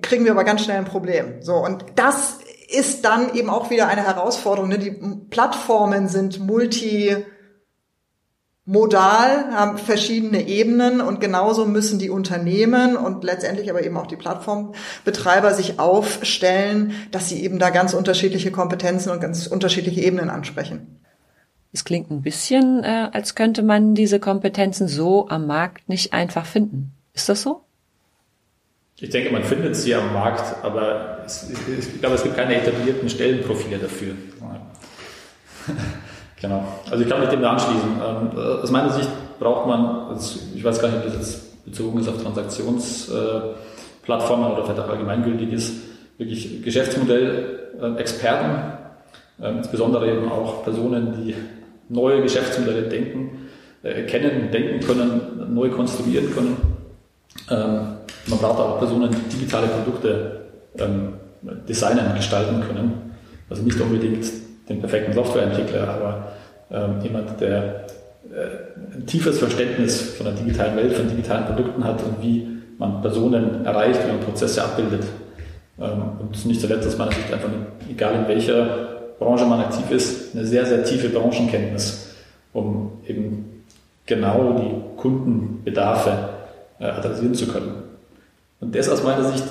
kriegen 0.02 0.26
wir 0.26 0.32
aber 0.32 0.44
ganz 0.44 0.64
schnell 0.64 0.78
ein 0.78 0.86
Problem. 0.86 1.42
So. 1.42 1.56
Und 1.56 1.86
das 1.96 2.40
ist 2.70 3.04
dann 3.06 3.34
eben 3.34 3.50
auch 3.50 3.70
wieder 3.70 3.88
eine 3.88 4.06
Herausforderung. 4.06 4.70
Ne? 4.70 4.80
Die 4.80 4.92
Plattformen 4.92 6.08
sind 6.08 6.40
multi 6.40 7.26
modal, 8.70 9.52
haben 9.52 9.80
verschiedene 9.80 10.48
Ebenen 10.48 11.02
und 11.02 11.20
genauso 11.20 11.66
müssen 11.66 11.98
die 11.98 12.12
Unternehmen 12.12 12.96
und 12.98 13.24
letztendlich 13.24 13.68
aber 13.72 13.84
eben 13.84 13.98
auch 13.98 14.06
die 14.06 14.16
Plattformbetreiber 14.16 15.56
sich 15.56 15.80
aufstellen, 15.80 16.94
dass 17.10 17.30
sie 17.30 17.44
eben 17.44 17.58
da 17.58 17.72
ganz 17.72 17.96
unterschiedliche 17.96 18.52
Kompetenzen 18.52 19.10
und 19.10 19.22
ganz 19.22 19.48
unterschiedliche 19.48 20.02
Ebenen 20.02 20.30
ansprechen. 20.30 21.00
Es 21.74 21.84
klingt 21.84 22.12
ein 22.12 22.22
bisschen, 22.22 22.84
äh, 22.84 23.10
als 23.12 23.34
könnte 23.34 23.64
man 23.64 23.96
diese 23.96 24.20
Kompetenzen 24.20 24.88
so 24.88 25.28
am 25.30 25.48
Markt 25.48 25.90
nicht 25.90 26.14
einfach 26.14 26.46
finden. 26.46 26.92
Ist 27.16 27.28
das 27.28 27.42
so? 27.42 27.62
Ich 29.00 29.10
denke, 29.10 29.32
man 29.32 29.44
findet 29.44 29.76
sie 29.78 29.96
am 29.96 30.14
Markt, 30.14 30.64
aber 30.64 31.24
es, 31.26 31.50
ich 31.50 32.00
glaube, 32.00 32.16
es 32.16 32.24
gibt 32.24 32.36
keine 32.36 32.56
etablierten 32.56 33.10
Stellenprofile 33.10 33.80
dafür. 33.80 34.14
Genau. 36.42 36.64
Also 36.90 37.04
ich 37.04 37.10
kann 37.10 37.20
mich 37.20 37.30
dem 37.30 37.42
da 37.42 37.52
anschließen. 37.52 37.90
Ähm, 38.06 38.30
aus 38.38 38.72
meiner 38.72 38.92
Sicht 38.92 39.10
braucht 39.40 39.68
man, 39.68 40.18
ich 40.56 40.64
weiß 40.64 40.82
gar 40.82 40.88
nicht, 40.90 41.00
ob 41.00 41.06
das 41.06 41.16
jetzt 41.16 41.66
bezogen 41.66 42.00
ist 42.00 42.08
auf 42.10 42.22
Transaktionsplattformen 42.22 44.52
oder 44.52 44.64
vielleicht 44.66 44.80
auch 44.80 44.90
allgemeingültig 44.90 45.54
ist, 45.54 45.74
wirklich 46.18 46.64
Geschäftsmodell-Experten, 46.64 48.74
ähm, 49.42 49.58
insbesondere 49.58 50.12
eben 50.12 50.32
auch 50.32 50.64
Personen, 50.64 51.24
die 51.24 51.36
neue 51.90 52.22
Geschäftsmodelle 52.22 52.84
denken, 52.84 53.50
äh, 53.84 54.04
kennen, 54.04 54.50
denken 54.52 54.80
können, 54.86 55.54
neu 55.54 55.70
konstruieren 55.70 56.34
können 56.34 56.80
ähm, 57.50 57.98
man 58.28 58.40
braucht 58.40 58.60
auch 58.60 58.80
Personen, 58.80 59.10
die 59.12 59.38
digitale 59.38 59.68
Produkte 59.68 60.36
designen, 61.68 62.16
gestalten 62.16 62.62
können. 62.62 63.16
Also 63.50 63.64
nicht 63.64 63.80
unbedingt 63.80 64.26
den 64.70 64.80
perfekten 64.80 65.14
Softwareentwickler, 65.14 65.88
aber 65.88 66.32
ähm, 66.72 67.02
jemand, 67.02 67.42
der 67.42 67.88
äh, 68.32 68.96
ein 68.96 69.06
tiefes 69.06 69.40
Verständnis 69.40 70.12
von 70.12 70.26
der 70.28 70.36
digitalen 70.36 70.76
Welt, 70.78 70.94
von 70.94 71.10
digitalen 71.10 71.46
Produkten 71.46 71.84
hat 71.84 72.02
und 72.04 72.22
wie 72.22 72.48
man 72.78 73.02
Personen 73.02 73.66
erreicht, 73.66 74.00
wie 74.06 74.12
man 74.12 74.20
Prozesse 74.20 74.64
abbildet. 74.64 75.04
Ähm, 75.80 76.04
und 76.20 76.46
nicht 76.46 76.62
zuletzt 76.62 76.88
aus 76.88 76.98
meiner 76.98 77.12
Sicht 77.12 77.34
einfach, 77.34 77.50
egal 77.90 78.16
in 78.16 78.28
welcher 78.28 78.90
Branche 79.18 79.46
man 79.46 79.60
aktiv 79.62 79.90
ist, 79.92 80.36
eine 80.36 80.46
sehr, 80.46 80.66
sehr 80.66 80.84
tiefe 80.84 81.10
Branchenkenntnis, 81.10 82.16
um 82.54 82.92
eben 83.08 83.64
genau 84.06 84.54
die 84.60 85.00
Kundenbedarfe 85.02 86.12
äh, 86.80 86.86
adressieren 86.86 87.34
zu 87.34 87.48
können. 87.48 87.84
Und 88.62 88.76
das 88.76 88.90
aus 88.90 89.04
meiner 89.04 89.24
Sicht 89.24 89.44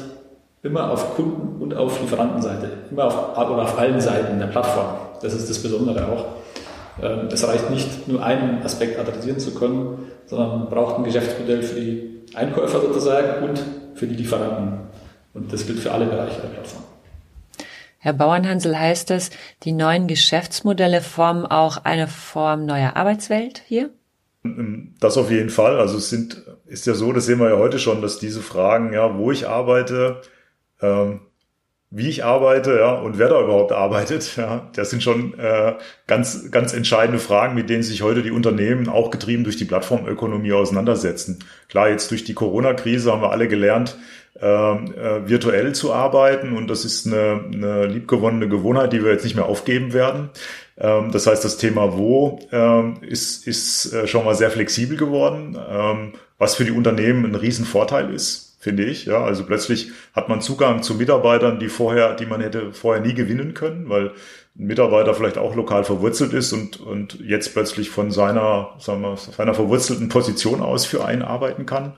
immer 0.62 0.90
auf 0.90 1.14
Kunden- 1.14 1.62
und 1.62 1.74
auf 1.74 2.00
Lieferantenseite, 2.00 2.70
immer 2.90 3.04
auf, 3.06 3.36
oder 3.36 3.62
auf 3.62 3.78
allen 3.78 4.00
Seiten 4.00 4.38
der 4.38 4.46
Plattform. 4.46 5.07
Das 5.22 5.34
ist 5.34 5.48
das 5.48 5.58
Besondere 5.62 6.06
auch. 6.08 6.26
Ähm, 7.02 7.28
es 7.30 7.46
reicht 7.46 7.70
nicht, 7.70 8.08
nur 8.08 8.22
einen 8.22 8.62
Aspekt 8.62 8.98
adressieren 8.98 9.38
zu 9.38 9.54
können, 9.54 10.10
sondern 10.26 10.60
man 10.60 10.68
braucht 10.68 10.96
ein 10.96 11.04
Geschäftsmodell 11.04 11.62
für 11.62 11.80
die 11.80 12.22
Einkäufer 12.34 12.80
sozusagen 12.80 13.48
und 13.48 13.62
für 13.94 14.06
die 14.06 14.16
Lieferanten. 14.16 14.80
Und 15.34 15.52
das 15.52 15.66
gilt 15.66 15.78
für 15.78 15.92
alle 15.92 16.06
Bereiche 16.06 16.40
der 16.40 16.48
Plattform. 16.48 16.82
Herr 18.00 18.12
Bauernhansel, 18.12 18.78
heißt 18.78 19.10
das, 19.10 19.30
die 19.64 19.72
neuen 19.72 20.06
Geschäftsmodelle 20.06 21.00
formen 21.00 21.46
auch 21.46 21.84
eine 21.84 22.06
Form 22.06 22.64
neuer 22.64 22.96
Arbeitswelt 22.96 23.62
hier? 23.66 23.90
Das 25.00 25.16
auf 25.16 25.30
jeden 25.30 25.50
Fall. 25.50 25.78
Also 25.78 25.98
es 25.98 26.08
sind, 26.08 26.44
ist 26.66 26.86
ja 26.86 26.94
so, 26.94 27.12
das 27.12 27.26
sehen 27.26 27.40
wir 27.40 27.50
ja 27.50 27.58
heute 27.58 27.78
schon, 27.78 28.00
dass 28.00 28.18
diese 28.18 28.40
Fragen, 28.40 28.92
ja, 28.92 29.18
wo 29.18 29.32
ich 29.32 29.48
arbeite, 29.48 30.22
ähm, 30.80 31.20
wie 31.90 32.08
ich 32.08 32.22
arbeite, 32.22 32.76
ja, 32.78 32.92
und 32.92 33.18
wer 33.18 33.28
da 33.28 33.40
überhaupt 33.40 33.72
arbeitet, 33.72 34.36
ja, 34.36 34.68
das 34.74 34.90
sind 34.90 35.02
schon 35.02 35.38
äh, 35.38 35.74
ganz, 36.06 36.50
ganz 36.50 36.74
entscheidende 36.74 37.18
Fragen, 37.18 37.54
mit 37.54 37.70
denen 37.70 37.82
sich 37.82 38.02
heute 38.02 38.22
die 38.22 38.30
Unternehmen 38.30 38.88
auch 38.88 39.10
getrieben 39.10 39.44
durch 39.44 39.56
die 39.56 39.64
Plattformökonomie 39.64 40.52
auseinandersetzen. 40.52 41.38
Klar, 41.68 41.88
jetzt 41.88 42.10
durch 42.10 42.24
die 42.24 42.34
Corona-Krise 42.34 43.10
haben 43.10 43.22
wir 43.22 43.30
alle 43.30 43.48
gelernt, 43.48 43.96
ähm, 44.40 44.92
äh, 44.94 45.28
virtuell 45.28 45.74
zu 45.74 45.92
arbeiten 45.92 46.56
und 46.56 46.68
das 46.68 46.84
ist 46.84 47.06
eine, 47.06 47.40
eine 47.52 47.86
liebgewonnene 47.86 48.48
Gewohnheit, 48.48 48.92
die 48.92 49.02
wir 49.02 49.10
jetzt 49.10 49.24
nicht 49.24 49.34
mehr 49.34 49.46
aufgeben 49.46 49.92
werden. 49.92 50.30
Ähm, 50.76 51.10
das 51.10 51.26
heißt, 51.26 51.44
das 51.44 51.56
Thema 51.56 51.96
Wo 51.96 52.38
ähm, 52.52 52.98
ist, 53.00 53.46
ist 53.46 53.92
äh, 53.92 54.06
schon 54.06 54.24
mal 54.24 54.34
sehr 54.34 54.50
flexibel 54.50 54.96
geworden, 54.96 55.58
ähm, 55.68 56.12
was 56.38 56.54
für 56.54 56.64
die 56.64 56.70
Unternehmen 56.70 57.24
ein 57.24 57.34
Riesenvorteil 57.34 58.14
ist, 58.14 58.47
finde 58.58 58.84
ich. 58.84 59.06
Ja, 59.06 59.24
also 59.24 59.44
plötzlich 59.44 59.92
hat 60.12 60.28
man 60.28 60.40
Zugang 60.40 60.82
zu 60.82 60.94
Mitarbeitern, 60.94 61.58
die 61.60 61.68
vorher, 61.68 62.14
die 62.14 62.26
man 62.26 62.40
hätte 62.40 62.72
vorher 62.72 63.02
nie 63.02 63.14
gewinnen 63.14 63.54
können, 63.54 63.88
weil 63.88 64.08
ein 64.58 64.66
Mitarbeiter 64.66 65.14
vielleicht 65.14 65.38
auch 65.38 65.54
lokal 65.54 65.84
verwurzelt 65.84 66.32
ist 66.32 66.52
und, 66.52 66.80
und 66.80 67.20
jetzt 67.20 67.52
plötzlich 67.52 67.90
von 67.90 68.10
seiner, 68.10 68.74
sagen 68.78 69.02
wir, 69.02 69.16
seiner 69.16 69.54
verwurzelten 69.54 70.08
Position 70.08 70.60
aus 70.60 70.84
für 70.84 71.04
einen 71.04 71.22
arbeiten 71.22 71.64
kann. 71.64 71.94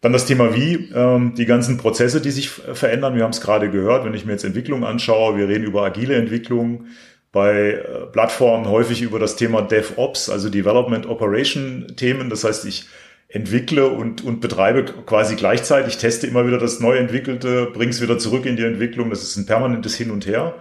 Dann 0.00 0.14
das 0.14 0.24
Thema 0.24 0.54
wie, 0.54 0.90
ähm, 0.94 1.34
die 1.36 1.44
ganzen 1.44 1.76
Prozesse, 1.76 2.22
die 2.22 2.30
sich 2.30 2.48
verändern. 2.48 3.16
Wir 3.16 3.24
haben 3.24 3.32
es 3.32 3.42
gerade 3.42 3.70
gehört, 3.70 4.06
wenn 4.06 4.14
ich 4.14 4.24
mir 4.24 4.32
jetzt 4.32 4.44
Entwicklung 4.44 4.82
anschaue, 4.82 5.36
wir 5.36 5.46
reden 5.46 5.64
über 5.64 5.82
agile 5.82 6.14
Entwicklung, 6.14 6.86
bei 7.32 7.72
äh, 7.72 8.06
Plattformen 8.10 8.66
häufig 8.66 9.02
über 9.02 9.18
das 9.18 9.36
Thema 9.36 9.60
DevOps, 9.60 10.30
also 10.30 10.48
Development 10.48 11.06
Operation 11.06 11.86
Themen. 11.96 12.30
Das 12.30 12.44
heißt, 12.44 12.64
ich 12.64 12.86
entwickle 13.32 13.88
und, 13.88 14.24
und 14.24 14.40
betreibe 14.40 14.84
quasi 14.84 15.36
gleichzeitig, 15.36 15.98
teste 15.98 16.26
immer 16.26 16.46
wieder 16.46 16.58
das 16.58 16.80
neu 16.80 16.96
entwickelte, 16.96 17.66
bringe 17.72 17.90
es 17.90 18.02
wieder 18.02 18.18
zurück 18.18 18.44
in 18.44 18.56
die 18.56 18.64
Entwicklung. 18.64 19.10
Das 19.10 19.22
ist 19.22 19.36
ein 19.36 19.46
permanentes 19.46 19.94
Hin 19.94 20.10
und 20.10 20.26
Her. 20.26 20.56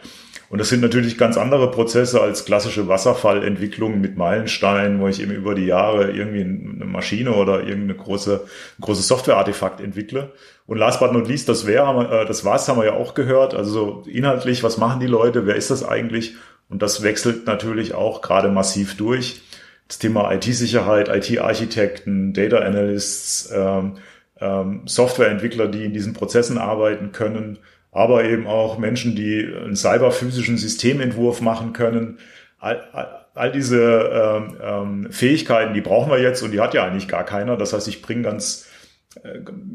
Und 0.50 0.58
das 0.58 0.70
sind 0.70 0.82
natürlich 0.82 1.18
ganz 1.18 1.38
andere 1.38 1.70
Prozesse 1.70 2.22
als 2.22 2.44
klassische 2.44 2.88
Wasserfallentwicklung 2.88 4.02
mit 4.02 4.18
Meilensteinen, 4.18 5.00
wo 5.00 5.08
ich 5.08 5.22
eben 5.22 5.32
über 5.32 5.54
die 5.54 5.66
Jahre 5.66 6.12
irgendwie 6.12 6.42
eine 6.42 6.86
Maschine 6.86 7.34
oder 7.34 7.60
irgendeine 7.60 7.96
große, 7.96 8.46
ein 8.46 8.82
großes 8.82 9.08
Softwareartefakt 9.08 9.80
entwickle. 9.80 10.32
Und 10.66 10.78
last 10.78 11.00
but 11.00 11.14
not 11.14 11.28
least, 11.28 11.50
das 11.50 11.68
wäre, 11.68 12.22
äh, 12.22 12.26
das 12.26 12.46
war's, 12.46 12.68
haben 12.68 12.80
wir 12.80 12.86
ja 12.86 12.94
auch 12.94 13.14
gehört. 13.14 13.54
Also 13.54 14.04
inhaltlich, 14.08 14.64
was 14.64 14.78
machen 14.78 15.00
die 15.00 15.08
Leute? 15.08 15.46
Wer 15.46 15.56
ist 15.56 15.70
das 15.70 15.88
eigentlich? 15.88 16.36
Und 16.68 16.82
das 16.82 17.04
wechselt 17.04 17.46
natürlich 17.46 17.94
auch 17.94 18.22
gerade 18.22 18.50
massiv 18.50 18.98
durch. 18.98 19.42
Das 19.90 19.98
Thema 19.98 20.32
IT-Sicherheit, 20.32 21.10
IT-Architekten, 21.10 22.32
Data 22.32 22.60
Analysts, 22.60 23.52
ähm, 23.52 23.96
ähm, 24.40 24.84
Softwareentwickler, 24.86 25.68
die 25.68 25.84
in 25.84 25.94
diesen 25.94 26.14
Prozessen 26.14 26.60
arbeiten 26.60 27.12
können, 27.12 27.58
aber 27.92 28.24
eben 28.24 28.46
auch 28.46 28.78
Menschen, 28.78 29.16
die 29.16 29.44
einen 29.44 29.76
cyberphysischen 29.76 30.58
Systementwurf 30.58 31.42
machen 31.42 31.74
können. 31.74 32.20
All, 32.60 32.88
all, 32.94 33.26
all 33.34 33.52
diese 33.52 33.82
ähm, 33.82 34.58
ähm, 34.62 35.12
Fähigkeiten, 35.12 35.74
die 35.74 35.82
brauchen 35.82 36.12
wir 36.12 36.22
jetzt 36.22 36.44
und 36.44 36.52
die 36.52 36.62
hat 36.62 36.76
ja 36.76 36.86
eigentlich 36.86 37.08
gar 37.08 37.26
keiner. 37.26 37.58
Das 37.58 37.74
heißt, 37.74 37.88
ich 37.88 38.04
bringe 38.04 38.22
ganz 38.22 38.69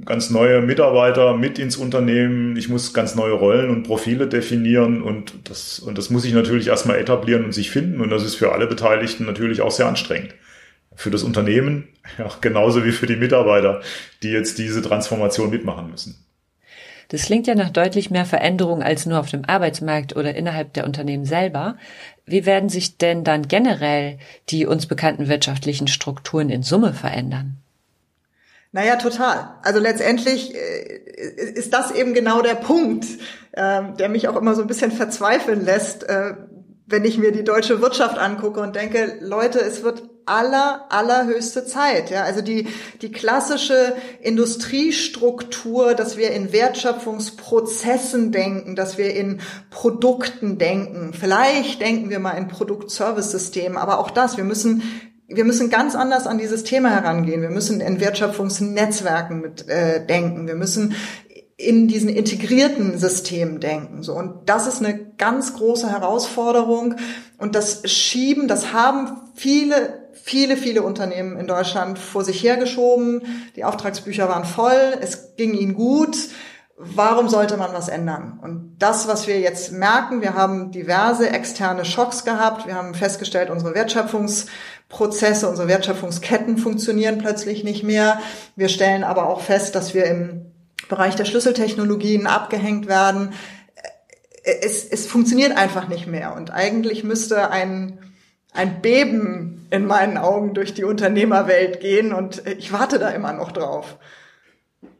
ganz 0.04 0.30
neue 0.30 0.62
Mitarbeiter 0.62 1.36
mit 1.36 1.58
ins 1.58 1.76
Unternehmen. 1.76 2.56
Ich 2.56 2.68
muss 2.68 2.94
ganz 2.94 3.14
neue 3.14 3.32
Rollen 3.32 3.70
und 3.70 3.82
Profile 3.82 4.28
definieren 4.28 5.02
und 5.02 5.34
das, 5.48 5.80
und 5.80 5.98
das 5.98 6.08
muss 6.10 6.24
ich 6.24 6.32
natürlich 6.32 6.68
erstmal 6.68 6.98
etablieren 6.98 7.44
und 7.44 7.52
sich 7.52 7.70
finden. 7.70 8.00
Und 8.00 8.10
das 8.10 8.24
ist 8.24 8.36
für 8.36 8.52
alle 8.52 8.66
Beteiligten 8.66 9.26
natürlich 9.26 9.60
auch 9.60 9.72
sehr 9.72 9.86
anstrengend. 9.86 10.34
Für 10.94 11.10
das 11.10 11.24
Unternehmen, 11.24 11.88
ja, 12.18 12.30
genauso 12.40 12.84
wie 12.84 12.92
für 12.92 13.06
die 13.06 13.16
Mitarbeiter, 13.16 13.82
die 14.22 14.30
jetzt 14.30 14.58
diese 14.58 14.82
Transformation 14.82 15.50
mitmachen 15.50 15.90
müssen. 15.90 16.24
Das 17.08 17.22
klingt 17.22 17.46
ja 17.46 17.54
nach 17.54 17.70
deutlich 17.70 18.10
mehr 18.10 18.24
Veränderung 18.24 18.82
als 18.82 19.04
nur 19.04 19.18
auf 19.18 19.28
dem 19.28 19.44
Arbeitsmarkt 19.44 20.16
oder 20.16 20.34
innerhalb 20.34 20.72
der 20.72 20.86
Unternehmen 20.86 21.26
selber. 21.26 21.76
Wie 22.24 22.46
werden 22.46 22.70
sich 22.70 22.96
denn 22.96 23.24
dann 23.24 23.46
generell 23.46 24.18
die 24.48 24.64
uns 24.64 24.86
bekannten 24.86 25.28
wirtschaftlichen 25.28 25.86
Strukturen 25.86 26.48
in 26.48 26.62
Summe 26.62 26.94
verändern? 26.94 27.58
Naja, 28.74 28.96
total. 28.96 29.54
Also 29.62 29.78
letztendlich 29.78 30.52
äh, 30.52 30.98
ist 31.54 31.72
das 31.72 31.92
eben 31.92 32.12
genau 32.12 32.42
der 32.42 32.56
Punkt, 32.56 33.06
ähm, 33.56 33.96
der 33.96 34.08
mich 34.08 34.26
auch 34.26 34.34
immer 34.34 34.56
so 34.56 34.62
ein 34.62 34.66
bisschen 34.66 34.90
verzweifeln 34.90 35.64
lässt, 35.64 36.02
äh, 36.08 36.34
wenn 36.84 37.04
ich 37.04 37.16
mir 37.16 37.30
die 37.30 37.44
deutsche 37.44 37.80
Wirtschaft 37.80 38.18
angucke 38.18 38.60
und 38.60 38.74
denke, 38.74 39.18
Leute, 39.20 39.60
es 39.60 39.84
wird 39.84 40.02
aller, 40.26 40.86
allerhöchste 40.88 41.64
Zeit. 41.64 42.10
Ja, 42.10 42.24
also 42.24 42.40
die, 42.40 42.66
die 43.00 43.12
klassische 43.12 43.94
Industriestruktur, 44.20 45.94
dass 45.94 46.16
wir 46.16 46.32
in 46.32 46.52
Wertschöpfungsprozessen 46.52 48.32
denken, 48.32 48.74
dass 48.74 48.98
wir 48.98 49.14
in 49.14 49.40
Produkten 49.70 50.58
denken. 50.58 51.12
Vielleicht 51.14 51.80
denken 51.80 52.10
wir 52.10 52.18
mal 52.18 52.32
in 52.32 52.48
Produkt-Service-Systemen, 52.48 53.78
aber 53.78 54.00
auch 54.00 54.10
das, 54.10 54.36
wir 54.36 54.44
müssen 54.44 54.82
wir 55.28 55.44
müssen 55.44 55.70
ganz 55.70 55.94
anders 55.94 56.26
an 56.26 56.38
dieses 56.38 56.64
Thema 56.64 56.90
herangehen. 56.90 57.40
Wir 57.40 57.50
müssen 57.50 57.80
in 57.80 58.00
Wertschöpfungsnetzwerken 58.00 59.40
mit 59.40 59.68
äh, 59.68 60.04
denken. 60.04 60.46
Wir 60.46 60.54
müssen 60.54 60.94
in 61.56 61.88
diesen 61.88 62.08
integrierten 62.08 62.98
Systemen 62.98 63.60
denken. 63.60 64.02
So 64.02 64.14
und 64.14 64.48
das 64.48 64.66
ist 64.66 64.80
eine 64.84 65.12
ganz 65.16 65.54
große 65.54 65.90
Herausforderung 65.90 66.96
und 67.38 67.54
das 67.54 67.88
schieben, 67.90 68.48
das 68.48 68.72
haben 68.72 69.20
viele 69.34 70.04
viele 70.12 70.56
viele 70.56 70.82
Unternehmen 70.82 71.36
in 71.36 71.46
Deutschland 71.46 71.98
vor 71.98 72.24
sich 72.24 72.42
hergeschoben. 72.42 73.22
Die 73.56 73.64
Auftragsbücher 73.64 74.28
waren 74.28 74.44
voll, 74.44 74.98
es 75.00 75.36
ging 75.36 75.54
ihnen 75.54 75.74
gut. 75.74 76.16
Warum 76.76 77.28
sollte 77.28 77.56
man 77.56 77.72
was 77.72 77.88
ändern? 77.88 78.40
Und 78.42 78.76
das, 78.80 79.06
was 79.06 79.28
wir 79.28 79.38
jetzt 79.38 79.70
merken, 79.70 80.22
wir 80.22 80.34
haben 80.34 80.72
diverse 80.72 81.30
externe 81.30 81.84
Schocks 81.84 82.24
gehabt. 82.24 82.66
Wir 82.66 82.74
haben 82.74 82.94
festgestellt, 82.94 83.48
unsere 83.48 83.76
Wertschöpfungsprozesse, 84.90 85.48
unsere 85.48 85.68
Wertschöpfungsketten 85.68 86.58
funktionieren 86.58 87.18
plötzlich 87.18 87.64
nicht 87.64 87.82
mehr. 87.82 88.20
Wir 88.56 88.68
stellen 88.68 89.04
aber 89.04 89.28
auch 89.28 89.40
fest, 89.40 89.74
dass 89.74 89.94
wir 89.94 90.04
im 90.06 90.46
Bereich 90.88 91.16
der 91.16 91.24
Schlüsseltechnologien 91.24 92.26
abgehängt 92.26 92.86
werden. 92.86 93.32
Es, 94.44 94.84
es 94.84 95.06
funktioniert 95.06 95.56
einfach 95.56 95.88
nicht 95.88 96.06
mehr. 96.06 96.34
Und 96.36 96.52
eigentlich 96.52 97.02
müsste 97.02 97.50
ein, 97.50 97.98
ein 98.52 98.82
Beben 98.82 99.66
in 99.70 99.86
meinen 99.86 100.18
Augen 100.18 100.54
durch 100.54 100.74
die 100.74 100.84
Unternehmerwelt 100.84 101.80
gehen. 101.80 102.12
Und 102.12 102.42
ich 102.46 102.72
warte 102.72 102.98
da 102.98 103.08
immer 103.10 103.32
noch 103.32 103.52
drauf. 103.52 103.96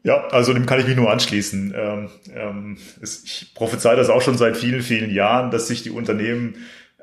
Ja, 0.03 0.27
also 0.27 0.53
dem 0.53 0.65
kann 0.65 0.79
ich 0.79 0.87
mich 0.87 0.95
nur 0.95 1.11
anschließen. 1.11 1.73
Ähm, 1.75 2.09
ähm, 2.33 2.77
es, 3.01 3.23
ich 3.23 3.53
prophezei 3.55 3.95
das 3.95 4.09
auch 4.09 4.21
schon 4.21 4.37
seit 4.37 4.57
vielen, 4.57 4.81
vielen 4.81 5.11
Jahren, 5.11 5.51
dass 5.51 5.67
sich 5.67 5.83
die 5.83 5.91
Unternehmen 5.91 6.55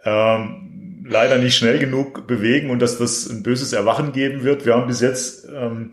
ähm, 0.04 0.81
leider 1.04 1.38
nicht 1.38 1.56
schnell 1.56 1.78
genug 1.78 2.26
bewegen 2.26 2.70
und 2.70 2.80
dass 2.80 2.98
das 2.98 3.28
ein 3.28 3.42
böses 3.42 3.72
Erwachen 3.72 4.12
geben 4.12 4.44
wird. 4.44 4.66
Wir 4.66 4.74
haben 4.74 4.86
bis 4.86 5.00
jetzt 5.00 5.48
ähm, 5.54 5.90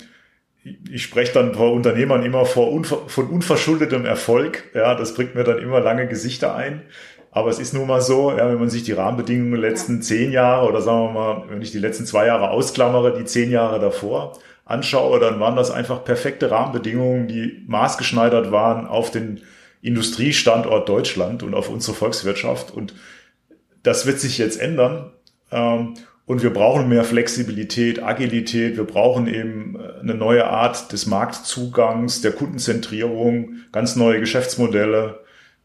ich 0.92 1.04
spreche 1.04 1.34
dann 1.34 1.54
vor 1.54 1.72
Unternehmern 1.72 2.24
immer 2.24 2.46
vor 2.46 2.72
unver 2.72 3.08
von 3.08 3.28
unverschuldetem 3.28 4.06
Erfolg. 4.06 4.66
Ja, 4.74 4.96
das 4.96 5.14
bringt 5.14 5.36
mir 5.36 5.44
dann 5.44 5.60
immer 5.60 5.80
lange 5.80 6.08
Gesichter 6.08 6.56
ein. 6.56 6.84
Aber 7.32 7.50
es 7.50 7.60
ist 7.60 7.74
nun 7.74 7.88
mal 7.88 8.02
so, 8.02 8.32
ja, 8.32 8.50
wenn 8.50 8.60
man 8.60 8.70
sich 8.70 8.84
die 8.84 8.92
Rahmenbedingungen 8.92 9.52
der 9.52 9.70
letzten 9.70 10.02
zehn 10.02 10.32
Jahre 10.32 10.68
oder 10.68 10.82
sagen 10.82 11.06
wir 11.06 11.12
mal, 11.12 11.44
wenn 11.50 11.62
ich 11.62 11.72
die 11.72 11.80
letzten 11.80 12.06
zwei 12.06 12.26
Jahre 12.26 12.50
ausklammere, 12.50 13.18
die 13.18 13.26
zehn 13.26 13.52
Jahre 13.52 13.80
davor 13.80 14.40
anschaue, 14.66 15.20
dann 15.20 15.40
waren 15.40 15.56
das 15.56 15.72
einfach 15.72 16.04
perfekte 16.04 16.50
Rahmenbedingungen, 16.50 17.28
die 17.28 17.64
maßgeschneidert 17.68 18.52
waren 18.52 18.88
auf 18.88 19.12
den 19.12 19.42
Industriestandort 19.82 20.90
Deutschland 20.90 21.44
und 21.44 21.54
auf 21.54 21.70
unsere 21.70 21.96
Volkswirtschaft. 21.96 22.72
Und 22.72 22.94
das 23.84 24.06
wird 24.06 24.20
sich 24.20 24.38
jetzt 24.38 24.60
ändern. 24.60 25.12
Ähm, 25.52 25.96
und 26.26 26.44
wir 26.44 26.54
brauchen 26.54 26.90
mehr 26.90 27.04
Flexibilität, 27.04 28.04
Agilität. 28.04 28.78
Wir 28.78 28.84
brauchen 28.84 29.28
eben 29.28 29.80
äh, 29.80 30.00
eine 30.00 30.14
neue 30.14 30.46
Art 30.46 30.92
des 30.92 31.08
Marktzugangs, 31.08 32.22
der 32.22 32.34
Kundenzentrierung, 32.34 33.54
ganz 33.72 33.96
neue 33.96 34.20
Geschäftsmodelle. 34.20 35.22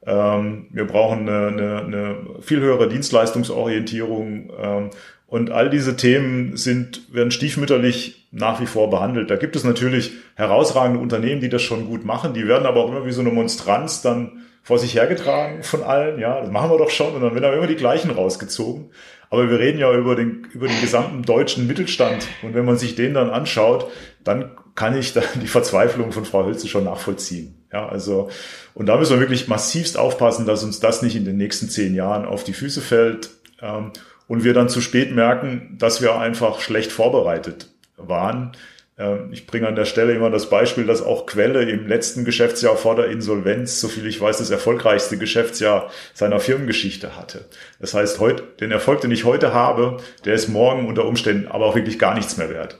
Ähm, 0.06 0.68
wir 0.70 0.86
brauchen 0.86 1.28
eine, 1.28 1.48
eine, 1.48 1.78
eine 1.82 2.16
viel 2.40 2.60
höhere 2.60 2.88
Dienstleistungsorientierung. 2.88 4.52
Ähm, 4.58 4.90
und 5.26 5.50
all 5.50 5.68
diese 5.68 5.96
Themen 5.96 6.56
sind, 6.56 7.12
werden 7.12 7.30
stiefmütterlich 7.30 8.28
nach 8.30 8.60
wie 8.60 8.66
vor 8.66 8.88
behandelt. 8.88 9.30
Da 9.30 9.36
gibt 9.36 9.56
es 9.56 9.64
natürlich 9.64 10.12
herausragende 10.34 11.00
Unternehmen, 11.00 11.40
die 11.40 11.48
das 11.48 11.62
schon 11.62 11.86
gut 11.86 12.04
machen. 12.04 12.34
Die 12.34 12.46
werden 12.46 12.66
aber 12.66 12.84
auch 12.84 12.88
immer 12.88 13.04
wie 13.04 13.12
so 13.12 13.20
eine 13.20 13.30
Monstranz 13.30 14.00
dann 14.00 14.44
vor 14.64 14.78
sich 14.78 14.94
hergetragen 14.94 15.62
von 15.62 15.82
allen. 15.82 16.18
Ja, 16.18 16.40
das 16.40 16.50
machen 16.50 16.70
wir 16.70 16.78
doch 16.78 16.90
schon. 16.90 17.14
Und 17.14 17.20
dann 17.20 17.34
werden 17.34 17.56
immer 17.56 17.66
die 17.66 17.76
gleichen 17.76 18.10
rausgezogen. 18.10 18.90
Aber 19.30 19.48
wir 19.50 19.58
reden 19.58 19.78
ja 19.78 19.92
über 19.94 20.16
den, 20.16 20.48
über 20.52 20.66
den 20.66 20.80
gesamten 20.80 21.22
deutschen 21.22 21.66
Mittelstand. 21.66 22.26
Und 22.42 22.54
wenn 22.54 22.64
man 22.64 22.78
sich 22.78 22.94
den 22.94 23.14
dann 23.14 23.30
anschaut, 23.30 23.90
dann 24.24 24.52
kann 24.74 24.96
ich 24.96 25.12
dann 25.12 25.24
die 25.42 25.46
Verzweiflung 25.46 26.12
von 26.12 26.24
Frau 26.24 26.46
Hölze 26.46 26.66
schon 26.66 26.84
nachvollziehen. 26.84 27.66
Ja, 27.72 27.88
also, 27.88 28.30
und 28.72 28.86
da 28.86 28.96
müssen 28.96 29.14
wir 29.14 29.20
wirklich 29.20 29.48
massivst 29.48 29.98
aufpassen, 29.98 30.46
dass 30.46 30.64
uns 30.64 30.80
das 30.80 31.02
nicht 31.02 31.14
in 31.14 31.24
den 31.24 31.36
nächsten 31.36 31.68
zehn 31.68 31.94
Jahren 31.94 32.24
auf 32.24 32.42
die 32.42 32.52
Füße 32.54 32.80
fällt. 32.80 33.30
Ähm, 33.60 33.92
und 34.26 34.44
wir 34.44 34.54
dann 34.54 34.70
zu 34.70 34.80
spät 34.80 35.14
merken, 35.14 35.76
dass 35.78 36.00
wir 36.00 36.18
einfach 36.18 36.60
schlecht 36.60 36.90
vorbereitet 36.90 37.70
waren. 37.98 38.52
Ähm, 38.98 39.30
ich 39.32 39.46
bringe 39.46 39.66
an 39.66 39.76
der 39.76 39.84
Stelle 39.84 40.14
immer 40.14 40.30
das 40.30 40.48
Beispiel, 40.48 40.86
dass 40.86 41.02
auch 41.02 41.26
Quelle 41.26 41.62
im 41.68 41.86
letzten 41.86 42.24
Geschäftsjahr 42.24 42.76
vor 42.76 42.96
der 42.96 43.06
Insolvenz, 43.06 43.80
so 43.80 43.88
viel 43.88 44.06
ich 44.06 44.20
weiß, 44.20 44.38
das 44.38 44.50
erfolgreichste 44.50 45.18
Geschäftsjahr 45.18 45.90
seiner 46.12 46.40
Firmengeschichte 46.40 47.16
hatte. 47.16 47.46
Das 47.80 47.94
heißt, 47.94 48.20
heute, 48.20 48.42
den 48.60 48.70
Erfolg, 48.70 49.00
den 49.00 49.10
ich 49.10 49.24
heute 49.24 49.52
habe, 49.52 49.98
der 50.24 50.34
ist 50.34 50.48
morgen 50.48 50.86
unter 50.86 51.06
Umständen 51.06 51.48
aber 51.48 51.66
auch 51.66 51.74
wirklich 51.74 51.98
gar 51.98 52.14
nichts 52.14 52.36
mehr 52.36 52.50
wert. 52.50 52.78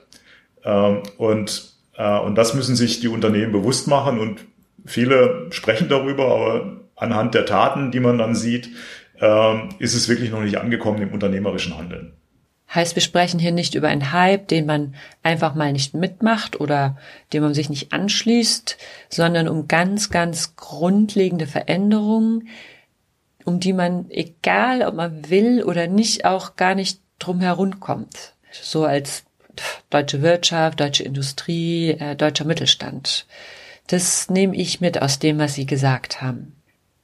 Ähm, 0.65 1.03
und, 1.19 1.75
äh, 1.97 2.19
und 2.19 2.37
das 2.37 2.55
müssen 2.55 2.77
sich 2.77 3.01
die 3.01 3.09
Unternehmen 3.09 3.53
bewusst 3.53 3.89
machen 3.89 4.21
und 4.21 4.41
viele 4.87 5.47
sprechen 5.51 5.89
darüber, 5.89 6.27
aber 6.27 6.81
anhand 6.97 7.35
der 7.35 7.47
Taten, 7.47 7.91
die 7.91 8.01
man 8.01 8.19
dann 8.19 8.35
sieht, 8.35 8.69
ähm, 9.21 9.71
ist 9.79 9.95
es 9.95 10.09
wirklich 10.09 10.31
noch 10.31 10.43
nicht 10.43 10.59
angekommen 10.59 11.03
im 11.03 11.13
unternehmerischen 11.13 11.77
Handeln. 11.77 12.13
Heißt, 12.73 12.97
wir 12.97 13.03
sprechen 13.03 13.39
hier 13.39 13.53
nicht 13.53 13.75
über 13.75 13.89
einen 13.89 14.13
Hype, 14.13 14.49
den 14.49 14.67
man 14.67 14.95
einfach 15.23 15.55
mal 15.55 15.73
nicht 15.73 15.95
mitmacht 15.95 16.61
oder 16.61 16.97
dem 17.33 17.43
man 17.43 17.55
sich 17.55 17.71
nicht 17.71 17.93
anschließt, 17.93 18.77
sondern 19.09 19.49
um 19.49 19.69
ganz, 19.69 20.11
ganz 20.11 20.57
grundlegende 20.57 21.47
Veränderungen, 21.47 22.49
um 23.45 23.61
die 23.61 23.73
man, 23.73 24.11
egal 24.11 24.83
ob 24.83 24.95
man 24.95 25.31
will 25.31 25.63
oder 25.63 25.87
nicht, 25.87 26.25
auch 26.25 26.57
gar 26.57 26.75
nicht 26.75 27.01
drum 27.19 27.41
herum 27.41 27.79
kommt. 27.79 28.35
So 28.51 28.85
als 28.85 29.25
deutsche 29.91 30.23
Wirtschaft, 30.23 30.81
deutsche 30.81 31.05
Industrie, 31.05 31.91
äh, 31.91 32.17
deutscher 32.17 32.45
Mittelstand. 32.45 33.27
Das 33.87 34.31
nehme 34.31 34.57
ich 34.57 34.81
mit 34.81 35.01
aus 35.01 35.19
dem, 35.19 35.39
was 35.39 35.55
Sie 35.55 35.67
gesagt 35.67 36.23
haben. 36.23 36.57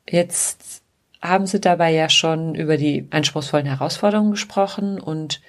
Jetzt 0.08 0.79
haben 1.20 1.46
Sie 1.46 1.60
dabei 1.60 1.92
ja 1.92 2.08
schon 2.08 2.54
über 2.54 2.76
die 2.76 3.06
anspruchsvollen 3.10 3.66
Herausforderungen 3.66 4.32
gesprochen 4.32 5.00
und 5.00 5.40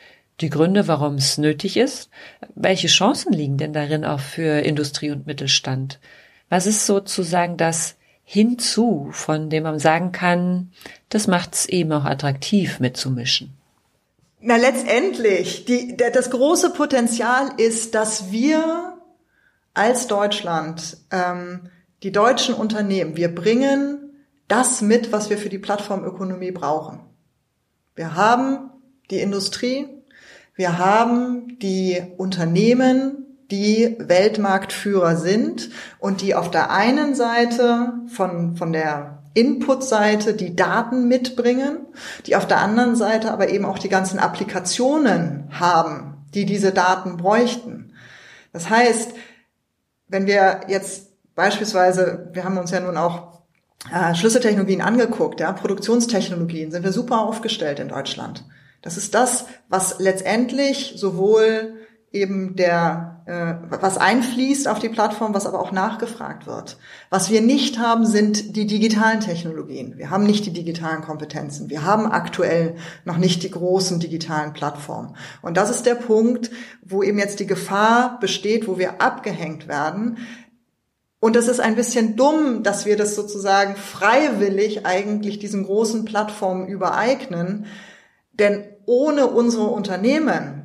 die 0.42 0.50
Gründe, 0.50 0.88
warum 0.88 1.16
es 1.16 1.38
nötig 1.38 1.78
ist. 1.78 2.10
Welche 2.56 2.88
Chancen 2.88 3.32
liegen 3.32 3.58
denn 3.58 3.74
darin 3.74 4.04
auch 4.04 4.20
für 4.20 4.60
Industrie 4.62 5.12
und 5.12 5.28
Mittelstand? 5.28 6.00
Was 6.50 6.66
ist 6.66 6.86
sozusagen 6.86 7.58
das 7.58 7.96
hinzu, 8.24 9.10
von 9.12 9.50
dem 9.50 9.64
man 9.64 9.80
sagen 9.80 10.12
kann, 10.12 10.72
das 11.10 11.28
macht 11.28 11.54
es 11.54 11.66
eben 11.68 11.92
auch 11.92 12.06
attraktiv 12.06 12.80
mitzumischen? 12.80 13.54
Na, 14.42 14.58
letztendlich, 14.58 15.66
die, 15.66 15.96
das 15.96 16.32
große 16.32 16.72
Potenzial 16.72 17.52
ist, 17.58 17.94
dass 17.94 18.32
wir 18.32 18.98
als 19.74 20.08
Deutschland, 20.08 20.98
ähm, 21.12 21.70
die 22.04 22.12
deutschen 22.12 22.56
Unternehmen, 22.56 23.16
wir 23.16 23.34
bringen 23.34 24.01
das 24.52 24.82
mit, 24.82 25.12
was 25.12 25.30
wir 25.30 25.38
für 25.38 25.50
die 25.50 25.60
Plattformökonomie 25.60 26.52
brauchen. 26.52 27.00
Wir 27.96 28.16
haben 28.16 28.70
die 29.10 29.20
Industrie, 29.20 29.88
wir 30.56 30.78
haben 30.78 31.58
die 31.60 32.02
Unternehmen, 32.18 33.26
die 33.50 33.96
Weltmarktführer 34.00 35.16
sind 35.16 35.70
und 36.00 36.22
die 36.22 36.36
auf 36.36 36.52
der 36.52 36.72
einen 36.72 37.16
Seite 37.16 37.94
von, 38.08 38.58
von 38.58 38.74
der 38.74 39.24
Input-Seite 39.34 40.34
die 40.34 40.56
Daten 40.56 41.08
mitbringen, 41.08 41.86
die 42.26 42.36
auf 42.36 42.46
der 42.46 42.60
anderen 42.60 42.98
Seite 42.98 43.32
aber 43.32 43.50
eben 43.50 43.64
auch 43.64 43.80
die 43.80 43.90
ganzen 43.90 44.20
Applikationen 44.20 45.48
haben, 45.52 46.26
die 46.34 46.46
diese 46.46 46.74
Daten 46.74 47.16
bräuchten. 47.16 47.94
Das 48.52 48.70
heißt, 48.70 49.14
wenn 50.10 50.28
wir 50.28 50.62
jetzt 50.68 51.08
beispielsweise, 51.36 52.30
wir 52.34 52.44
haben 52.44 52.58
uns 52.58 52.72
ja 52.72 52.82
nun 52.82 52.98
auch 52.98 53.31
äh, 53.94 54.14
Schlüsseltechnologien 54.16 54.82
angeguckt, 54.82 55.40
ja, 55.40 55.52
Produktionstechnologien, 55.54 56.72
sind 56.72 56.84
wir 56.84 56.92
super 56.92 57.22
aufgestellt 57.22 57.80
in 57.80 57.88
Deutschland. 57.88 58.46
Das 58.82 58.98
ist 58.98 59.14
das, 59.14 59.46
was 59.70 60.00
letztendlich 60.00 60.94
sowohl 60.98 61.74
eben 62.12 62.58
der, 62.58 63.22
äh, 63.26 63.78
was 63.80 63.98
einfließt 63.98 64.68
auf 64.68 64.80
die 64.80 64.90
Plattform, 64.90 65.34
was 65.34 65.46
aber 65.46 65.62
auch 65.62 65.72
nachgefragt 65.72 66.46
wird. 66.46 66.78
Was 67.10 67.30
wir 67.30 67.42
nicht 67.42 67.80
haben, 67.80 68.06
sind 68.06 68.58
die 68.58 68.68
digitalen 68.68 69.22
Technologien. 69.22 69.98
Wir 69.98 70.10
haben 70.10 70.26
nicht 70.26 70.46
die 70.46 70.52
digitalen 70.52 71.02
Kompetenzen. 71.02 71.70
Wir 71.70 71.86
haben 71.86 72.12
aktuell 72.12 72.76
noch 73.06 73.18
nicht 73.18 73.44
die 73.44 73.52
großen 73.52 74.02
digitalen 74.02 74.52
Plattformen. 74.52 75.16
Und 75.42 75.56
das 75.56 75.70
ist 75.70 75.86
der 75.86 75.96
Punkt, 75.96 76.52
wo 76.84 77.02
eben 77.02 77.18
jetzt 77.18 77.40
die 77.40 77.48
Gefahr 77.48 78.20
besteht, 78.20 78.68
wo 78.68 78.78
wir 78.78 79.02
abgehängt 79.02 79.70
werden. 79.70 80.18
Und 81.22 81.38
es 81.38 81.48
ist 81.48 81.62
ein 81.62 81.76
bisschen 81.76 82.18
dumm, 82.18 82.64
dass 82.64 82.86
wir 82.86 82.98
das 82.98 83.16
sozusagen 83.16 83.78
freiwillig 83.78 84.86
eigentlich 84.86 85.40
diesen 85.40 85.64
großen 85.64 86.04
Plattformen 86.04 86.68
übereignen. 86.68 87.68
Denn 88.34 88.66
ohne 88.86 89.28
unsere 89.28 89.68
Unternehmen 89.68 90.62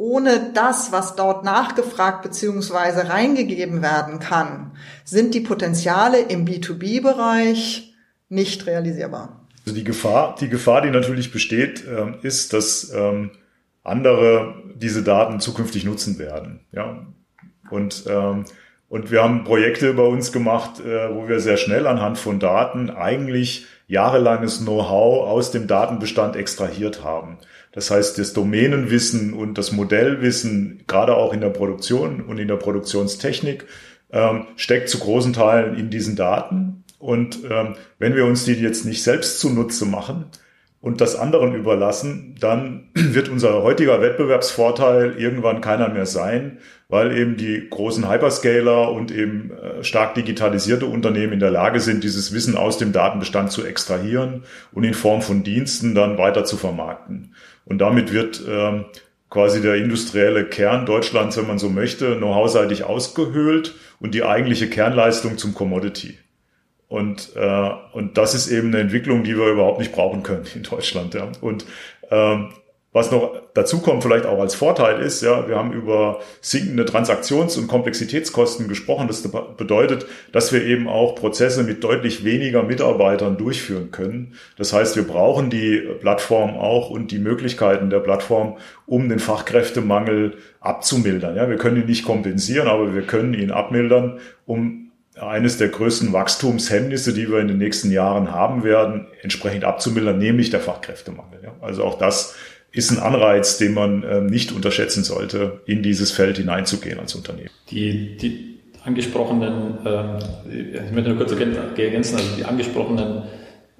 ohne 0.00 0.50
das, 0.54 0.92
was 0.92 1.14
dort 1.14 1.44
nachgefragt 1.44 2.22
bzw. 2.22 3.02
reingegeben 3.02 3.82
werden 3.82 4.18
kann, 4.18 4.72
sind 5.04 5.34
die 5.34 5.40
Potenziale 5.40 6.20
im 6.22 6.46
B2B-Bereich 6.46 7.94
nicht 8.30 8.66
realisierbar. 8.66 9.46
Also 9.66 9.76
die 9.76 9.84
Gefahr, 9.84 10.36
die 10.40 10.48
Gefahr, 10.48 10.80
die 10.80 10.90
natürlich 10.90 11.32
besteht, 11.32 11.84
ähm, 11.86 12.14
ist, 12.22 12.54
dass 12.54 12.90
ähm, 12.94 13.32
andere 13.84 14.54
diese 14.74 15.02
Daten 15.02 15.38
zukünftig 15.38 15.84
nutzen 15.84 16.18
werden. 16.18 16.60
Ja, 16.72 17.06
und 17.70 18.04
ähm, 18.08 18.46
und 18.90 19.12
wir 19.12 19.22
haben 19.22 19.44
Projekte 19.44 19.94
bei 19.94 20.02
uns 20.02 20.32
gemacht, 20.32 20.80
äh, 20.80 21.14
wo 21.14 21.28
wir 21.28 21.38
sehr 21.38 21.56
schnell 21.56 21.86
anhand 21.86 22.18
von 22.18 22.40
Daten 22.40 22.90
eigentlich 22.90 23.66
jahrelanges 23.86 24.58
Know-how 24.58 25.28
aus 25.28 25.52
dem 25.52 25.68
Datenbestand 25.68 26.34
extrahiert 26.34 27.04
haben. 27.04 27.38
Das 27.70 27.92
heißt, 27.92 28.18
das 28.18 28.32
Domänenwissen 28.32 29.32
und 29.32 29.58
das 29.58 29.70
Modellwissen, 29.70 30.82
gerade 30.88 31.14
auch 31.14 31.32
in 31.32 31.40
der 31.40 31.50
Produktion 31.50 32.20
und 32.20 32.38
in 32.38 32.48
der 32.48 32.56
Produktionstechnik, 32.56 33.64
ähm, 34.10 34.46
steckt 34.56 34.88
zu 34.88 34.98
großen 34.98 35.32
Teilen 35.32 35.76
in 35.76 35.90
diesen 35.90 36.16
Daten. 36.16 36.82
Und 36.98 37.44
ähm, 37.48 37.76
wenn 38.00 38.16
wir 38.16 38.24
uns 38.26 38.44
die 38.44 38.54
jetzt 38.54 38.86
nicht 38.86 39.04
selbst 39.04 39.38
zunutze 39.38 39.86
machen 39.86 40.24
und 40.80 41.00
das 41.00 41.14
anderen 41.14 41.54
überlassen, 41.54 42.34
dann 42.40 42.88
wird 42.94 43.28
unser 43.28 43.62
heutiger 43.62 44.02
Wettbewerbsvorteil 44.02 45.14
irgendwann 45.16 45.60
keiner 45.60 45.90
mehr 45.90 46.06
sein, 46.06 46.58
weil 46.90 47.16
eben 47.16 47.36
die 47.36 47.68
großen 47.70 48.10
Hyperscaler 48.10 48.90
und 48.90 49.12
eben 49.12 49.52
äh, 49.52 49.84
stark 49.84 50.14
digitalisierte 50.16 50.86
Unternehmen 50.86 51.32
in 51.32 51.40
der 51.40 51.52
Lage 51.52 51.80
sind, 51.80 52.02
dieses 52.04 52.34
Wissen 52.34 52.56
aus 52.56 52.78
dem 52.78 52.92
Datenbestand 52.92 53.52
zu 53.52 53.64
extrahieren 53.64 54.42
und 54.72 54.82
in 54.82 54.94
Form 54.94 55.22
von 55.22 55.44
Diensten 55.44 55.94
dann 55.94 56.18
weiter 56.18 56.44
zu 56.44 56.56
vermarkten. 56.56 57.34
Und 57.64 57.78
damit 57.78 58.12
wird 58.12 58.42
ähm, 58.48 58.86
quasi 59.30 59.62
der 59.62 59.76
industrielle 59.76 60.44
Kern 60.44 60.84
Deutschlands, 60.84 61.36
wenn 61.36 61.46
man 61.46 61.60
so 61.60 61.70
möchte, 61.70 62.16
know-how-seitig 62.16 62.82
ausgehöhlt 62.82 63.76
und 64.00 64.12
die 64.12 64.24
eigentliche 64.24 64.68
Kernleistung 64.68 65.38
zum 65.38 65.54
Commodity. 65.54 66.18
Und, 66.88 67.36
äh, 67.36 67.70
und 67.92 68.18
das 68.18 68.34
ist 68.34 68.50
eben 68.50 68.68
eine 68.68 68.80
Entwicklung, 68.80 69.22
die 69.22 69.38
wir 69.38 69.46
überhaupt 69.52 69.78
nicht 69.78 69.92
brauchen 69.92 70.24
können 70.24 70.44
in 70.56 70.64
Deutschland. 70.64 71.14
Ja. 71.14 71.30
Und 71.40 71.64
ähm, 72.10 72.48
was 72.92 73.12
noch 73.12 73.40
dazu 73.54 73.78
kommt, 73.78 74.02
vielleicht 74.02 74.26
auch 74.26 74.40
als 74.40 74.56
Vorteil 74.56 75.00
ist, 75.00 75.22
ja, 75.22 75.48
wir 75.48 75.56
haben 75.56 75.72
über 75.72 76.20
sinkende 76.40 76.84
Transaktions- 76.84 77.56
und 77.56 77.68
Komplexitätskosten 77.68 78.66
gesprochen. 78.66 79.06
Das 79.06 79.22
bedeutet, 79.56 80.06
dass 80.32 80.52
wir 80.52 80.64
eben 80.64 80.88
auch 80.88 81.14
Prozesse 81.14 81.62
mit 81.62 81.84
deutlich 81.84 82.24
weniger 82.24 82.64
Mitarbeitern 82.64 83.36
durchführen 83.36 83.92
können. 83.92 84.34
Das 84.58 84.72
heißt, 84.72 84.96
wir 84.96 85.04
brauchen 85.04 85.50
die 85.50 85.78
Plattform 86.00 86.56
auch 86.56 86.90
und 86.90 87.12
die 87.12 87.20
Möglichkeiten 87.20 87.90
der 87.90 88.00
Plattform, 88.00 88.56
um 88.86 89.08
den 89.08 89.20
Fachkräftemangel 89.20 90.38
abzumildern. 90.58 91.36
Ja, 91.36 91.48
wir 91.48 91.58
können 91.58 91.76
ihn 91.76 91.86
nicht 91.86 92.04
kompensieren, 92.04 92.66
aber 92.66 92.92
wir 92.92 93.02
können 93.02 93.34
ihn 93.34 93.52
abmildern, 93.52 94.18
um 94.46 94.90
eines 95.18 95.58
der 95.58 95.68
größten 95.68 96.12
Wachstumshemmnisse, 96.12 97.12
die 97.12 97.30
wir 97.30 97.40
in 97.40 97.48
den 97.48 97.58
nächsten 97.58 97.90
Jahren 97.90 98.32
haben 98.32 98.64
werden, 98.64 99.06
entsprechend 99.22 99.64
abzumildern, 99.64 100.18
nämlich 100.18 100.50
der 100.50 100.60
Fachkräftemangel. 100.60 101.40
Ja, 101.42 101.52
also 101.60 101.84
auch 101.84 101.98
das 101.98 102.34
ist 102.72 102.90
ein 102.90 102.98
Anreiz, 102.98 103.58
den 103.58 103.74
man 103.74 104.04
ähm, 104.08 104.26
nicht 104.26 104.52
unterschätzen 104.52 105.02
sollte, 105.02 105.60
in 105.66 105.82
dieses 105.82 106.12
Feld 106.12 106.36
hineinzugehen 106.36 106.98
als 106.98 107.14
Unternehmen. 107.14 107.50
Die, 107.70 108.16
die 108.16 108.58
angesprochenen, 108.84 109.78
ähm, 109.84 110.18
ich 110.86 110.92
möchte 110.92 111.10
nur 111.10 111.18
kurz 111.18 111.32
ergänzen, 111.32 112.16
also 112.16 112.36
die 112.36 112.44
angesprochenen 112.44 113.22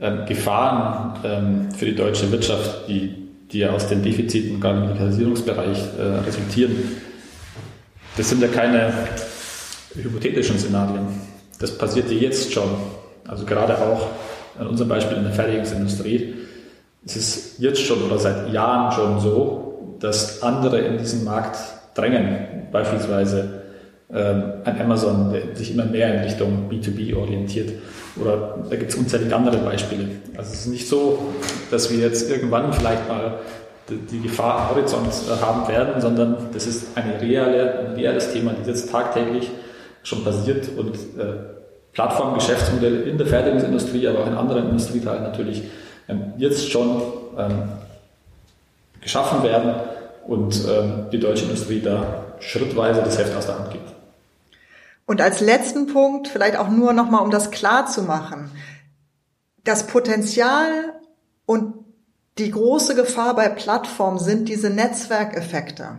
ähm, 0.01 0.27
Gefahren 0.27 1.71
für 1.77 1.85
die 1.85 1.95
deutsche 1.95 2.31
Wirtschaft, 2.33 2.89
die, 2.89 3.15
die 3.53 3.59
ja 3.61 3.71
aus 3.71 3.87
den 3.87 4.03
Defiziten 4.03 4.61
gerade 4.61 4.81
im 4.81 4.87
Digitalisierungsbereich 4.89 5.79
äh, 5.99 6.03
resultieren, 6.27 6.73
das 8.17 8.29
sind 8.29 8.43
ja 8.43 8.49
keine 8.49 8.93
hypothetischen 9.95 10.59
Szenarien. 10.59 11.07
Das 11.59 11.77
passiert 11.77 12.11
ja 12.11 12.17
jetzt 12.17 12.53
schon. 12.53 12.69
Also 13.27 13.45
gerade 13.45 13.79
auch 13.79 14.09
an 14.59 14.67
unserem 14.67 14.89
Beispiel 14.89 15.17
in 15.17 15.25
der 15.25 15.33
Fertigungsindustrie 15.33 16.35
es 17.05 17.17
ist 17.17 17.59
jetzt 17.59 17.81
schon 17.81 18.03
oder 18.03 18.19
seit 18.19 18.53
Jahren 18.53 18.93
schon 18.93 19.21
so, 19.21 19.97
dass 20.01 20.43
andere 20.43 20.81
in 20.81 20.99
diesen 20.99 21.25
Markt 21.25 21.59
drängen, 21.95 22.69
beispielsweise 22.73 23.61
ähm, 24.13 24.43
ein 24.65 24.81
Amazon, 24.81 25.33
der 25.33 25.57
sich 25.57 25.73
immer 25.73 25.85
mehr 25.85 26.15
in 26.15 26.23
Richtung 26.23 26.69
B2B 26.71 27.17
orientiert. 27.17 27.73
Oder 28.21 28.59
da 28.69 28.77
gibt 28.77 28.91
es 28.91 28.97
unzählige 28.97 29.35
andere 29.35 29.59
Beispiele. 29.59 30.09
Also 30.37 30.53
es 30.53 30.61
ist 30.61 30.67
nicht 30.67 30.89
so, 30.89 31.19
dass 31.71 31.91
wir 31.91 31.99
jetzt 31.99 32.31
irgendwann 32.31 32.73
vielleicht 32.73 33.09
mal 33.09 33.39
die 33.89 34.21
Gefahr 34.21 34.61
am 34.61 34.77
Horizont 34.77 35.09
äh, 35.09 35.45
haben 35.45 35.69
werden, 35.69 36.01
sondern 36.01 36.37
das 36.53 36.67
ist 36.67 36.97
eine 36.97 37.21
reale, 37.21 37.79
ein 37.81 37.95
reales 37.95 38.33
Thema, 38.33 38.53
das 38.59 38.67
jetzt 38.67 38.91
tagtäglich 38.91 39.51
schon 40.03 40.25
passiert 40.25 40.69
und 40.77 40.95
äh, 40.95 41.35
Plattformgeschäftsmodelle 41.93 43.03
in 43.03 43.19
der 43.19 43.27
Fertigungsindustrie, 43.27 44.07
aber 44.07 44.21
auch 44.21 44.27
in 44.29 44.35
anderen 44.35 44.71
Industrieteilen 44.71 45.25
natürlich 45.25 45.65
jetzt 46.39 46.71
schon 46.71 47.03
ähm, 47.39 47.63
geschaffen 49.01 49.43
werden 49.43 49.75
und 50.27 50.65
ähm, 50.69 51.07
die 51.11 51.19
deutsche 51.19 51.45
Industrie 51.45 51.81
da 51.81 52.25
schrittweise 52.41 53.03
das 53.03 53.19
Heft 53.19 53.37
aus 53.37 53.47
der 53.47 53.59
Hand 53.59 53.71
gibt. 53.73 53.91
Und 55.07 55.21
als 55.21 55.41
letzten 55.41 55.87
Punkt, 55.89 56.29
vielleicht 56.29 56.57
auch 56.57 56.69
nur 56.69 56.93
nochmal, 56.93 57.23
um 57.23 57.31
das 57.31 57.51
klar 57.51 57.87
zu 57.87 58.03
machen, 58.03 58.51
das 59.65 59.87
Potenzial 59.87 60.69
und 61.47 61.75
die 62.39 62.51
große 62.51 62.95
Gefahr 62.95 63.35
bei 63.35 63.49
Plattformen 63.49 64.19
sind 64.19 64.49
diese 64.49 64.71
Netzwerkeffekte. 64.71 65.99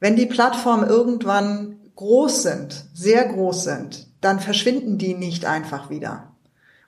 Wenn 0.00 0.16
die 0.16 0.26
Plattformen 0.26 0.88
irgendwann 0.88 1.78
groß 1.94 2.42
sind, 2.42 2.84
sehr 2.92 3.24
groß 3.24 3.64
sind, 3.64 4.08
dann 4.20 4.40
verschwinden 4.40 4.98
die 4.98 5.14
nicht 5.14 5.46
einfach 5.46 5.88
wieder. 5.88 6.32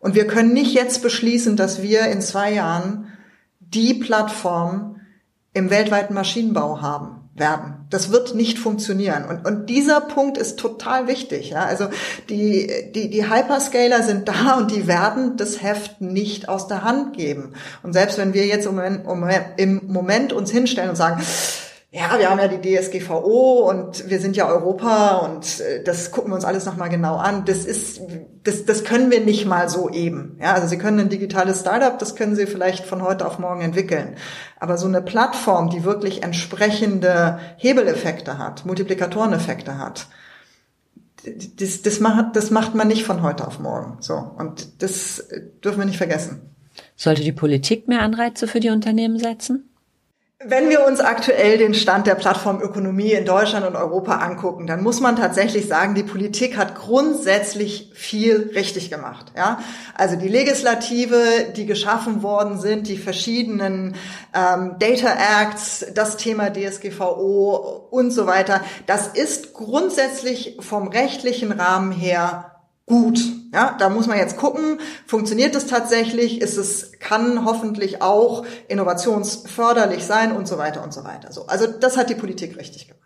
Und 0.01 0.15
wir 0.15 0.27
können 0.27 0.53
nicht 0.53 0.75
jetzt 0.75 1.03
beschließen, 1.03 1.57
dass 1.57 1.83
wir 1.83 2.07
in 2.07 2.21
zwei 2.21 2.53
Jahren 2.53 3.13
die 3.61 3.95
Plattform 3.95 5.01
im 5.53 5.71
weltweiten 5.71 6.15
Maschinenbau 6.15 6.81
haben 6.81 7.19
werden. 7.35 7.87
Das 7.91 8.11
wird 8.11 8.35
nicht 8.35 8.59
funktionieren. 8.59 9.25
Und, 9.25 9.47
und 9.47 9.67
dieser 9.67 10.01
Punkt 10.01 10.39
ist 10.39 10.59
total 10.59 11.07
wichtig. 11.07 11.51
Ja? 11.51 11.65
Also 11.65 11.89
die, 12.29 12.71
die, 12.95 13.11
die 13.11 13.31
Hyperscaler 13.31 14.03
sind 14.03 14.29
da 14.29 14.55
und 14.59 14.71
die 14.71 14.87
werden 14.87 15.37
das 15.37 15.63
Heft 15.63 16.01
nicht 16.01 16.49
aus 16.49 16.69
der 16.69 16.83
Hand 16.83 17.17
geben. 17.17 17.55
Und 17.83 17.93
selbst 17.93 18.19
wenn 18.19 18.35
wir 18.35 18.47
jetzt 18.47 18.67
im 18.67 18.77
Moment, 18.77 19.41
im 19.57 19.83
Moment 19.87 20.33
uns 20.33 20.51
hinstellen 20.51 20.91
und 20.91 20.97
sagen, 20.97 21.23
ja, 21.99 22.19
wir 22.19 22.31
haben 22.31 22.39
ja 22.39 22.47
die 22.47 22.77
DSGVO 22.77 23.69
und 23.69 24.09
wir 24.09 24.21
sind 24.21 24.37
ja 24.37 24.49
Europa 24.49 25.17
und 25.17 25.61
äh, 25.61 25.83
das 25.83 26.13
gucken 26.13 26.31
wir 26.31 26.37
uns 26.37 26.45
alles 26.45 26.65
nochmal 26.65 26.91
genau 26.91 27.17
an. 27.17 27.45
Das 27.45 27.65
ist, 27.65 28.01
das, 28.45 28.65
das 28.65 28.85
können 28.85 29.11
wir 29.11 29.21
nicht 29.21 29.47
mal 29.47 29.69
so 29.69 29.91
eben. 29.91 30.39
Ja, 30.41 30.55
also 30.55 30.69
Sie 30.69 30.79
können 30.79 31.01
ein 31.01 31.09
digitales 31.09 31.61
Startup, 31.61 31.99
das 31.99 32.15
können 32.15 32.37
Sie 32.37 32.47
vielleicht 32.47 32.87
von 32.87 33.03
heute 33.03 33.27
auf 33.27 33.41
morgen 33.41 33.63
entwickeln. 33.63 34.15
Aber 34.61 34.79
so 34.79 34.87
eine 34.87 35.03
Plattform, 35.03 35.71
die 35.71 35.83
wirklich 35.83 36.23
entsprechende 36.23 37.41
Hebeleffekte 37.57 38.39
hat, 38.39 38.65
Multiplikatoreneffekte 38.65 39.79
hat, 39.79 40.07
das, 41.57 41.83
das, 41.83 41.99
macht, 41.99 42.37
das 42.37 42.53
macht 42.53 42.77
man 42.77 42.87
nicht 42.87 43.05
von 43.05 43.23
heute 43.23 43.47
auf 43.47 43.59
morgen. 43.59 43.97
So. 44.01 44.15
Und 44.15 44.83
das 44.83 45.29
dürfen 45.65 45.81
wir 45.81 45.87
nicht 45.87 45.99
vergessen. 45.99 46.43
Sollte 46.95 47.23
die 47.23 47.33
Politik 47.33 47.89
mehr 47.89 48.03
Anreize 48.03 48.47
für 48.47 48.61
die 48.61 48.71
Unternehmen 48.71 49.19
setzen? 49.19 49.69
Wenn 50.45 50.71
wir 50.71 50.87
uns 50.87 51.01
aktuell 51.01 51.59
den 51.59 51.75
Stand 51.75 52.07
der 52.07 52.15
Plattformökonomie 52.15 53.11
in 53.11 53.25
Deutschland 53.25 53.67
und 53.67 53.75
Europa 53.75 54.19
angucken, 54.19 54.69
dann 54.69 54.85
muss 54.85 55.01
man 55.01 55.17
tatsächlich 55.17 55.67
sagen, 55.67 55.97
die 55.97 56.05
Politik 56.05 56.57
hat 56.57 56.77
grundsätzlich 56.77 57.91
viel 57.93 58.53
richtig 58.55 58.89
gemacht. 58.89 59.33
Ja? 59.37 59.59
Also 59.97 60.15
die 60.15 60.29
Legislative, 60.29 61.53
die 61.57 61.67
geschaffen 61.67 62.23
worden 62.23 62.61
sind, 62.61 62.87
die 62.87 62.99
verschiedenen 62.99 63.97
ähm, 64.33 64.77
Data 64.79 65.09
Acts, 65.43 65.87
das 65.93 66.17
Thema 66.17 66.51
DSGVO 66.53 67.89
und 67.91 68.13
so 68.13 68.29
weiter, 68.29 68.61
das 68.87 69.09
ist 69.09 69.55
grundsätzlich 69.55 70.57
vom 70.61 70.87
rechtlichen 70.87 71.51
Rahmen 71.51 71.91
her 71.91 72.61
gut. 72.87 73.19
Ja, 73.53 73.75
da 73.79 73.89
muss 73.89 74.07
man 74.07 74.19
jetzt 74.19 74.37
gucken, 74.37 74.79
funktioniert 75.07 75.55
es 75.55 75.67
tatsächlich, 75.67 76.41
ist 76.43 76.59
es, 76.59 76.93
kann 76.99 77.47
hoffentlich 77.47 78.03
auch 78.03 78.45
innovationsförderlich 78.69 80.05
sein 80.05 80.33
und 80.33 80.47
so 80.47 80.59
weiter 80.59 80.83
und 80.83 80.93
so 80.93 81.05
weiter. 81.05 81.33
So, 81.33 81.47
also 81.47 81.67
das 81.67 81.97
hat 81.97 82.11
die 82.11 82.15
Politik 82.15 82.59
richtig 82.59 82.89
gemacht. 82.89 82.98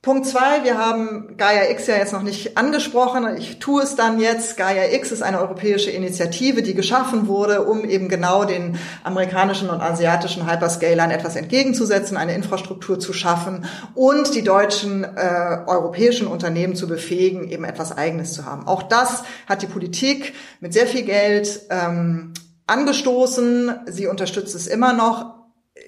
Punkt 0.00 0.26
zwei, 0.26 0.62
wir 0.62 0.78
haben 0.78 1.36
Gaia 1.36 1.70
X 1.72 1.88
ja 1.88 1.96
jetzt 1.96 2.12
noch 2.12 2.22
nicht 2.22 2.56
angesprochen. 2.56 3.36
Ich 3.36 3.58
tue 3.58 3.82
es 3.82 3.96
dann 3.96 4.20
jetzt. 4.20 4.56
Gaia 4.56 4.92
X 4.92 5.10
ist 5.10 5.22
eine 5.22 5.40
europäische 5.40 5.90
Initiative, 5.90 6.62
die 6.62 6.74
geschaffen 6.74 7.26
wurde, 7.26 7.64
um 7.64 7.84
eben 7.84 8.08
genau 8.08 8.44
den 8.44 8.78
amerikanischen 9.02 9.68
und 9.70 9.80
asiatischen 9.80 10.48
Hyperscalern 10.48 11.10
etwas 11.10 11.34
entgegenzusetzen, 11.34 12.16
eine 12.16 12.34
Infrastruktur 12.34 13.00
zu 13.00 13.12
schaffen 13.12 13.66
und 13.96 14.36
die 14.36 14.44
deutschen 14.44 15.02
äh, 15.02 15.64
europäischen 15.66 16.28
Unternehmen 16.28 16.76
zu 16.76 16.86
befähigen, 16.86 17.48
eben 17.48 17.64
etwas 17.64 17.96
Eigenes 17.96 18.34
zu 18.34 18.46
haben. 18.46 18.68
Auch 18.68 18.84
das 18.84 19.24
hat 19.48 19.62
die 19.62 19.66
Politik 19.66 20.32
mit 20.60 20.72
sehr 20.72 20.86
viel 20.86 21.02
Geld 21.02 21.62
ähm, 21.70 22.34
angestoßen. 22.68 23.80
Sie 23.86 24.06
unterstützt 24.06 24.54
es 24.54 24.68
immer 24.68 24.92
noch 24.92 25.38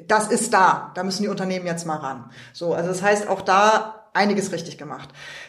das 0.06 0.28
ist 0.28 0.54
da. 0.54 0.92
Da 0.94 1.02
müssen 1.02 1.24
die 1.24 1.28
Unternehmen 1.28 1.66
jetzt 1.66 1.84
mal 1.84 1.96
ran. 1.96 2.30
So, 2.52 2.74
also 2.74 2.88
das 2.88 3.02
heißt, 3.02 3.28
auch 3.28 3.42
da 3.42 3.99
einiges 4.12 4.52
richtig 4.52 4.78
gemacht. 4.78 5.08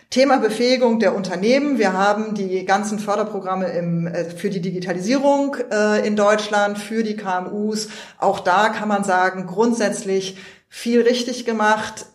Thema 0.10 0.38
Befähigung 0.38 1.00
der 1.00 1.16
Unternehmen. 1.16 1.78
Wir 1.78 1.94
haben 1.94 2.36
die 2.36 2.66
ganzen 2.66 3.00
Förderprogramme 3.00 3.68
im, 3.68 4.08
äh, 4.08 4.26
für 4.26 4.50
die 4.50 4.62
Digitalisierung 4.62 5.58
äh, 5.72 6.06
in 6.06 6.16
Deutschland, 6.16 6.78
für 6.78 7.04
die 7.04 7.16
KMUs. 7.16 7.90
Auch 8.18 8.40
da 8.40 8.70
kann 8.70 8.88
man 8.88 9.04
sagen, 9.04 9.48
grundsätzlich 9.48 10.38
viel 10.68 11.02
richtig 11.02 11.46
gemacht. 11.46 12.06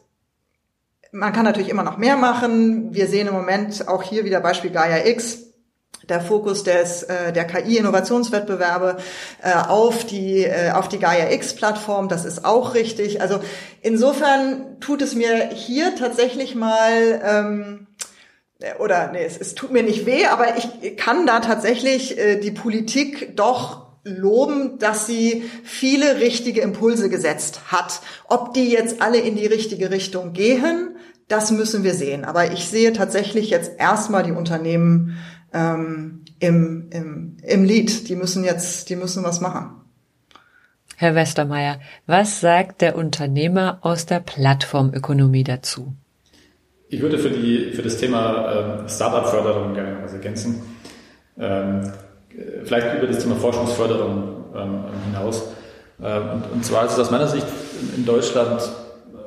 Man 1.12 1.32
kann 1.32 1.44
natürlich 1.44 1.70
immer 1.70 1.84
noch 1.84 1.97
mehr 1.97 2.16
machen. 2.16 2.94
Wir 2.94 3.07
sehen 3.07 3.28
im 3.28 3.34
Moment 3.34 3.88
auch 3.88 4.03
hier 4.03 4.24
wieder 4.24 4.40
Beispiel 4.40 4.70
Gaia 4.70 5.07
X 5.07 5.45
der 6.09 6.20
Fokus 6.20 6.62
des, 6.62 7.03
äh, 7.05 7.32
der 7.32 7.45
KI-Innovationswettbewerbe 7.45 8.99
äh, 9.43 9.53
auf 9.55 10.05
die, 10.05 10.45
äh, 10.45 10.70
auf 10.72 10.89
die 10.89 10.99
Gaia 10.99 11.30
X-Plattform. 11.32 12.09
Das 12.09 12.24
ist 12.24 12.45
auch 12.45 12.74
richtig. 12.74 13.20
Also 13.20 13.41
insofern 13.82 14.78
tut 14.80 15.03
es 15.03 15.14
mir 15.14 15.49
hier 15.49 15.97
tatsächlich 15.97 16.55
mal, 16.55 17.20
ähm, 17.24 17.87
oder 18.78 19.11
nee, 19.12 19.24
es, 19.24 19.37
es 19.37 19.55
tut 19.55 19.72
mir 19.72 19.82
nicht 19.82 20.07
weh, 20.07 20.26
aber 20.26 20.57
ich 20.57 20.97
kann 20.97 21.26
da 21.26 21.41
tatsächlich 21.41 22.18
äh, 22.18 22.37
die 22.39 22.53
Politik 22.53 23.37
doch 23.37 23.87
loben, 24.05 24.78
dass 24.78 25.07
sie 25.07 25.51
viele 25.64 26.20
richtige 26.20 26.61
Impulse 26.61 27.11
gesetzt 27.11 27.72
hat. 27.72 28.01
Ob 28.28 28.55
die 28.55 28.70
jetzt 28.70 29.03
alle 29.03 29.18
in 29.18 29.34
die 29.34 29.47
richtige 29.47 29.91
Richtung 29.91 30.32
gehen, 30.32 30.97
das 31.26 31.51
müssen 31.51 31.82
wir 31.82 31.95
sehen. 31.95 32.24
Aber 32.24 32.53
ich 32.53 32.68
sehe 32.68 32.93
tatsächlich 32.93 33.51
jetzt 33.51 33.72
erstmal 33.78 34.22
die 34.22 34.30
Unternehmen 34.30 35.18
ähm, 35.53 36.24
im, 36.38 36.88
im, 36.90 37.36
im 37.42 37.64
Lied. 37.64 38.09
Die 38.09 38.16
müssen 38.16 38.44
jetzt, 38.44 38.88
die 38.90 38.97
müssen 38.97 39.24
was 39.24 39.40
machen. 39.40 39.70
Herr 40.97 41.14
Westermeier, 41.14 41.80
was 42.07 42.40
sagt 42.40 42.80
der 42.80 42.97
Unternehmer 42.97 43.78
aus 43.82 44.07
der 44.07 44.20
Plattformökonomie 44.20 45.44
dazu? 45.44 45.92
Ich 46.88 47.03
würde 47.03 47.18
für, 47.18 47.30
die, 47.30 47.72
für 47.72 47.82
das 47.82 47.99
Thema 47.99 48.80
ähm, 48.80 48.88
Startup-Förderung 48.88 49.74
gerne 49.74 49.99
was 50.03 50.14
ergänzen. 50.14 50.62
Ähm, 51.38 51.92
vielleicht 52.64 52.97
über 52.97 53.09
das 53.09 53.18
Thema 53.18 53.36
Forschungsförderung 53.36 54.44
ähm, 54.55 54.84
hinaus. 55.07 55.42
Ähm, 56.03 56.22
und, 56.32 56.53
und, 56.53 56.64
zwar 56.64 56.86
ist 56.86 56.92
es 56.92 56.99
aus 57.01 57.11
meiner 57.11 57.26
Sicht 57.28 57.47
in 57.97 58.07
Deutschland 58.07 58.62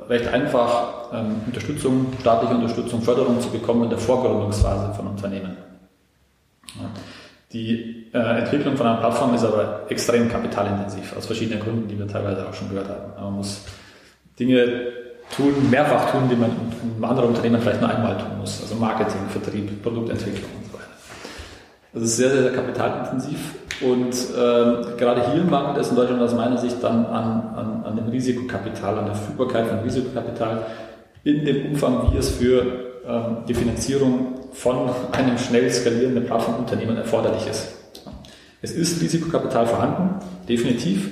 recht 0.08 0.26
einfach, 0.26 1.12
Unterstützung, 1.46 2.06
staatliche 2.20 2.54
Unterstützung, 2.54 3.02
Förderung 3.02 3.40
zu 3.40 3.48
bekommen 3.50 3.84
in 3.84 3.90
der 3.90 3.98
Vorgründungsphase 3.98 4.94
von 4.94 5.08
Unternehmen. 5.08 5.56
Die 7.52 8.06
äh, 8.12 8.18
Entwicklung 8.18 8.76
von 8.76 8.86
einer 8.86 8.98
Plattform 8.98 9.34
ist 9.34 9.44
aber 9.44 9.86
extrem 9.88 10.28
kapitalintensiv, 10.28 11.16
aus 11.16 11.26
verschiedenen 11.26 11.60
Gründen, 11.60 11.88
die 11.88 11.98
wir 11.98 12.06
teilweise 12.06 12.48
auch 12.48 12.54
schon 12.54 12.68
gehört 12.68 12.88
haben. 12.88 13.12
Man 13.20 13.36
muss 13.38 13.62
Dinge 14.38 14.92
tun, 15.34 15.68
mehrfach 15.68 16.12
tun, 16.12 16.28
die 16.30 16.36
man 16.36 16.50
in 16.96 17.04
anderen 17.04 17.30
Unternehmen 17.30 17.60
vielleicht 17.60 17.80
nur 17.80 17.90
einmal 17.90 18.16
tun 18.18 18.38
muss. 18.38 18.60
Also 18.62 18.76
Marketing, 18.76 19.28
Vertrieb, 19.30 19.82
Produktentwicklung 19.82 20.50
und 20.58 20.66
so 20.66 20.74
weiter. 20.74 20.86
Das 21.92 22.02
ist 22.04 22.16
sehr, 22.16 22.30
sehr, 22.30 22.42
sehr 22.42 22.52
kapitalintensiv 22.52 23.54
und 23.80 24.12
äh, 24.12 24.96
gerade 24.96 25.32
hier 25.32 25.42
mangelt 25.42 25.78
es 25.78 25.90
in 25.90 25.96
Deutschland 25.96 26.22
aus 26.22 26.34
meiner 26.34 26.58
Sicht 26.58 26.76
dann 26.82 27.06
an, 27.06 27.54
an, 27.56 27.84
an 27.84 27.96
dem 27.96 28.08
Risikokapital, 28.08 28.98
an 28.98 29.06
der 29.06 29.14
Verfügbarkeit 29.14 29.66
von 29.66 29.78
Risikokapital 29.80 30.66
in 31.24 31.44
dem 31.44 31.66
Umfang, 31.66 32.12
wie 32.12 32.18
es 32.18 32.30
für 32.30 32.62
ähm, 33.06 33.38
die 33.48 33.54
Finanzierung 33.54 34.39
von 34.52 34.90
einem 35.12 35.38
schnell 35.38 35.70
skalierenden 35.70 36.26
Plattformunternehmen 36.26 36.96
erforderlich 36.96 37.46
ist. 37.46 37.68
Es 38.62 38.72
ist 38.72 39.00
Risikokapital 39.00 39.66
vorhanden, 39.66 40.24
definitiv, 40.48 41.08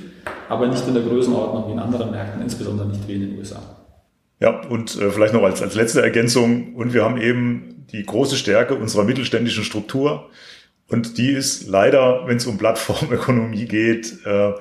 aber 0.48 0.66
nicht 0.66 0.86
in 0.86 0.94
der 0.94 1.02
Größenordnung 1.02 1.68
wie 1.68 1.72
in 1.72 1.78
anderen 1.78 2.10
Märkten, 2.10 2.42
insbesondere 2.42 2.88
nicht 2.88 3.06
wie 3.08 3.14
in 3.14 3.20
den 3.20 3.38
USA. 3.38 3.62
Ja, 4.40 4.60
und 4.68 5.00
äh, 5.00 5.10
vielleicht 5.10 5.34
noch 5.34 5.42
als, 5.42 5.62
als 5.62 5.74
letzte 5.74 6.02
Ergänzung, 6.02 6.74
und 6.74 6.92
wir 6.92 7.04
haben 7.04 7.20
eben 7.20 7.86
die 7.90 8.04
große 8.04 8.36
Stärke 8.36 8.74
unserer 8.74 9.04
mittelständischen 9.04 9.64
Struktur, 9.64 10.28
und 10.88 11.18
die 11.18 11.30
ist 11.30 11.68
leider, 11.68 12.26
wenn 12.26 12.38
es 12.38 12.46
um 12.46 12.58
Plattformökonomie 12.58 13.66
geht, 13.66 14.24
äh, 14.24 14.52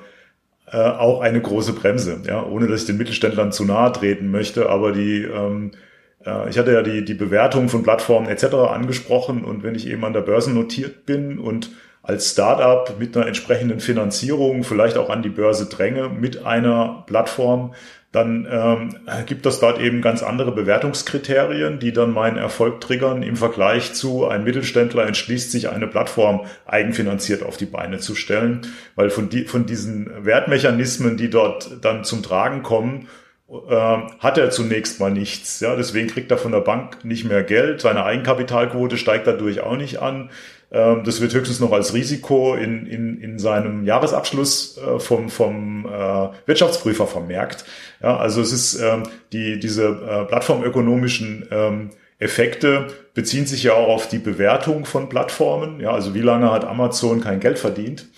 äh, 0.70 0.76
auch 0.76 1.20
eine 1.20 1.40
große 1.40 1.72
Bremse. 1.72 2.22
Ja, 2.26 2.44
ohne 2.44 2.66
dass 2.66 2.82
ich 2.82 2.86
den 2.86 2.98
Mittelständlern 2.98 3.52
zu 3.52 3.64
nahe 3.64 3.92
treten 3.92 4.30
möchte, 4.30 4.68
aber 4.68 4.92
die 4.92 5.22
ähm, 5.22 5.70
äh, 5.72 5.76
ich 6.20 6.58
hatte 6.58 6.72
ja 6.72 6.82
die, 6.82 7.04
die 7.04 7.14
Bewertung 7.14 7.68
von 7.68 7.82
Plattformen 7.82 8.28
etc. 8.28 8.54
angesprochen 8.54 9.44
und 9.44 9.62
wenn 9.62 9.74
ich 9.74 9.86
eben 9.86 10.04
an 10.04 10.12
der 10.12 10.20
Börse 10.20 10.52
notiert 10.52 11.06
bin 11.06 11.38
und 11.38 11.70
als 12.02 12.30
Startup 12.30 12.98
mit 12.98 13.16
einer 13.16 13.26
entsprechenden 13.26 13.80
Finanzierung 13.80 14.64
vielleicht 14.64 14.96
auch 14.96 15.10
an 15.10 15.22
die 15.22 15.28
Börse 15.28 15.66
dränge 15.66 16.08
mit 16.08 16.44
einer 16.46 17.04
Plattform, 17.06 17.74
dann 18.12 18.48
ähm, 18.50 18.96
gibt 19.26 19.44
es 19.44 19.60
dort 19.60 19.78
eben 19.78 20.00
ganz 20.00 20.22
andere 20.22 20.52
Bewertungskriterien, 20.52 21.78
die 21.78 21.92
dann 21.92 22.12
meinen 22.12 22.38
Erfolg 22.38 22.80
triggern 22.80 23.22
im 23.22 23.36
Vergleich 23.36 23.92
zu 23.92 24.26
ein 24.26 24.44
Mittelständler 24.44 25.06
entschließt 25.06 25.52
sich 25.52 25.68
eine 25.68 25.86
Plattform 25.86 26.46
eigenfinanziert 26.64 27.42
auf 27.42 27.58
die 27.58 27.66
Beine 27.66 27.98
zu 27.98 28.14
stellen, 28.14 28.62
weil 28.94 29.10
von, 29.10 29.28
die, 29.28 29.44
von 29.44 29.66
diesen 29.66 30.24
Wertmechanismen, 30.24 31.18
die 31.18 31.28
dort 31.28 31.84
dann 31.84 32.04
zum 32.04 32.22
Tragen 32.22 32.62
kommen, 32.62 33.08
hat 33.48 34.36
er 34.36 34.50
zunächst 34.50 35.00
mal 35.00 35.10
nichts. 35.10 35.60
Ja, 35.60 35.74
deswegen 35.74 36.08
kriegt 36.08 36.30
er 36.30 36.36
von 36.36 36.52
der 36.52 36.60
Bank 36.60 37.02
nicht 37.04 37.24
mehr 37.24 37.42
Geld. 37.42 37.80
Seine 37.80 38.04
Eigenkapitalquote 38.04 38.98
steigt 38.98 39.26
dadurch 39.26 39.60
auch 39.60 39.76
nicht 39.76 40.02
an. 40.02 40.28
Ähm, 40.70 41.02
das 41.04 41.20
wird 41.20 41.34
höchstens 41.34 41.60
noch 41.60 41.72
als 41.72 41.94
Risiko 41.94 42.54
in, 42.54 42.86
in, 42.86 43.20
in 43.20 43.38
seinem 43.38 43.84
Jahresabschluss 43.84 44.78
äh, 44.78 44.98
vom, 44.98 45.30
vom 45.30 45.86
äh, 45.86 46.28
Wirtschaftsprüfer 46.46 47.06
vermerkt. 47.06 47.64
Ja, 48.02 48.16
also 48.18 48.40
es 48.40 48.52
ist 48.52 48.80
ähm, 48.80 49.04
die, 49.32 49.58
diese 49.58 49.86
äh, 49.86 50.24
plattformökonomischen 50.26 51.48
ähm, 51.50 51.90
Effekte 52.18 52.88
beziehen 53.14 53.46
sich 53.46 53.62
ja 53.62 53.74
auch 53.74 53.88
auf 53.88 54.08
die 54.08 54.18
Bewertung 54.18 54.84
von 54.84 55.08
Plattformen. 55.08 55.80
Ja, 55.80 55.92
also 55.92 56.14
wie 56.14 56.20
lange 56.20 56.50
hat 56.50 56.64
Amazon 56.64 57.20
kein 57.20 57.38
Geld 57.38 57.58
verdient 57.60 58.08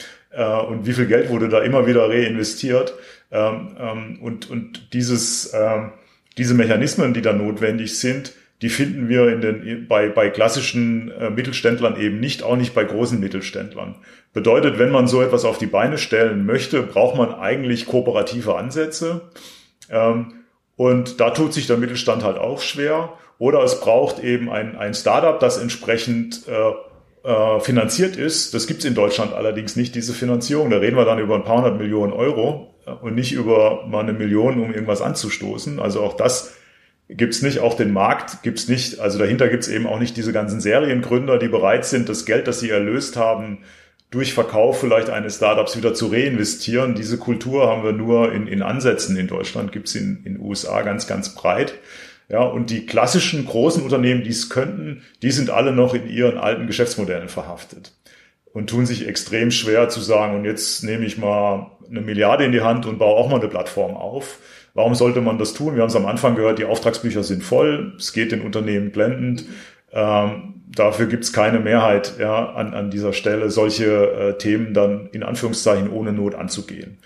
und 0.68 0.87
wie 0.87 0.93
viel 0.93 1.07
Geld 1.07 1.28
wurde 1.28 1.51
da 1.51 1.61
immer 1.61 1.87
wieder 1.87 2.09
reinvestiert. 2.09 2.95
Ähm, 3.31 3.76
ähm, 3.78 4.18
und, 4.22 4.51
und 4.51 4.93
dieses, 4.93 5.53
ähm, 5.55 5.93
diese 6.39 6.55
Mechanismen, 6.55 7.14
die 7.14 7.22
da 7.22 7.33
notwendig 7.33 7.99
sind, 7.99 8.33
die 8.62 8.68
finden 8.68 9.09
wir 9.09 9.28
in 9.28 9.41
den, 9.41 9.87
bei, 9.89 10.09
bei 10.09 10.31
klassischen 10.31 11.11
äh, 11.12 11.31
Mittelständlern 11.31 11.99
eben 11.99 12.20
nicht, 12.20 12.43
auch 12.43 12.57
nicht 12.57 12.74
bei 12.74 12.85
großen 12.85 13.18
Mittelständlern. 13.18 13.95
Bedeutet, 14.33 14.78
wenn 14.78 14.91
man 14.91 15.09
so 15.09 15.22
etwas 15.22 15.45
auf 15.45 15.59
die 15.59 15.66
Beine 15.66 15.99
stellen 15.99 16.47
möchte, 16.47 16.83
braucht 16.83 17.16
man 17.16 17.35
eigentlich 17.35 17.87
kooperative 17.87 18.57
Ansätze. 18.57 19.22
Und 20.76 21.20
da 21.20 21.31
tut 21.31 21.53
sich 21.53 21.66
der 21.66 21.78
Mittelstand 21.78 22.22
halt 22.22 22.39
auch 22.39 22.61
schwer. 22.61 23.14
Oder 23.39 23.62
es 23.64 23.81
braucht 23.81 24.22
eben 24.22 24.49
ein, 24.49 24.76
ein 24.76 24.95
Startup, 24.95 25.41
das 25.41 25.59
entsprechend 25.59 26.43
äh, 26.47 27.28
äh, 27.28 27.61
finanziert 27.61 28.16
ist. 28.16 28.55
Das 28.55 28.66
gibt's 28.66 28.85
in 28.85 28.95
Deutschland 28.95 29.33
allerdings 29.33 29.76
nicht, 29.76 29.95
diese 29.95 30.12
Finanzierung. 30.12 30.70
Da 30.70 30.76
reden 30.76 30.97
wir 30.97 31.05
dann 31.05 31.18
über 31.18 31.35
ein 31.35 31.45
paar 31.45 31.57
hundert 31.57 31.78
Millionen 31.78 32.12
Euro 32.12 32.70
und 33.03 33.14
nicht 33.14 33.33
über 33.33 33.87
mal 33.87 34.01
eine 34.01 34.12
Million, 34.12 34.61
um 34.61 34.72
irgendwas 34.72 35.03
anzustoßen. 35.03 35.81
Also 35.81 36.01
auch 36.01 36.16
das 36.16 36.55
gibt's 37.09 37.43
nicht, 37.43 37.59
auch 37.59 37.74
den 37.74 37.93
Markt 37.93 38.43
gibt's 38.43 38.68
nicht. 38.68 39.01
Also 39.01 39.18
dahinter 39.18 39.49
gibt's 39.49 39.68
eben 39.68 39.87
auch 39.87 39.99
nicht 39.99 40.16
diese 40.16 40.33
ganzen 40.33 40.61
Seriengründer, 40.61 41.39
die 41.39 41.49
bereit 41.49 41.85
sind, 41.85 42.09
das 42.09 42.24
Geld, 42.24 42.47
das 42.47 42.61
sie 42.61 42.70
erlöst 42.70 43.16
haben, 43.16 43.59
durch 44.11 44.33
Verkauf 44.33 44.81
vielleicht 44.81 45.11
eines 45.11 45.37
Startups 45.37 45.76
wieder 45.76 45.95
zu 45.95 46.09
reinvestieren. 46.09 46.95
Diese 46.95 47.18
Kultur 47.18 47.68
haben 47.68 47.85
wir 47.85 47.93
nur 47.93 48.33
in, 48.33 48.47
in 48.47 48.62
Ansätzen 48.62 49.16
in 49.16 49.28
Deutschland, 49.28 49.72
gibt's 49.72 49.95
in 49.95 50.22
in 50.24 50.41
USA 50.41 50.83
ganz, 50.83 51.07
ganz 51.07 51.35
breit. 51.35 51.74
Ja, 52.28 52.43
und 52.43 52.70
die 52.70 52.87
klassischen 52.87 53.45
großen 53.45 53.83
Unternehmen, 53.83 54.22
die 54.22 54.31
es 54.31 54.51
könnten, 54.51 55.03
die 55.22 55.33
sind 55.33 55.51
alle 55.51 55.72
noch 55.72 55.95
in 55.95 56.09
ihren 56.09 56.39
alten 56.39 56.68
Geschäftsmodellen 56.68 57.28
verhaftet 57.28 57.93
und 58.53 58.68
tun 58.68 58.86
sich 58.86 59.07
extrem 59.07 59.51
schwer 59.51 59.88
zu 59.88 60.01
sagen, 60.01 60.36
und 60.36 60.44
jetzt 60.44 60.82
nehme 60.82 61.05
ich 61.05 61.18
mal 61.18 61.70
eine 61.88 62.01
Milliarde 62.01 62.44
in 62.44 62.53
die 62.53 62.62
Hand 62.62 62.86
und 62.86 62.98
baue 62.98 63.16
auch 63.16 63.28
mal 63.28 63.40
eine 63.40 63.48
Plattform 63.48 63.96
auf. 63.96 64.38
Warum 64.74 64.94
sollte 64.94 65.20
man 65.20 65.38
das 65.38 65.53
tun? 65.53 65.74
Wir 65.74 65.82
haben 65.82 65.88
es 65.88 65.96
am 65.96 66.07
Anfang 66.07 66.36
gehört, 66.36 66.59
die 66.59 66.64
Auftragsbücher 66.64 67.22
sind 67.22 67.42
voll, 67.42 67.94
es 67.98 68.12
geht 68.12 68.32
den 68.32 68.42
Unternehmen 68.42 68.92
blendend. 68.92 69.44
Ähm, 69.92 70.62
dafür 70.68 71.07
gibt 71.07 71.24
es 71.24 71.32
keine 71.32 71.59
Mehrheit 71.59 72.14
ja, 72.18 72.51
an, 72.51 72.74
an 72.74 72.90
dieser 72.90 73.12
Stelle, 73.12 73.51
solche 73.51 73.86
äh, 73.86 74.38
Themen 74.38 74.72
dann 74.72 75.09
in 75.12 75.24
Anführungszeichen 75.24 75.90
ohne 75.90 76.12
Not 76.12 76.36
anzugehen. 76.36 76.98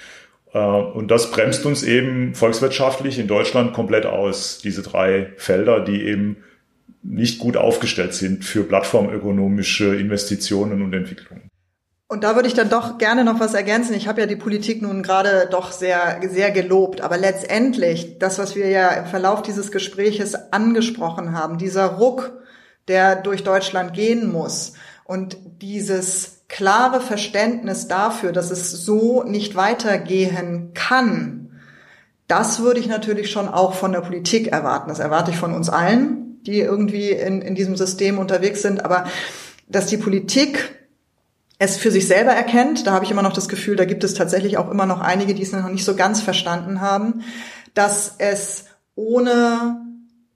Äh, 0.53 0.59
und 0.59 1.11
das 1.11 1.31
bremst 1.31 1.65
uns 1.65 1.83
eben 1.83 2.35
volkswirtschaftlich 2.35 3.19
in 3.19 3.27
Deutschland 3.27 3.73
komplett 3.73 4.07
aus, 4.07 4.59
diese 4.59 4.83
drei 4.83 5.33
Felder, 5.37 5.81
die 5.81 6.05
eben 6.05 6.37
nicht 7.05 7.39
gut 7.39 7.57
aufgestellt 7.57 8.15
sind 8.15 8.45
für 8.45 8.65
plattformökonomische 8.65 9.95
Investitionen 9.95 10.83
und 10.83 10.93
Entwicklungen. 10.95 11.51
Und 12.07 12.23
da 12.23 12.35
würde 12.35 12.49
ich 12.49 12.55
dann 12.55 12.71
doch 12.71 12.99
gerne 12.99 13.25
noch 13.25 13.41
was 13.41 13.55
ergänzen. 13.55 13.95
Ich 13.95 14.09
habe 14.09 14.21
ja 14.21 14.27
die 14.27 14.37
Politik 14.37 14.83
nun 14.83 15.03
gerade 15.03 15.49
doch 15.51 15.73
sehr, 15.73 16.21
sehr 16.29 16.51
gelobt. 16.51 17.01
Aber 17.01 17.17
letztendlich, 17.17 18.19
das, 18.19 18.39
was 18.39 18.55
wir 18.57 18.69
ja 18.69 18.89
im 18.91 19.07
Verlauf 19.07 19.43
dieses 19.43 19.73
Gespräches 19.73 20.35
angesprochen 20.53 21.33
haben, 21.33 21.59
dieser 21.59 21.87
Ruck, 21.87 22.33
der 22.89 23.17
durch 23.17 23.43
Deutschland 23.43 23.95
gehen 23.95 24.31
muss 24.31 24.75
und 25.05 25.37
dieses 25.61 26.45
klare 26.49 27.01
Verständnis 27.01 27.89
dafür, 27.89 28.33
dass 28.33 28.51
es 28.51 28.71
so 28.71 29.23
nicht 29.25 29.57
weitergehen 29.57 30.73
kann, 30.75 31.61
das 32.29 32.61
würde 32.61 32.81
ich 32.81 32.87
natürlich 32.87 33.31
schon 33.31 33.49
auch 33.49 33.75
von 33.75 33.93
der 33.93 34.01
Politik 34.01 34.49
erwarten. 34.49 34.89
Das 34.89 34.99
erwarte 34.99 35.31
ich 35.31 35.37
von 35.37 35.53
uns 35.53 35.69
allen, 35.69 36.24
die 36.47 36.61
irgendwie 36.61 37.11
in, 37.11 37.43
in 37.43 37.55
diesem 37.55 37.77
System 37.77 38.19
unterwegs 38.19 38.63
sind. 38.63 38.85
Aber 38.85 39.07
dass 39.69 39.87
die 39.87 39.97
Politik 39.97 40.75
es 41.59 41.77
für 41.77 41.91
sich 41.91 42.07
selber 42.07 42.33
erkennt, 42.33 42.87
da 42.87 42.93
habe 42.93 43.05
ich 43.05 43.11
immer 43.11 43.23
noch 43.23 43.33
das 43.33 43.49
Gefühl, 43.49 43.77
da 43.77 43.85
gibt 43.85 44.05
es 44.05 44.15
tatsächlich 44.15 44.59
auch 44.59 44.71
immer 44.71 44.87
noch 44.87 45.01
einige, 45.01 45.35
die 45.35 45.43
es 45.43 45.53
noch 45.53 45.69
nicht 45.69 45.85
so 45.85 45.95
ganz 45.95 46.21
verstanden 46.21 46.81
haben, 46.81 47.23
dass 47.75 48.17
es 48.19 48.67
ohne 48.95 49.81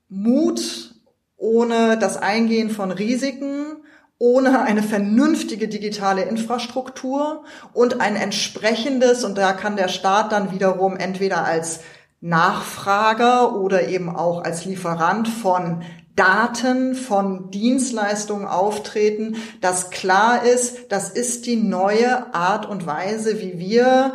Mut, 0.09 0.95
ohne 1.37 1.99
das 1.99 2.17
Eingehen 2.17 2.71
von 2.71 2.91
Risiken, 2.91 3.77
ohne 4.19 4.63
eine 4.63 4.83
vernünftige 4.83 5.69
digitale 5.69 6.23
Infrastruktur 6.23 7.45
und 7.73 8.01
ein 8.01 8.17
entsprechendes, 8.17 9.23
und 9.23 9.39
da 9.39 9.53
kann 9.53 9.77
der 9.77 9.89
Staat 9.89 10.33
dann 10.33 10.53
wiederum 10.53 10.97
entweder 10.97 11.45
als 11.45 11.81
Nachfrager 12.21 13.55
oder 13.57 13.89
eben 13.89 14.15
auch 14.15 14.43
als 14.43 14.65
Lieferant 14.65 15.29
von 15.29 15.83
Daten 16.17 16.97
von 16.97 17.51
Dienstleistungen 17.53 18.47
auftreten, 18.47 19.37
dass 19.61 19.91
klar 19.91 20.43
ist, 20.43 20.91
das 20.91 21.11
ist 21.11 21.47
die 21.47 21.57
neue 21.57 22.35
Art 22.35 22.67
und 22.67 22.87
Weise, 22.87 23.41
wie 23.41 23.61
wir 23.61 24.15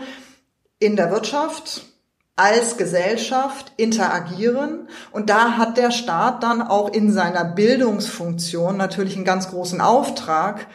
in 0.80 0.98
der 0.98 1.12
Wirtschaft 1.12 1.86
als 2.36 2.78
Gesellschaft 2.78 3.72
interagieren. 3.78 4.90
Und 5.12 5.30
da 5.30 5.56
hat 5.58 5.78
der 5.78 5.92
Staat 5.92 6.44
dann 6.44 6.62
auch 6.62 6.92
in 6.92 7.14
seiner 7.14 7.46
Bildungsfunktion 7.46 8.76
natürlich 8.76 9.16
einen 9.16 9.24
ganz 9.24 9.50
großen 9.50 9.80
Auftrag, 9.80 10.68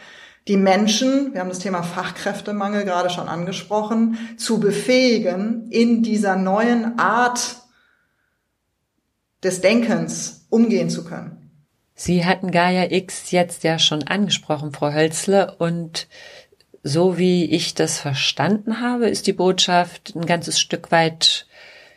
die 0.49 0.57
Menschen, 0.57 1.33
wir 1.33 1.41
haben 1.41 1.49
das 1.49 1.59
Thema 1.59 1.83
Fachkräftemangel 1.83 2.83
gerade 2.83 3.11
schon 3.11 3.27
angesprochen, 3.27 4.17
zu 4.35 4.59
befähigen, 4.59 5.69
in 5.69 6.01
dieser 6.01 6.35
neuen 6.35 6.97
Art 6.97 7.57
des 9.43 9.61
Denkens 9.61 10.47
umgehen 10.49 10.89
zu 10.89 11.05
können. 11.05 11.51
Sie 11.93 12.25
hatten 12.25 12.49
Gaia 12.49 12.91
X 12.91 13.29
jetzt 13.29 13.63
ja 13.63 13.77
schon 13.77 14.03
angesprochen, 14.03 14.73
Frau 14.73 14.91
Hölzle, 14.91 15.55
und 15.59 16.07
so 16.81 17.19
wie 17.19 17.45
ich 17.45 17.75
das 17.75 17.99
verstanden 17.99 18.81
habe, 18.81 19.07
ist 19.07 19.27
die 19.27 19.33
Botschaft 19.33 20.15
ein 20.15 20.25
ganzes 20.25 20.59
Stück 20.59 20.91
weit 20.91 21.45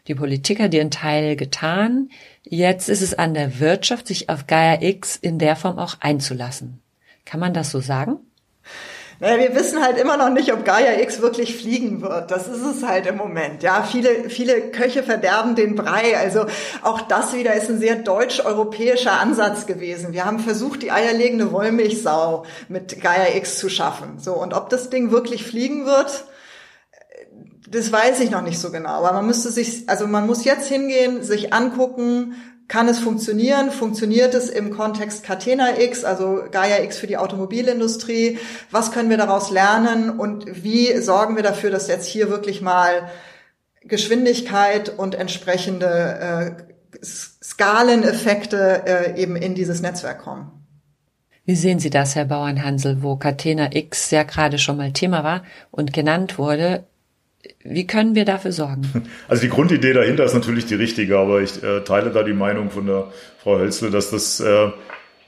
die 0.09 0.15
Politiker 0.15 0.69
dir 0.69 0.81
einen 0.81 0.91
Teil 0.91 1.37
getan. 1.37 2.11
Jetzt 2.43 2.89
ist 2.89 3.03
es 3.03 3.15
an 3.15 3.35
der 3.35 3.61
Wirtschaft, 3.61 4.09
sich 4.09 4.29
auf 4.29 4.47
Gaia 4.47 4.83
X 4.83 5.17
in 5.17 5.39
der 5.39 5.57
Form 5.57 5.79
auch 5.79 5.95
einzulassen. 6.01 6.83
Kann 7.25 7.41
man 7.41 7.55
das 7.55 7.71
so 7.71 7.81
sagen? 7.81 8.19
Naja, 9.23 9.39
wir 9.39 9.55
wissen 9.55 9.81
halt 9.81 9.99
immer 9.99 10.17
noch 10.17 10.31
nicht, 10.31 10.53
ob 10.53 10.65
Gaia 10.65 11.01
X 11.01 11.21
wirklich 11.21 11.57
fliegen 11.57 12.03
wird. 12.03 12.33
Das 12.33 12.49
ist 12.49 12.65
es 12.65 12.83
halt 12.83 13.07
im 13.07 13.17
Moment. 13.17 13.63
Ja, 13.63 13.85
viele, 13.85 14.29
viele 14.29 14.73
Köche 14.73 15.05
verderben 15.05 15.55
den 15.55 15.77
Brei. 15.77 16.19
Also 16.19 16.47
auch 16.83 17.03
das 17.03 17.33
wieder 17.33 17.55
ist 17.55 17.71
ein 17.71 17.79
sehr 17.79 17.95
deutsch-europäischer 17.95 19.13
Ansatz 19.13 19.67
gewesen. 19.67 20.13
Wir 20.13 20.25
haben 20.25 20.41
versucht, 20.41 20.83
die 20.83 20.91
eierlegende 20.91 21.53
Wollmilchsau 21.53 22.45
mit 22.69 23.01
Gaia 23.01 23.37
X 23.37 23.59
zu 23.59 23.69
schaffen. 23.69 24.19
So. 24.19 24.33
Und 24.33 24.55
ob 24.55 24.71
das 24.71 24.91
Ding 24.91 25.13
wirklich 25.13 25.45
fliegen 25.45 25.87
wird, 25.87 26.25
das 27.69 27.93
weiß 27.93 28.19
ich 28.19 28.31
noch 28.31 28.43
nicht 28.43 28.59
so 28.59 28.73
genau. 28.73 28.91
Aber 28.91 29.13
man 29.13 29.27
müsste 29.27 29.51
sich, 29.51 29.89
also 29.89 30.09
man 30.09 30.27
muss 30.27 30.45
jetzt 30.45 30.67
hingehen, 30.67 31.23
sich 31.23 31.53
angucken, 31.53 32.35
kann 32.73 32.89
es 32.89 33.01
funktionieren? 33.01 33.71
Funktioniert 33.71 34.33
es 34.33 34.49
im 34.49 34.71
Kontext 34.71 35.25
Catena 35.25 35.79
X, 35.79 36.05
also 36.05 36.45
Gaia 36.51 36.83
X 36.83 36.97
für 36.97 37.07
die 37.07 37.19
Automobilindustrie? 37.19 38.39
Was 38.71 38.93
können 38.93 39.11
wir 39.11 39.19
daraus 39.19 39.51
lernen 39.51 40.09
und 40.09 40.65
wie 40.65 40.97
sorgen 40.97 41.37
wir 41.37 41.43
dafür, 41.43 41.71
dass 41.71 41.87
jetzt 41.87 42.07
hier 42.07 42.31
wirklich 42.31 42.63
mal 42.63 43.11
Geschwindigkeit 43.83 44.89
und 44.89 45.15
entsprechende 45.15 46.57
äh, 46.57 47.05
Skaleneffekte 47.05 48.85
äh, 48.87 49.21
eben 49.21 49.37
in 49.37 49.55
dieses 49.55 49.83
Netzwerk 49.83 50.21
kommen? 50.21 50.51
Wie 51.45 51.57
sehen 51.57 51.79
Sie 51.79 51.91
das, 51.91 52.15
Herr 52.15 52.25
Bauernhansel, 52.25 53.03
wo 53.03 53.17
Catena 53.17 53.75
X 53.75 54.11
ja 54.13 54.23
gerade 54.23 54.57
schon 54.57 54.79
mal 54.79 54.93
Thema 54.93 55.23
war 55.23 55.43
und 55.71 55.93
genannt 55.93 56.39
wurde? 56.39 56.85
Wie 57.65 57.87
können 57.87 58.15
wir 58.15 58.25
dafür 58.25 58.53
sorgen? 58.53 58.83
Also 59.29 59.43
die 59.43 59.49
Grundidee 59.49 59.93
dahinter 59.93 60.25
ist 60.25 60.35
natürlich 60.35 60.67
die 60.67 60.75
richtige, 60.75 61.19
aber 61.19 61.41
ich 61.41 61.63
äh, 61.63 61.81
teile 61.81 62.11
da 62.11 62.23
die 62.23 62.33
Meinung 62.33 62.71
von 62.71 62.87
der 62.87 63.13
Frau 63.43 63.59
Hölzle, 63.59 63.91
dass 63.91 64.11
das 64.11 64.41
äh, 64.41 64.67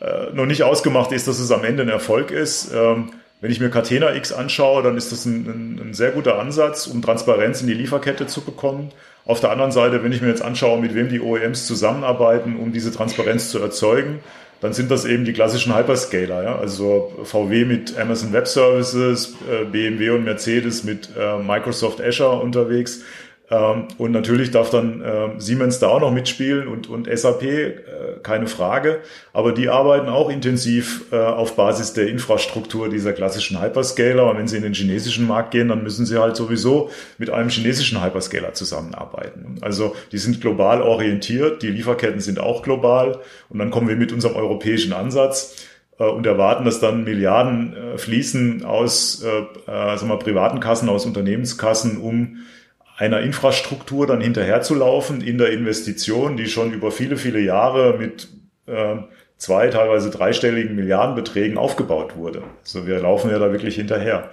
äh, 0.01 0.33
noch 0.33 0.47
nicht 0.47 0.63
ausgemacht 0.63 1.13
ist, 1.13 1.27
dass 1.27 1.39
es 1.39 1.51
am 1.51 1.65
Ende 1.65 1.83
ein 1.83 1.89
Erfolg 1.89 2.31
ist. 2.31 2.73
Ähm, 2.75 3.11
wenn 3.41 3.51
ich 3.51 3.61
mir 3.61 3.71
Catena 3.71 4.15
X 4.15 4.33
anschaue, 4.33 4.83
dann 4.83 4.97
ist 4.97 5.13
das 5.13 5.27
ein, 5.27 5.47
ein, 5.47 5.89
ein, 5.89 5.95
sehr 5.95 6.13
guter 6.13 6.39
Ansatz, 6.39 6.87
um 6.87 7.03
Transparenz 7.03 7.61
in 7.61 7.67
die 7.67 7.75
Lieferkette 7.75 8.27
zu 8.27 8.43
bekommen. 8.43 8.91
Auf 9.27 9.41
der 9.41 9.51
anderen 9.51 9.73
Seite, 9.73 10.05
wenn 10.05 10.13
ich 10.13 10.23
mir 10.23 10.29
jetzt 10.29 10.43
anschaue, 10.43 10.81
mit 10.81 10.95
wem 10.95 11.09
die 11.09 11.21
OEMs 11.21 11.67
zusammenarbeiten, 11.67 12.57
um 12.57 12.73
diese 12.73 12.93
Transparenz 12.93 13.51
zu 13.51 13.59
erzeugen, 13.59 14.21
dann 14.65 14.73
sind 14.73 14.91
das 14.91 15.05
eben 15.05 15.27
die 15.27 15.35
klassischen 15.35 15.77
Hyperscaler, 15.77 16.43
ja? 16.43 16.59
also 16.59 17.13
VW 17.23 17.67
mit 17.67 17.99
Amazon 17.99 18.33
Web 18.33 18.49
Services, 18.49 19.35
äh, 19.47 19.67
BMW 19.67 20.09
und 20.09 20.25
Mercedes 20.25 20.85
mit 20.85 21.11
äh, 21.19 21.37
Microsoft 21.37 22.01
Azure 22.01 22.41
unterwegs. 22.41 23.03
Ähm, 23.51 23.89
und 23.99 24.13
natürlich 24.13 24.51
darf 24.51 24.71
dann 24.71 25.03
äh, 25.03 25.29
Siemens 25.39 25.79
da 25.79 25.89
auch 25.89 26.01
noch 26.01 26.11
mitspielen 26.11 26.67
und, 26.67 26.89
und 26.89 27.09
SAP, 27.15 27.43
äh, 27.43 27.79
keine 28.23 28.47
Frage. 28.47 29.01
Aber 29.35 29.53
die 29.53 29.69
arbeiten 29.69 30.09
auch 30.09 30.31
intensiv 30.31 31.05
äh, 31.13 31.17
auf 31.17 31.55
Basis 31.55 31.93
der 31.93 32.09
Infrastruktur 32.09 32.89
dieser 32.89 33.13
klassischen 33.13 33.61
Hyperscaler. 33.61 34.31
Und 34.31 34.39
wenn 34.39 34.49
sie 34.49 34.57
in 34.57 34.63
den 34.63 34.73
chinesischen 34.73 35.27
Markt 35.27 35.51
gehen, 35.51 35.69
dann 35.69 35.83
müssen 35.83 36.07
sie 36.07 36.19
halt 36.19 36.37
sowieso 36.37 36.91
mit 37.19 37.29
einem 37.29 37.51
chinesischen 37.51 38.03
Hyperscaler 38.03 38.55
zusammenarbeiten. 38.55 39.57
Also 39.61 39.95
die 40.11 40.19
sind 40.19 40.41
global 40.41 40.81
orientiert, 40.81 41.63
die 41.63 41.69
Lieferketten 41.69 42.21
sind 42.21 42.41
auch 42.41 42.63
global. 42.63 43.21
Und 43.51 43.59
dann 43.59 43.71
kommen 43.71 43.89
wir 43.89 43.97
mit 43.97 44.11
unserem 44.11 44.37
europäischen 44.37 44.95
Ansatz 44.95 45.67
äh, 45.99 46.05
und 46.05 46.27
erwarten, 46.27 46.65
dass 46.65 46.81
dann 46.81 47.05
Milliarden 47.05 47.77
äh, 47.77 47.99
fließen 47.99 48.65
aus 48.65 49.23
äh, 49.23 49.29
äh, 49.71 49.99
sagen 49.99 50.09
wir, 50.09 50.19
privaten 50.19 50.61
Kassen, 50.61 50.89
aus 50.89 51.05
Unternehmenskassen, 51.05 51.99
um 51.99 52.39
einer 52.97 53.21
Infrastruktur 53.21 54.07
dann 54.07 54.21
hinterherzulaufen 54.21 55.21
in 55.21 55.39
der 55.39 55.51
Investition, 55.51 56.37
die 56.37 56.47
schon 56.47 56.73
über 56.73 56.91
viele, 56.91 57.17
viele 57.17 57.41
Jahre 57.41 57.99
mit 57.99 58.29
äh, 58.67 58.97
zwei, 59.37 59.69
teilweise 59.69 60.11
dreistelligen 60.11 60.77
Milliardenbeträgen 60.77 61.59
aufgebaut 61.59 62.17
wurde. 62.17 62.45
Also 62.61 62.87
wir 62.87 63.01
laufen 63.01 63.31
ja 63.31 63.39
da 63.39 63.51
wirklich 63.51 63.75
hinterher. 63.75 64.31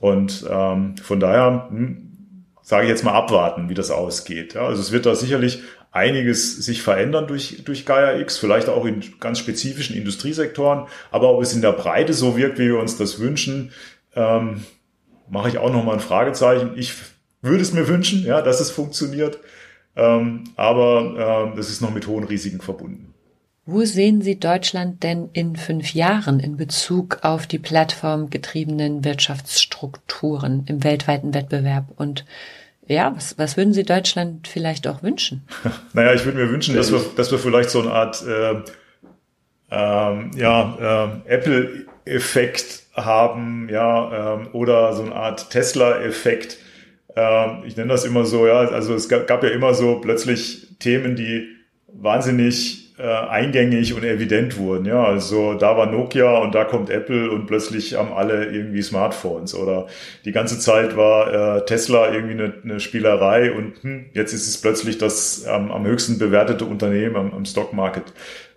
Und 0.00 0.46
ähm, 0.48 0.96
von 1.02 1.20
daher 1.20 1.66
hm, 1.70 2.44
sage 2.62 2.84
ich 2.84 2.90
jetzt 2.90 3.04
mal 3.04 3.12
abwarten, 3.12 3.68
wie 3.68 3.74
das 3.74 3.90
ausgeht. 3.90 4.54
Ja, 4.54 4.66
also 4.66 4.80
es 4.80 4.92
wird 4.92 5.06
da 5.06 5.14
sicherlich 5.14 5.62
einiges 5.90 6.56
sich 6.64 6.82
verändern 6.82 7.26
durch, 7.26 7.62
durch 7.64 7.86
Gaia 7.86 8.18
X, 8.20 8.38
vielleicht 8.38 8.68
auch 8.68 8.84
in 8.84 9.02
ganz 9.18 9.38
spezifischen 9.38 9.96
Industriesektoren. 9.96 10.86
Aber 11.10 11.30
ob 11.32 11.42
es 11.42 11.54
in 11.54 11.62
der 11.62 11.72
Breite 11.72 12.12
so 12.12 12.36
wirkt, 12.36 12.58
wie 12.58 12.66
wir 12.66 12.78
uns 12.78 12.98
das 12.98 13.18
wünschen, 13.18 13.72
ähm, 14.14 14.64
mache 15.28 15.48
ich 15.48 15.58
auch 15.58 15.72
nochmal 15.72 15.94
ein 15.94 16.00
Fragezeichen. 16.00 16.72
Ich 16.76 16.92
würde 17.46 17.62
es 17.62 17.72
mir 17.72 17.88
wünschen, 17.88 18.24
ja, 18.24 18.42
dass 18.42 18.60
es 18.60 18.70
funktioniert. 18.70 19.38
Ähm, 19.96 20.44
aber 20.56 21.48
ähm, 21.48 21.56
das 21.56 21.70
ist 21.70 21.80
noch 21.80 21.92
mit 21.92 22.06
hohen 22.06 22.24
Risiken 22.24 22.60
verbunden. 22.60 23.14
Wo 23.64 23.84
sehen 23.84 24.22
Sie 24.22 24.38
Deutschland 24.38 25.02
denn 25.02 25.30
in 25.32 25.56
fünf 25.56 25.92
Jahren 25.92 26.38
in 26.38 26.56
Bezug 26.56 27.18
auf 27.22 27.48
die 27.48 27.58
plattformgetriebenen 27.58 29.04
Wirtschaftsstrukturen 29.04 30.64
im 30.68 30.84
weltweiten 30.84 31.34
Wettbewerb? 31.34 31.86
Und 31.96 32.24
ja, 32.86 33.12
was, 33.16 33.36
was 33.38 33.56
würden 33.56 33.72
Sie 33.72 33.82
Deutschland 33.82 34.46
vielleicht 34.46 34.86
auch 34.86 35.02
wünschen? 35.02 35.48
naja, 35.94 36.14
ich 36.14 36.24
würde 36.24 36.38
mir 36.38 36.50
wünschen, 36.50 36.76
dass 36.76 36.92
wir, 36.92 37.04
dass 37.16 37.32
wir 37.32 37.40
vielleicht 37.40 37.70
so 37.70 37.80
eine 37.80 37.90
Art 37.90 38.22
äh, 38.24 38.62
ähm, 39.70 40.30
ja, 40.36 41.22
äh, 41.26 41.34
Apple-Effekt 41.34 42.84
haben, 42.94 43.68
ja, 43.68 44.34
ähm, 44.34 44.48
oder 44.52 44.94
so 44.94 45.02
eine 45.02 45.14
Art 45.14 45.50
Tesla-Effekt, 45.50 46.58
ähm, 47.16 47.62
ich 47.64 47.76
nenne 47.76 47.88
das 47.88 48.04
immer 48.04 48.24
so, 48.24 48.46
ja, 48.46 48.58
also 48.58 48.94
es 48.94 49.08
gab, 49.08 49.26
gab 49.26 49.42
ja 49.42 49.50
immer 49.50 49.74
so 49.74 50.00
plötzlich 50.00 50.76
Themen, 50.78 51.16
die 51.16 51.48
wahnsinnig 51.88 52.94
äh, 52.98 53.02
eingängig 53.02 53.94
und 53.94 54.04
evident 54.04 54.58
wurden. 54.58 54.86
Ja, 54.86 55.04
also 55.04 55.54
da 55.54 55.76
war 55.76 55.86
Nokia 55.86 56.38
und 56.38 56.54
da 56.54 56.64
kommt 56.64 56.90
Apple 56.90 57.30
und 57.30 57.46
plötzlich 57.46 57.94
haben 57.94 58.12
alle 58.12 58.46
irgendwie 58.46 58.82
Smartphones 58.82 59.54
oder 59.54 59.86
die 60.24 60.32
ganze 60.32 60.58
Zeit 60.58 60.96
war 60.96 61.58
äh, 61.58 61.64
Tesla 61.64 62.12
irgendwie 62.12 62.34
eine, 62.34 62.54
eine 62.62 62.80
Spielerei 62.80 63.52
und 63.52 63.82
hm, 63.82 64.06
jetzt 64.12 64.32
ist 64.32 64.48
es 64.48 64.60
plötzlich 64.60 64.98
das 64.98 65.44
ähm, 65.46 65.70
am 65.70 65.86
höchsten 65.86 66.18
bewertete 66.18 66.64
Unternehmen 66.64 67.16
am, 67.16 67.32
am 67.32 67.44
Stockmarket. 67.44 68.04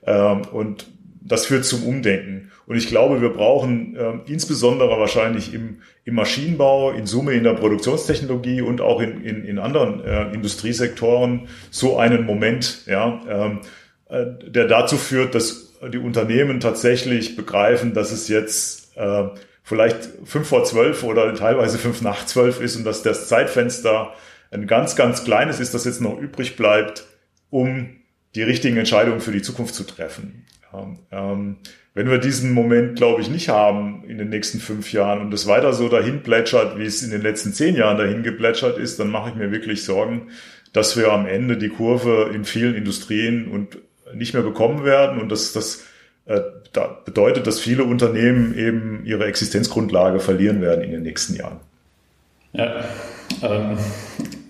Ähm, 0.06 0.42
und 0.52 0.88
das 1.22 1.46
führt 1.46 1.66
zum 1.66 1.84
Umdenken. 1.84 2.52
Und 2.70 2.76
ich 2.76 2.88
glaube, 2.88 3.20
wir 3.20 3.30
brauchen 3.30 3.96
äh, 3.96 4.32
insbesondere 4.32 5.00
wahrscheinlich 5.00 5.56
im, 5.56 5.82
im 6.06 6.14
Maschinenbau, 6.14 6.92
in 6.92 7.08
Summe 7.08 7.34
in 7.34 7.44
der 7.44 7.56
Produktionstechnologie 7.56 8.62
und 8.62 8.80
auch 8.80 9.02
in, 9.02 9.24
in, 9.24 9.44
in 9.44 9.58
anderen 9.58 10.04
äh, 10.06 10.32
Industriesektoren 10.34 11.48
so 11.72 11.98
einen 11.98 12.28
Moment, 12.28 12.86
ja, 12.86 13.24
ähm, 13.28 13.62
äh, 14.08 14.28
der 14.48 14.66
dazu 14.68 14.98
führt, 14.98 15.34
dass 15.34 15.74
die 15.92 15.98
Unternehmen 15.98 16.60
tatsächlich 16.60 17.36
begreifen, 17.36 17.96
dass 17.96 18.12
es 18.12 18.28
jetzt 18.28 18.96
äh, 18.98 19.30
vielleicht 19.64 20.08
fünf 20.26 20.48
vor 20.48 20.64
zwölf 20.64 21.04
oder 21.04 21.34
teilweise 21.34 21.80
fünf 21.80 22.04
nach 22.04 22.28
zwölf 22.28 22.62
ist 22.62 22.76
und 22.76 22.84
dass 22.84 23.02
das 23.02 23.28
Zeitfenster 23.28 24.14
ein 24.52 24.68
ganz, 24.68 24.96
ganz 24.96 25.24
kleines 25.24 25.60
ist, 25.60 25.74
das 25.74 25.86
jetzt 25.86 26.02
noch 26.02 26.20
übrig 26.20 26.56
bleibt, 26.56 27.08
um 27.50 27.96
die 28.36 28.44
richtigen 28.44 28.78
Entscheidungen 28.78 29.22
für 29.22 29.32
die 29.32 29.42
Zukunft 29.42 29.74
zu 29.74 29.86
treffen. 29.86 30.46
Ähm, 31.12 31.58
wenn 32.00 32.10
wir 32.10 32.18
diesen 32.18 32.54
Moment, 32.54 32.96
glaube 32.96 33.22
ich, 33.22 33.30
nicht 33.30 33.50
haben 33.50 34.06
in 34.08 34.18
den 34.18 34.30
nächsten 34.30 34.62
fünf 34.62 34.94
Jahren 34.94 35.20
und 35.20 35.34
es 35.34 35.48
weiter 35.48 35.74
so 35.74 35.90
dahin 35.90 36.24
plätschert, 36.24 36.80
wie 36.80 36.86
es 36.86 37.04
in 37.04 37.12
den 37.12 37.22
letzten 37.22 37.54
zehn 37.54 37.76
Jahren 37.76 37.98
dahin 37.98 38.24
geplätschert 38.24 38.78
ist, 38.78 39.02
dann 39.02 39.12
mache 39.12 39.32
ich 39.32 39.36
mir 39.36 39.52
wirklich 39.52 39.84
Sorgen, 39.84 40.30
dass 40.72 40.96
wir 40.96 41.12
am 41.12 41.26
Ende 41.26 41.58
die 41.58 41.68
Kurve 41.68 42.32
in 42.34 42.46
vielen 42.46 42.74
Industrien 42.74 43.52
und 43.52 43.80
nicht 44.14 44.34
mehr 44.34 44.44
bekommen 44.44 44.86
werden 44.86 45.20
und 45.20 45.30
dass 45.30 45.52
das 45.52 45.84
äh, 46.24 46.40
da 46.72 47.02
bedeutet, 47.04 47.48
dass 47.48 47.60
viele 47.60 47.84
Unternehmen 47.84 48.58
eben 48.58 49.02
ihre 49.04 49.26
Existenzgrundlage 49.26 50.22
verlieren 50.22 50.62
werden 50.62 50.86
in 50.86 50.92
den 50.92 51.04
nächsten 51.04 51.36
Jahren. 51.36 51.60
Ja, 52.54 52.86
ähm, 53.42 53.78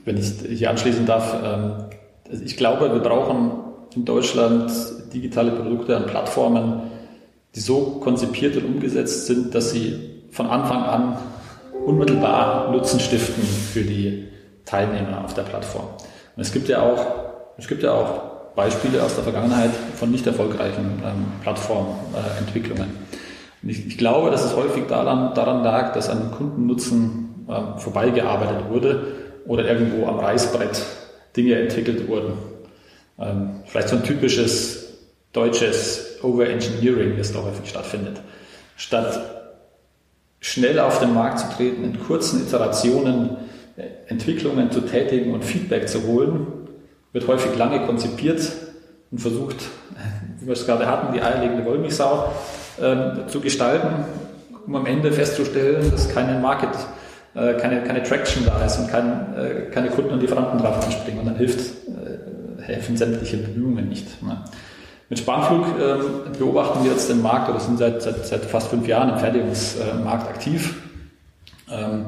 wenn 0.06 0.18
ich 0.18 0.34
hier 0.48 0.70
anschließen 0.70 1.08
darf, 1.08 1.36
ähm, 1.44 2.42
ich 2.46 2.58
glaube, 2.58 2.94
wir 2.94 3.02
brauchen 3.02 3.54
in 3.96 4.06
Deutschland 4.06 4.72
digitale 5.12 5.50
Produkte 5.50 5.98
an 5.98 6.06
Plattformen, 6.06 6.99
die 7.56 7.60
so 7.60 8.00
konzipiert 8.02 8.56
und 8.58 8.66
umgesetzt 8.66 9.26
sind, 9.26 9.56
dass 9.56 9.72
sie 9.72 10.24
von 10.32 10.48
Anfang 10.48 10.84
an 10.84 11.18
unmittelbar 11.86 12.72
Nutzen 12.72 13.00
stiften 13.00 13.44
für 13.44 13.82
die 13.82 14.28
Teilnehmer 14.66 15.24
auf 15.24 15.34
der 15.34 15.44
Plattform. 15.44 15.88
Und 16.36 16.42
es 16.42 16.52
gibt 16.52 16.68
ja 16.70 16.82
auch, 16.82 17.06
es 17.58 17.68
gibt 17.68 17.84
ja 17.84 17.94
auch 17.94 18.30
Beispiele 18.56 19.02
aus 19.02 19.16
der 19.16 19.24
Vergangenheit 19.24 19.72
von 19.96 20.12
nicht 20.12 20.28
erfolgreichen 20.28 21.02
ähm, 21.04 21.26
Plattformentwicklungen. 21.42 22.90
Äh, 23.64 23.72
ich, 23.72 23.88
ich, 23.88 23.98
glaube, 23.98 24.32
dass 24.32 24.46
es 24.46 24.56
häufig 24.56 24.86
daran, 24.88 25.34
daran 25.34 25.64
lag, 25.64 25.94
dass 25.94 26.10
an 26.10 26.32
Kundennutzen 26.32 27.46
äh, 27.48 27.80
vorbeigearbeitet 27.80 28.70
wurde 28.70 29.08
oder 29.48 29.66
irgendwo 29.66 30.06
am 30.08 30.20
Reißbrett 30.20 30.86
Dinge 31.36 31.56
entwickelt 31.56 32.08
wurden. 32.08 32.34
Ähm, 33.20 33.62
vielleicht 33.66 33.90
so 33.90 33.96
ein 33.96 34.04
typisches 34.04 34.79
deutsches 35.34 36.18
Overengineering, 36.24 37.18
das 37.18 37.34
da 37.34 37.44
häufig 37.44 37.70
stattfindet. 37.70 38.22
Statt 38.76 39.20
schnell 40.42 40.80
auf 40.80 41.00
den 41.00 41.14
Markt 41.14 41.40
zu 41.40 41.50
treten, 41.50 41.84
in 41.84 42.00
kurzen 42.00 42.42
Iterationen 42.42 43.38
äh, 43.78 43.84
Entwicklungen 44.08 44.72
zu 44.72 44.82
tätigen 44.82 45.34
und 45.34 45.44
Feedback 45.44 45.88
zu 45.88 46.04
holen, 46.04 46.48
wird 47.12 47.28
häufig 47.28 47.58
lange 47.58 47.86
konzipiert 47.86 48.42
und 49.12 49.20
versucht, 49.20 49.58
wie 50.40 50.48
wir 50.48 50.54
es 50.54 50.66
gerade 50.66 50.88
hatten, 50.88 51.14
die 51.14 51.22
eierlegende 51.22 51.66
Wollmilchsau 51.66 52.32
äh, 52.82 53.28
zu 53.28 53.42
gestalten, 53.42 54.06
um 54.66 54.76
am 54.76 54.86
Ende 54.86 55.12
festzustellen, 55.12 55.92
dass 55.92 56.10
keine 56.10 56.40
Market, 56.40 56.70
äh, 57.36 57.56
keine, 57.56 57.84
keine 57.84 58.04
Traction 58.04 58.46
da 58.46 58.66
ist 58.66 58.80
und 58.80 58.90
kein, 58.90 59.36
äh, 59.36 59.72
keine 59.72 59.90
Kunden 59.90 60.12
und 60.12 60.22
Lieferanten 60.22 60.60
drauf 60.60 60.84
anspringen 60.84 61.20
und 61.20 61.26
dann 61.26 61.36
hilft 61.36 61.60
äh, 61.60 62.62
helfen 62.64 62.96
sämtliche 62.96 63.38
Bemühungen 63.38 63.90
nicht. 63.90 64.22
Ne? 64.24 64.44
Mit 65.10 65.18
Spanflug 65.18 65.66
ähm, 65.82 66.34
beobachten 66.38 66.84
wir 66.84 66.92
jetzt 66.92 67.10
den 67.10 67.22
Markt 67.24 67.50
oder 67.50 67.60
sind 67.60 67.80
seit, 67.80 68.02
seit, 68.02 68.28
seit 68.28 68.46
fast 68.46 68.68
fünf 68.68 68.88
Jahren 68.88 69.10
im 69.10 69.18
Fertigungsmarkt 69.18 70.30
aktiv. 70.30 70.76
Ähm, 71.72 72.06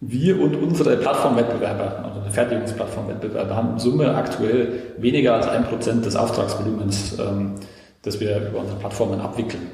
wir 0.00 0.40
und 0.40 0.54
unsere 0.54 0.96
Plattformwettbewerber, 0.96 2.04
also 2.04 2.20
die 2.20 2.30
Fertigungsplattformwettbewerber, 2.30 3.56
haben 3.56 3.72
in 3.72 3.78
Summe 3.80 4.14
aktuell 4.14 4.94
weniger 4.98 5.34
als 5.34 5.48
ein 5.48 5.64
Prozent 5.64 6.06
des 6.06 6.14
Auftragsvolumens, 6.14 7.18
ähm, 7.18 7.56
das 8.02 8.20
wir 8.20 8.36
über 8.48 8.60
unsere 8.60 8.78
Plattformen 8.78 9.20
abwickeln. 9.20 9.66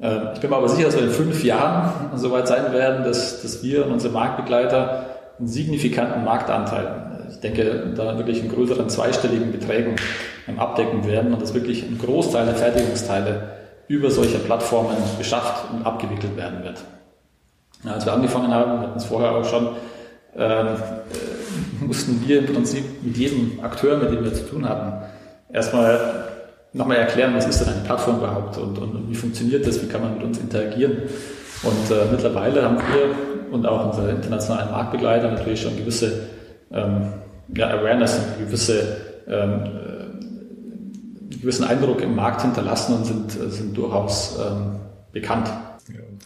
Ähm, 0.00 0.28
ich 0.32 0.40
bin 0.40 0.48
mir 0.48 0.56
aber 0.56 0.70
sicher, 0.70 0.86
dass 0.86 0.96
wir 0.96 1.04
in 1.04 1.10
fünf 1.10 1.44
Jahren 1.44 2.16
so 2.16 2.32
weit 2.32 2.48
sein 2.48 2.72
werden, 2.72 3.04
dass, 3.04 3.42
dass 3.42 3.62
wir 3.62 3.84
und 3.84 3.92
unsere 3.92 4.14
Marktbegleiter 4.14 5.04
einen 5.38 5.48
signifikanten 5.48 6.24
Marktanteil 6.24 7.09
ich 7.30 7.40
denke, 7.40 7.92
da 7.96 8.16
wirklich 8.18 8.42
in 8.42 8.50
größeren 8.50 8.88
zweistelligen 8.88 9.52
Beträgen 9.52 9.96
abdecken 10.56 11.06
werden 11.06 11.32
und 11.32 11.40
dass 11.40 11.54
wirklich 11.54 11.82
ein 11.82 11.98
Großteil 11.98 12.46
der 12.46 12.56
Fertigungsteile 12.56 13.42
über 13.88 14.10
solche 14.10 14.38
Plattformen 14.38 14.96
beschafft 15.18 15.64
und 15.72 15.84
abgewickelt 15.84 16.36
werden 16.36 16.62
wird. 16.64 16.82
Als 17.84 18.04
wir 18.04 18.12
angefangen 18.12 18.52
haben, 18.52 18.80
wir 18.80 18.88
hatten 18.88 18.98
es 18.98 19.04
vorher 19.04 19.32
auch 19.32 19.44
schon, 19.44 19.68
ähm, 20.36 20.66
äh, 20.66 21.84
mussten 21.84 22.22
wir 22.26 22.40
im 22.40 22.46
Prinzip 22.46 22.84
mit 23.02 23.16
jedem 23.16 23.58
Akteur, 23.62 23.96
mit 23.96 24.12
dem 24.12 24.22
wir 24.22 24.34
zu 24.34 24.46
tun 24.46 24.68
hatten, 24.68 25.04
erstmal 25.52 26.28
nochmal 26.72 26.98
erklären, 26.98 27.34
was 27.34 27.46
ist 27.46 27.60
denn 27.60 27.68
eine 27.74 27.82
Plattform 27.82 28.18
überhaupt 28.18 28.58
und, 28.58 28.78
und, 28.78 28.94
und, 28.94 29.10
wie 29.10 29.14
funktioniert 29.14 29.66
das, 29.66 29.82
wie 29.82 29.86
kann 29.86 30.02
man 30.02 30.14
mit 30.14 30.22
uns 30.22 30.38
interagieren. 30.38 31.02
Und 31.62 31.90
äh, 31.90 32.04
mittlerweile 32.10 32.62
haben 32.62 32.76
wir 32.76 33.52
und 33.52 33.66
auch 33.66 33.86
unsere 33.86 34.10
internationalen 34.10 34.70
Marktbegleiter 34.70 35.30
natürlich 35.30 35.60
schon 35.60 35.76
gewisse 35.76 36.28
ähm, 36.72 37.12
ja, 37.54 37.70
Awareness, 37.70 38.18
eine 38.18 38.46
gewisse, 38.46 38.96
ähm, 39.26 39.64
äh, 41.30 41.36
gewissen 41.36 41.64
Eindruck 41.64 42.00
im 42.00 42.14
Markt 42.14 42.42
hinterlassen 42.42 42.94
und 42.96 43.04
sind, 43.04 43.52
sind 43.52 43.76
durchaus 43.76 44.38
ähm, 44.38 44.76
bekannt. 45.12 45.50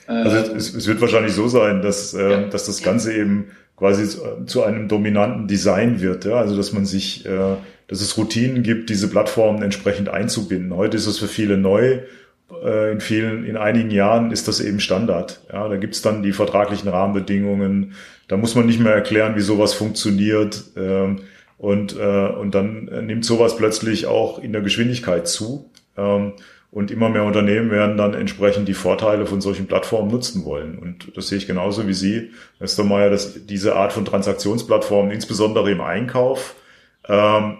Also 0.06 0.36
es, 0.54 0.74
es, 0.74 0.86
wird 0.86 1.00
wahrscheinlich 1.00 1.32
so 1.32 1.48
sein, 1.48 1.80
dass, 1.80 2.12
äh, 2.14 2.30
ja. 2.30 2.48
dass 2.48 2.66
das 2.66 2.82
Ganze 2.82 3.14
eben 3.14 3.46
quasi 3.76 4.18
zu 4.46 4.62
einem 4.62 4.88
dominanten 4.88 5.48
Design 5.48 6.00
wird. 6.00 6.24
Ja? 6.24 6.36
Also 6.36 6.56
dass 6.56 6.72
man 6.72 6.84
sich, 6.84 7.24
äh, 7.26 7.56
dass 7.88 8.00
es 8.00 8.16
Routinen 8.16 8.62
gibt, 8.62 8.90
diese 8.90 9.08
Plattformen 9.08 9.62
entsprechend 9.62 10.08
einzubinden. 10.08 10.76
Heute 10.76 10.96
ist 10.96 11.06
es 11.06 11.18
für 11.18 11.28
viele 11.28 11.56
neu. 11.56 12.00
Äh, 12.62 12.92
in 12.92 13.00
vielen, 13.00 13.44
in 13.44 13.56
einigen 13.56 13.90
Jahren 13.90 14.30
ist 14.30 14.48
das 14.48 14.60
eben 14.60 14.80
Standard. 14.80 15.40
Ja, 15.52 15.68
da 15.68 15.76
gibt's 15.76 16.02
dann 16.02 16.22
die 16.22 16.32
vertraglichen 16.32 16.88
Rahmenbedingungen, 16.88 17.94
da 18.28 18.36
muss 18.36 18.54
man 18.54 18.66
nicht 18.66 18.80
mehr 18.80 18.94
erklären, 18.94 19.36
wie 19.36 19.40
sowas 19.40 19.74
funktioniert. 19.74 20.64
Ähm, 20.76 21.20
und, 21.58 21.96
äh, 21.96 22.26
und 22.28 22.54
dann 22.54 22.84
nimmt 23.06 23.24
sowas 23.24 23.56
plötzlich 23.56 24.06
auch 24.06 24.38
in 24.38 24.52
der 24.52 24.62
Geschwindigkeit 24.62 25.28
zu. 25.28 25.70
Ähm, 25.96 26.32
und 26.70 26.90
immer 26.90 27.08
mehr 27.08 27.22
Unternehmen 27.22 27.70
werden 27.70 27.96
dann 27.96 28.14
entsprechend 28.14 28.66
die 28.66 28.74
Vorteile 28.74 29.26
von 29.26 29.40
solchen 29.40 29.68
Plattformen 29.68 30.10
nutzen 30.10 30.44
wollen. 30.44 30.76
Und 30.76 31.16
das 31.16 31.28
sehe 31.28 31.38
ich 31.38 31.46
genauso 31.46 31.86
wie 31.86 31.94
Sie, 31.94 32.32
Herr 32.58 32.66
Stommeier, 32.66 33.10
dass 33.10 33.46
diese 33.46 33.76
Art 33.76 33.92
von 33.92 34.04
Transaktionsplattformen, 34.04 35.12
insbesondere 35.12 35.70
im 35.70 35.80
Einkauf, 35.80 36.56
ähm, 37.08 37.58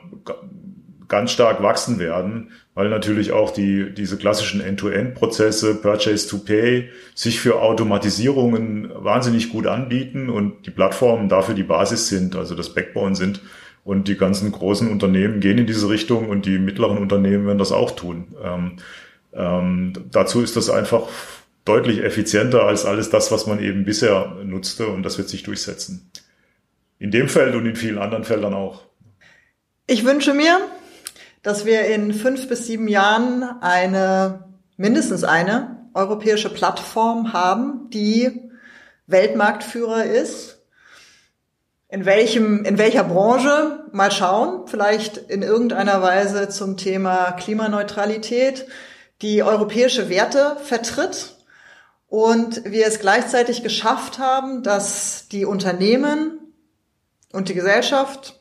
ganz 1.08 1.30
stark 1.30 1.62
wachsen 1.62 1.98
werden, 1.98 2.50
weil 2.74 2.88
natürlich 2.88 3.32
auch 3.32 3.50
die, 3.50 3.92
diese 3.94 4.16
klassischen 4.16 4.60
End-to-End-Prozesse, 4.60 5.76
Purchase 5.76 6.28
to 6.28 6.38
Pay, 6.38 6.88
sich 7.14 7.40
für 7.40 7.60
Automatisierungen 7.60 8.90
wahnsinnig 8.94 9.50
gut 9.50 9.66
anbieten 9.66 10.28
und 10.28 10.66
die 10.66 10.70
Plattformen 10.70 11.28
dafür 11.28 11.54
die 11.54 11.62
Basis 11.62 12.08
sind, 12.08 12.36
also 12.36 12.54
das 12.54 12.74
Backbone 12.74 13.14
sind. 13.14 13.40
Und 13.84 14.08
die 14.08 14.16
ganzen 14.16 14.50
großen 14.50 14.90
Unternehmen 14.90 15.40
gehen 15.40 15.58
in 15.58 15.66
diese 15.66 15.90
Richtung 15.90 16.30
und 16.30 16.46
die 16.46 16.58
mittleren 16.58 16.96
Unternehmen 16.96 17.46
werden 17.46 17.58
das 17.58 17.70
auch 17.70 17.90
tun. 17.90 18.28
Ähm, 18.42 18.76
ähm, 19.34 19.92
dazu 20.10 20.40
ist 20.40 20.56
das 20.56 20.70
einfach 20.70 21.02
deutlich 21.64 22.02
effizienter 22.02 22.64
als 22.64 22.84
alles 22.84 23.10
das, 23.10 23.30
was 23.32 23.46
man 23.46 23.60
eben 23.60 23.84
bisher 23.84 24.36
nutzte 24.44 24.86
und 24.88 25.02
das 25.02 25.18
wird 25.18 25.28
sich 25.28 25.42
durchsetzen. 25.42 26.10
In 26.98 27.10
dem 27.10 27.28
Feld 27.28 27.54
und 27.54 27.66
in 27.66 27.76
vielen 27.76 27.98
anderen 27.98 28.24
Feldern 28.24 28.54
auch. 28.54 28.82
Ich 29.86 30.04
wünsche 30.04 30.32
mir, 30.32 30.58
dass 31.44 31.66
wir 31.66 31.84
in 31.86 32.14
fünf 32.14 32.48
bis 32.48 32.66
sieben 32.66 32.88
Jahren 32.88 33.42
eine, 33.60 34.44
mindestens 34.76 35.22
eine 35.22 35.88
europäische 35.92 36.48
Plattform 36.52 37.32
haben, 37.34 37.90
die 37.90 38.50
Weltmarktführer 39.06 40.04
ist. 40.04 40.62
In 41.88 42.06
welchem, 42.06 42.64
in 42.64 42.78
welcher 42.78 43.04
Branche? 43.04 43.84
Mal 43.92 44.10
schauen. 44.10 44.66
Vielleicht 44.66 45.18
in 45.18 45.42
irgendeiner 45.42 46.02
Weise 46.02 46.48
zum 46.48 46.78
Thema 46.78 47.32
Klimaneutralität, 47.32 48.66
die 49.20 49.42
europäische 49.42 50.08
Werte 50.08 50.56
vertritt 50.64 51.36
und 52.08 52.64
wir 52.64 52.86
es 52.86 53.00
gleichzeitig 53.00 53.62
geschafft 53.62 54.18
haben, 54.18 54.62
dass 54.62 55.28
die 55.28 55.44
Unternehmen 55.44 56.38
und 57.32 57.50
die 57.50 57.54
Gesellschaft 57.54 58.40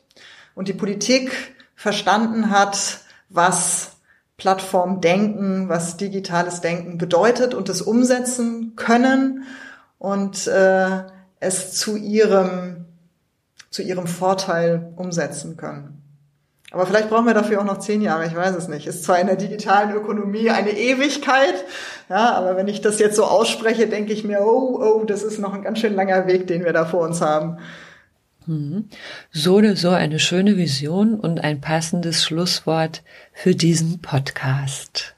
und 0.54 0.68
die 0.68 0.72
Politik 0.72 1.53
verstanden 1.84 2.48
hat, 2.48 3.00
was 3.28 3.98
Plattformdenken, 4.38 5.68
was 5.68 5.98
digitales 5.98 6.62
Denken 6.62 6.96
bedeutet 6.96 7.52
und 7.52 7.68
es 7.68 7.82
umsetzen 7.82 8.72
können 8.74 9.44
und 9.98 10.46
äh, 10.46 11.02
es 11.40 11.74
zu 11.74 11.98
ihrem, 11.98 12.86
zu 13.68 13.82
ihrem 13.82 14.06
Vorteil 14.06 14.94
umsetzen 14.96 15.58
können. 15.58 16.00
Aber 16.70 16.86
vielleicht 16.86 17.10
brauchen 17.10 17.26
wir 17.26 17.34
dafür 17.34 17.60
auch 17.60 17.66
noch 17.66 17.80
zehn 17.80 18.00
Jahre, 18.00 18.26
ich 18.26 18.34
weiß 18.34 18.56
es 18.56 18.66
nicht. 18.66 18.86
Ist 18.86 19.04
zwar 19.04 19.20
in 19.20 19.26
der 19.26 19.36
digitalen 19.36 19.94
Ökonomie 19.94 20.48
eine 20.48 20.70
Ewigkeit, 20.70 21.66
ja, 22.08 22.32
aber 22.32 22.56
wenn 22.56 22.66
ich 22.66 22.80
das 22.80 22.98
jetzt 22.98 23.16
so 23.16 23.24
ausspreche, 23.24 23.88
denke 23.88 24.14
ich 24.14 24.24
mir, 24.24 24.40
oh, 24.40 24.80
oh, 24.82 25.04
das 25.04 25.22
ist 25.22 25.38
noch 25.38 25.52
ein 25.52 25.62
ganz 25.62 25.80
schön 25.80 25.94
langer 25.94 26.26
Weg, 26.26 26.46
den 26.46 26.64
wir 26.64 26.72
da 26.72 26.86
vor 26.86 27.02
uns 27.02 27.20
haben. 27.20 27.58
Mhm. 28.46 28.88
So 29.32 29.56
oder 29.56 29.76
so 29.76 29.90
eine 29.90 30.18
schöne 30.18 30.56
Vision 30.56 31.18
und 31.18 31.42
ein 31.42 31.60
passendes 31.60 32.24
Schlusswort 32.24 33.02
für 33.32 33.54
diesen 33.54 34.00
Podcast. 34.00 35.14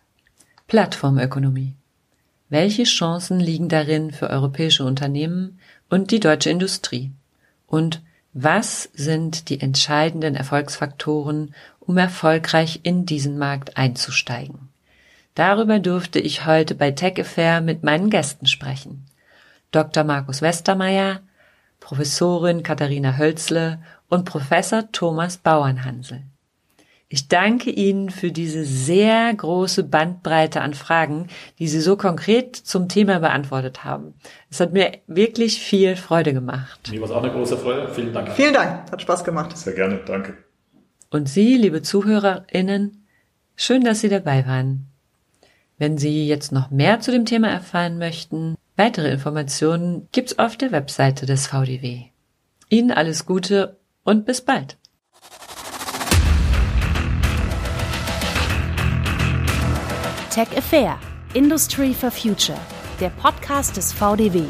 Plattformökonomie. 0.69 1.75
Welche 2.49 2.85
Chancen 2.85 3.41
liegen 3.41 3.69
darin 3.69 4.13
für 4.13 4.31
europäische 4.31 4.85
Unternehmen 4.85 5.59
und 5.89 6.11
die 6.11 6.21
deutsche 6.21 6.51
Industrie? 6.51 7.11
Und 7.67 8.03
was 8.33 8.89
sind 8.93 9.49
die 9.49 9.61
entscheidenden 9.61 10.37
Erfolgsfaktoren, 10.37 11.55
um 11.81 11.99
erfolgreich 11.99 12.81
in 12.83 13.07
diesen 13.07 13.39
Markt 13.39 13.77
einzusteigen? 13.77 14.69
Darüber 15.35 15.79
durfte 15.79 16.19
ich 16.19 16.47
heute 16.47 16.75
bei 16.75 16.93
Tech 16.93 17.21
Affair 17.21 17.61
mit 17.61 17.83
meinen 17.83 18.11
Gästen 18.11 18.47
sprechen. 18.47 19.07
Dr. 19.71 20.05
Markus 20.05 20.43
Westermeier, 20.43 21.21
Professorin 21.87 22.65
Katharina 22.65 23.17
Hölzle 23.17 23.79
und 24.09 24.25
Professor 24.25 24.91
Thomas 24.91 25.37
Bauernhansel. 25.37 26.25
Ich 27.09 27.29
danke 27.29 27.71
Ihnen 27.71 28.11
für 28.11 28.33
diese 28.33 28.65
sehr 28.65 29.33
große 29.33 29.85
Bandbreite 29.85 30.63
an 30.63 30.75
Fragen, 30.75 31.29
die 31.61 31.69
Sie 31.69 31.81
so 31.81 31.97
konkret 31.97 32.57
zum 32.57 32.89
Thema 32.89 33.21
beantwortet 33.21 33.85
haben. 33.85 34.15
Es 34.51 34.59
hat 34.59 34.73
mir 34.73 34.99
wirklich 35.07 35.61
viel 35.61 35.95
Freude 35.95 36.35
gemacht. 36.35 36.91
Mir 36.91 37.01
war 37.03 37.09
es 37.09 37.15
auch 37.15 37.23
eine 37.23 37.31
große 37.31 37.57
Freude. 37.57 37.89
Vielen 37.95 38.13
Dank. 38.13 38.33
Vielen 38.33 38.55
Dank. 38.55 38.91
Hat 38.91 39.01
Spaß 39.01 39.23
gemacht. 39.23 39.57
Sehr 39.57 39.75
gerne. 39.75 40.01
Danke. 40.05 40.39
Und 41.11 41.29
Sie, 41.29 41.55
liebe 41.55 41.83
ZuhörerInnen, 41.83 43.07
schön, 43.55 43.85
dass 43.85 44.01
Sie 44.01 44.09
dabei 44.09 44.45
waren. 44.45 44.89
Wenn 45.79 45.99
Sie 45.99 46.27
jetzt 46.27 46.51
noch 46.51 46.73
mehr 46.73 46.99
zu 46.99 47.13
dem 47.13 47.27
Thema 47.27 47.47
erfahren 47.47 47.99
möchten, 47.99 48.57
weitere 48.77 49.11
Informationen 49.11 50.09
gibt's 50.13 50.39
auf 50.39 50.57
der 50.57 50.73
Webseite 50.73 51.27
des 51.27 51.47
VDW. 51.47 52.05
Ihnen 52.69 52.91
alles 52.91 53.27
Gute 53.27 53.79
und 54.05 54.25
bis 54.25 54.41
bald. 54.41 54.77
Tech 60.31 60.49
Affair, 60.57 60.99
Industry 61.33 61.95
for 61.95 62.11
Future, 62.11 62.59
der 63.01 63.09
Podcast 63.11 63.77
des 63.77 63.93
VDW. 63.93 64.45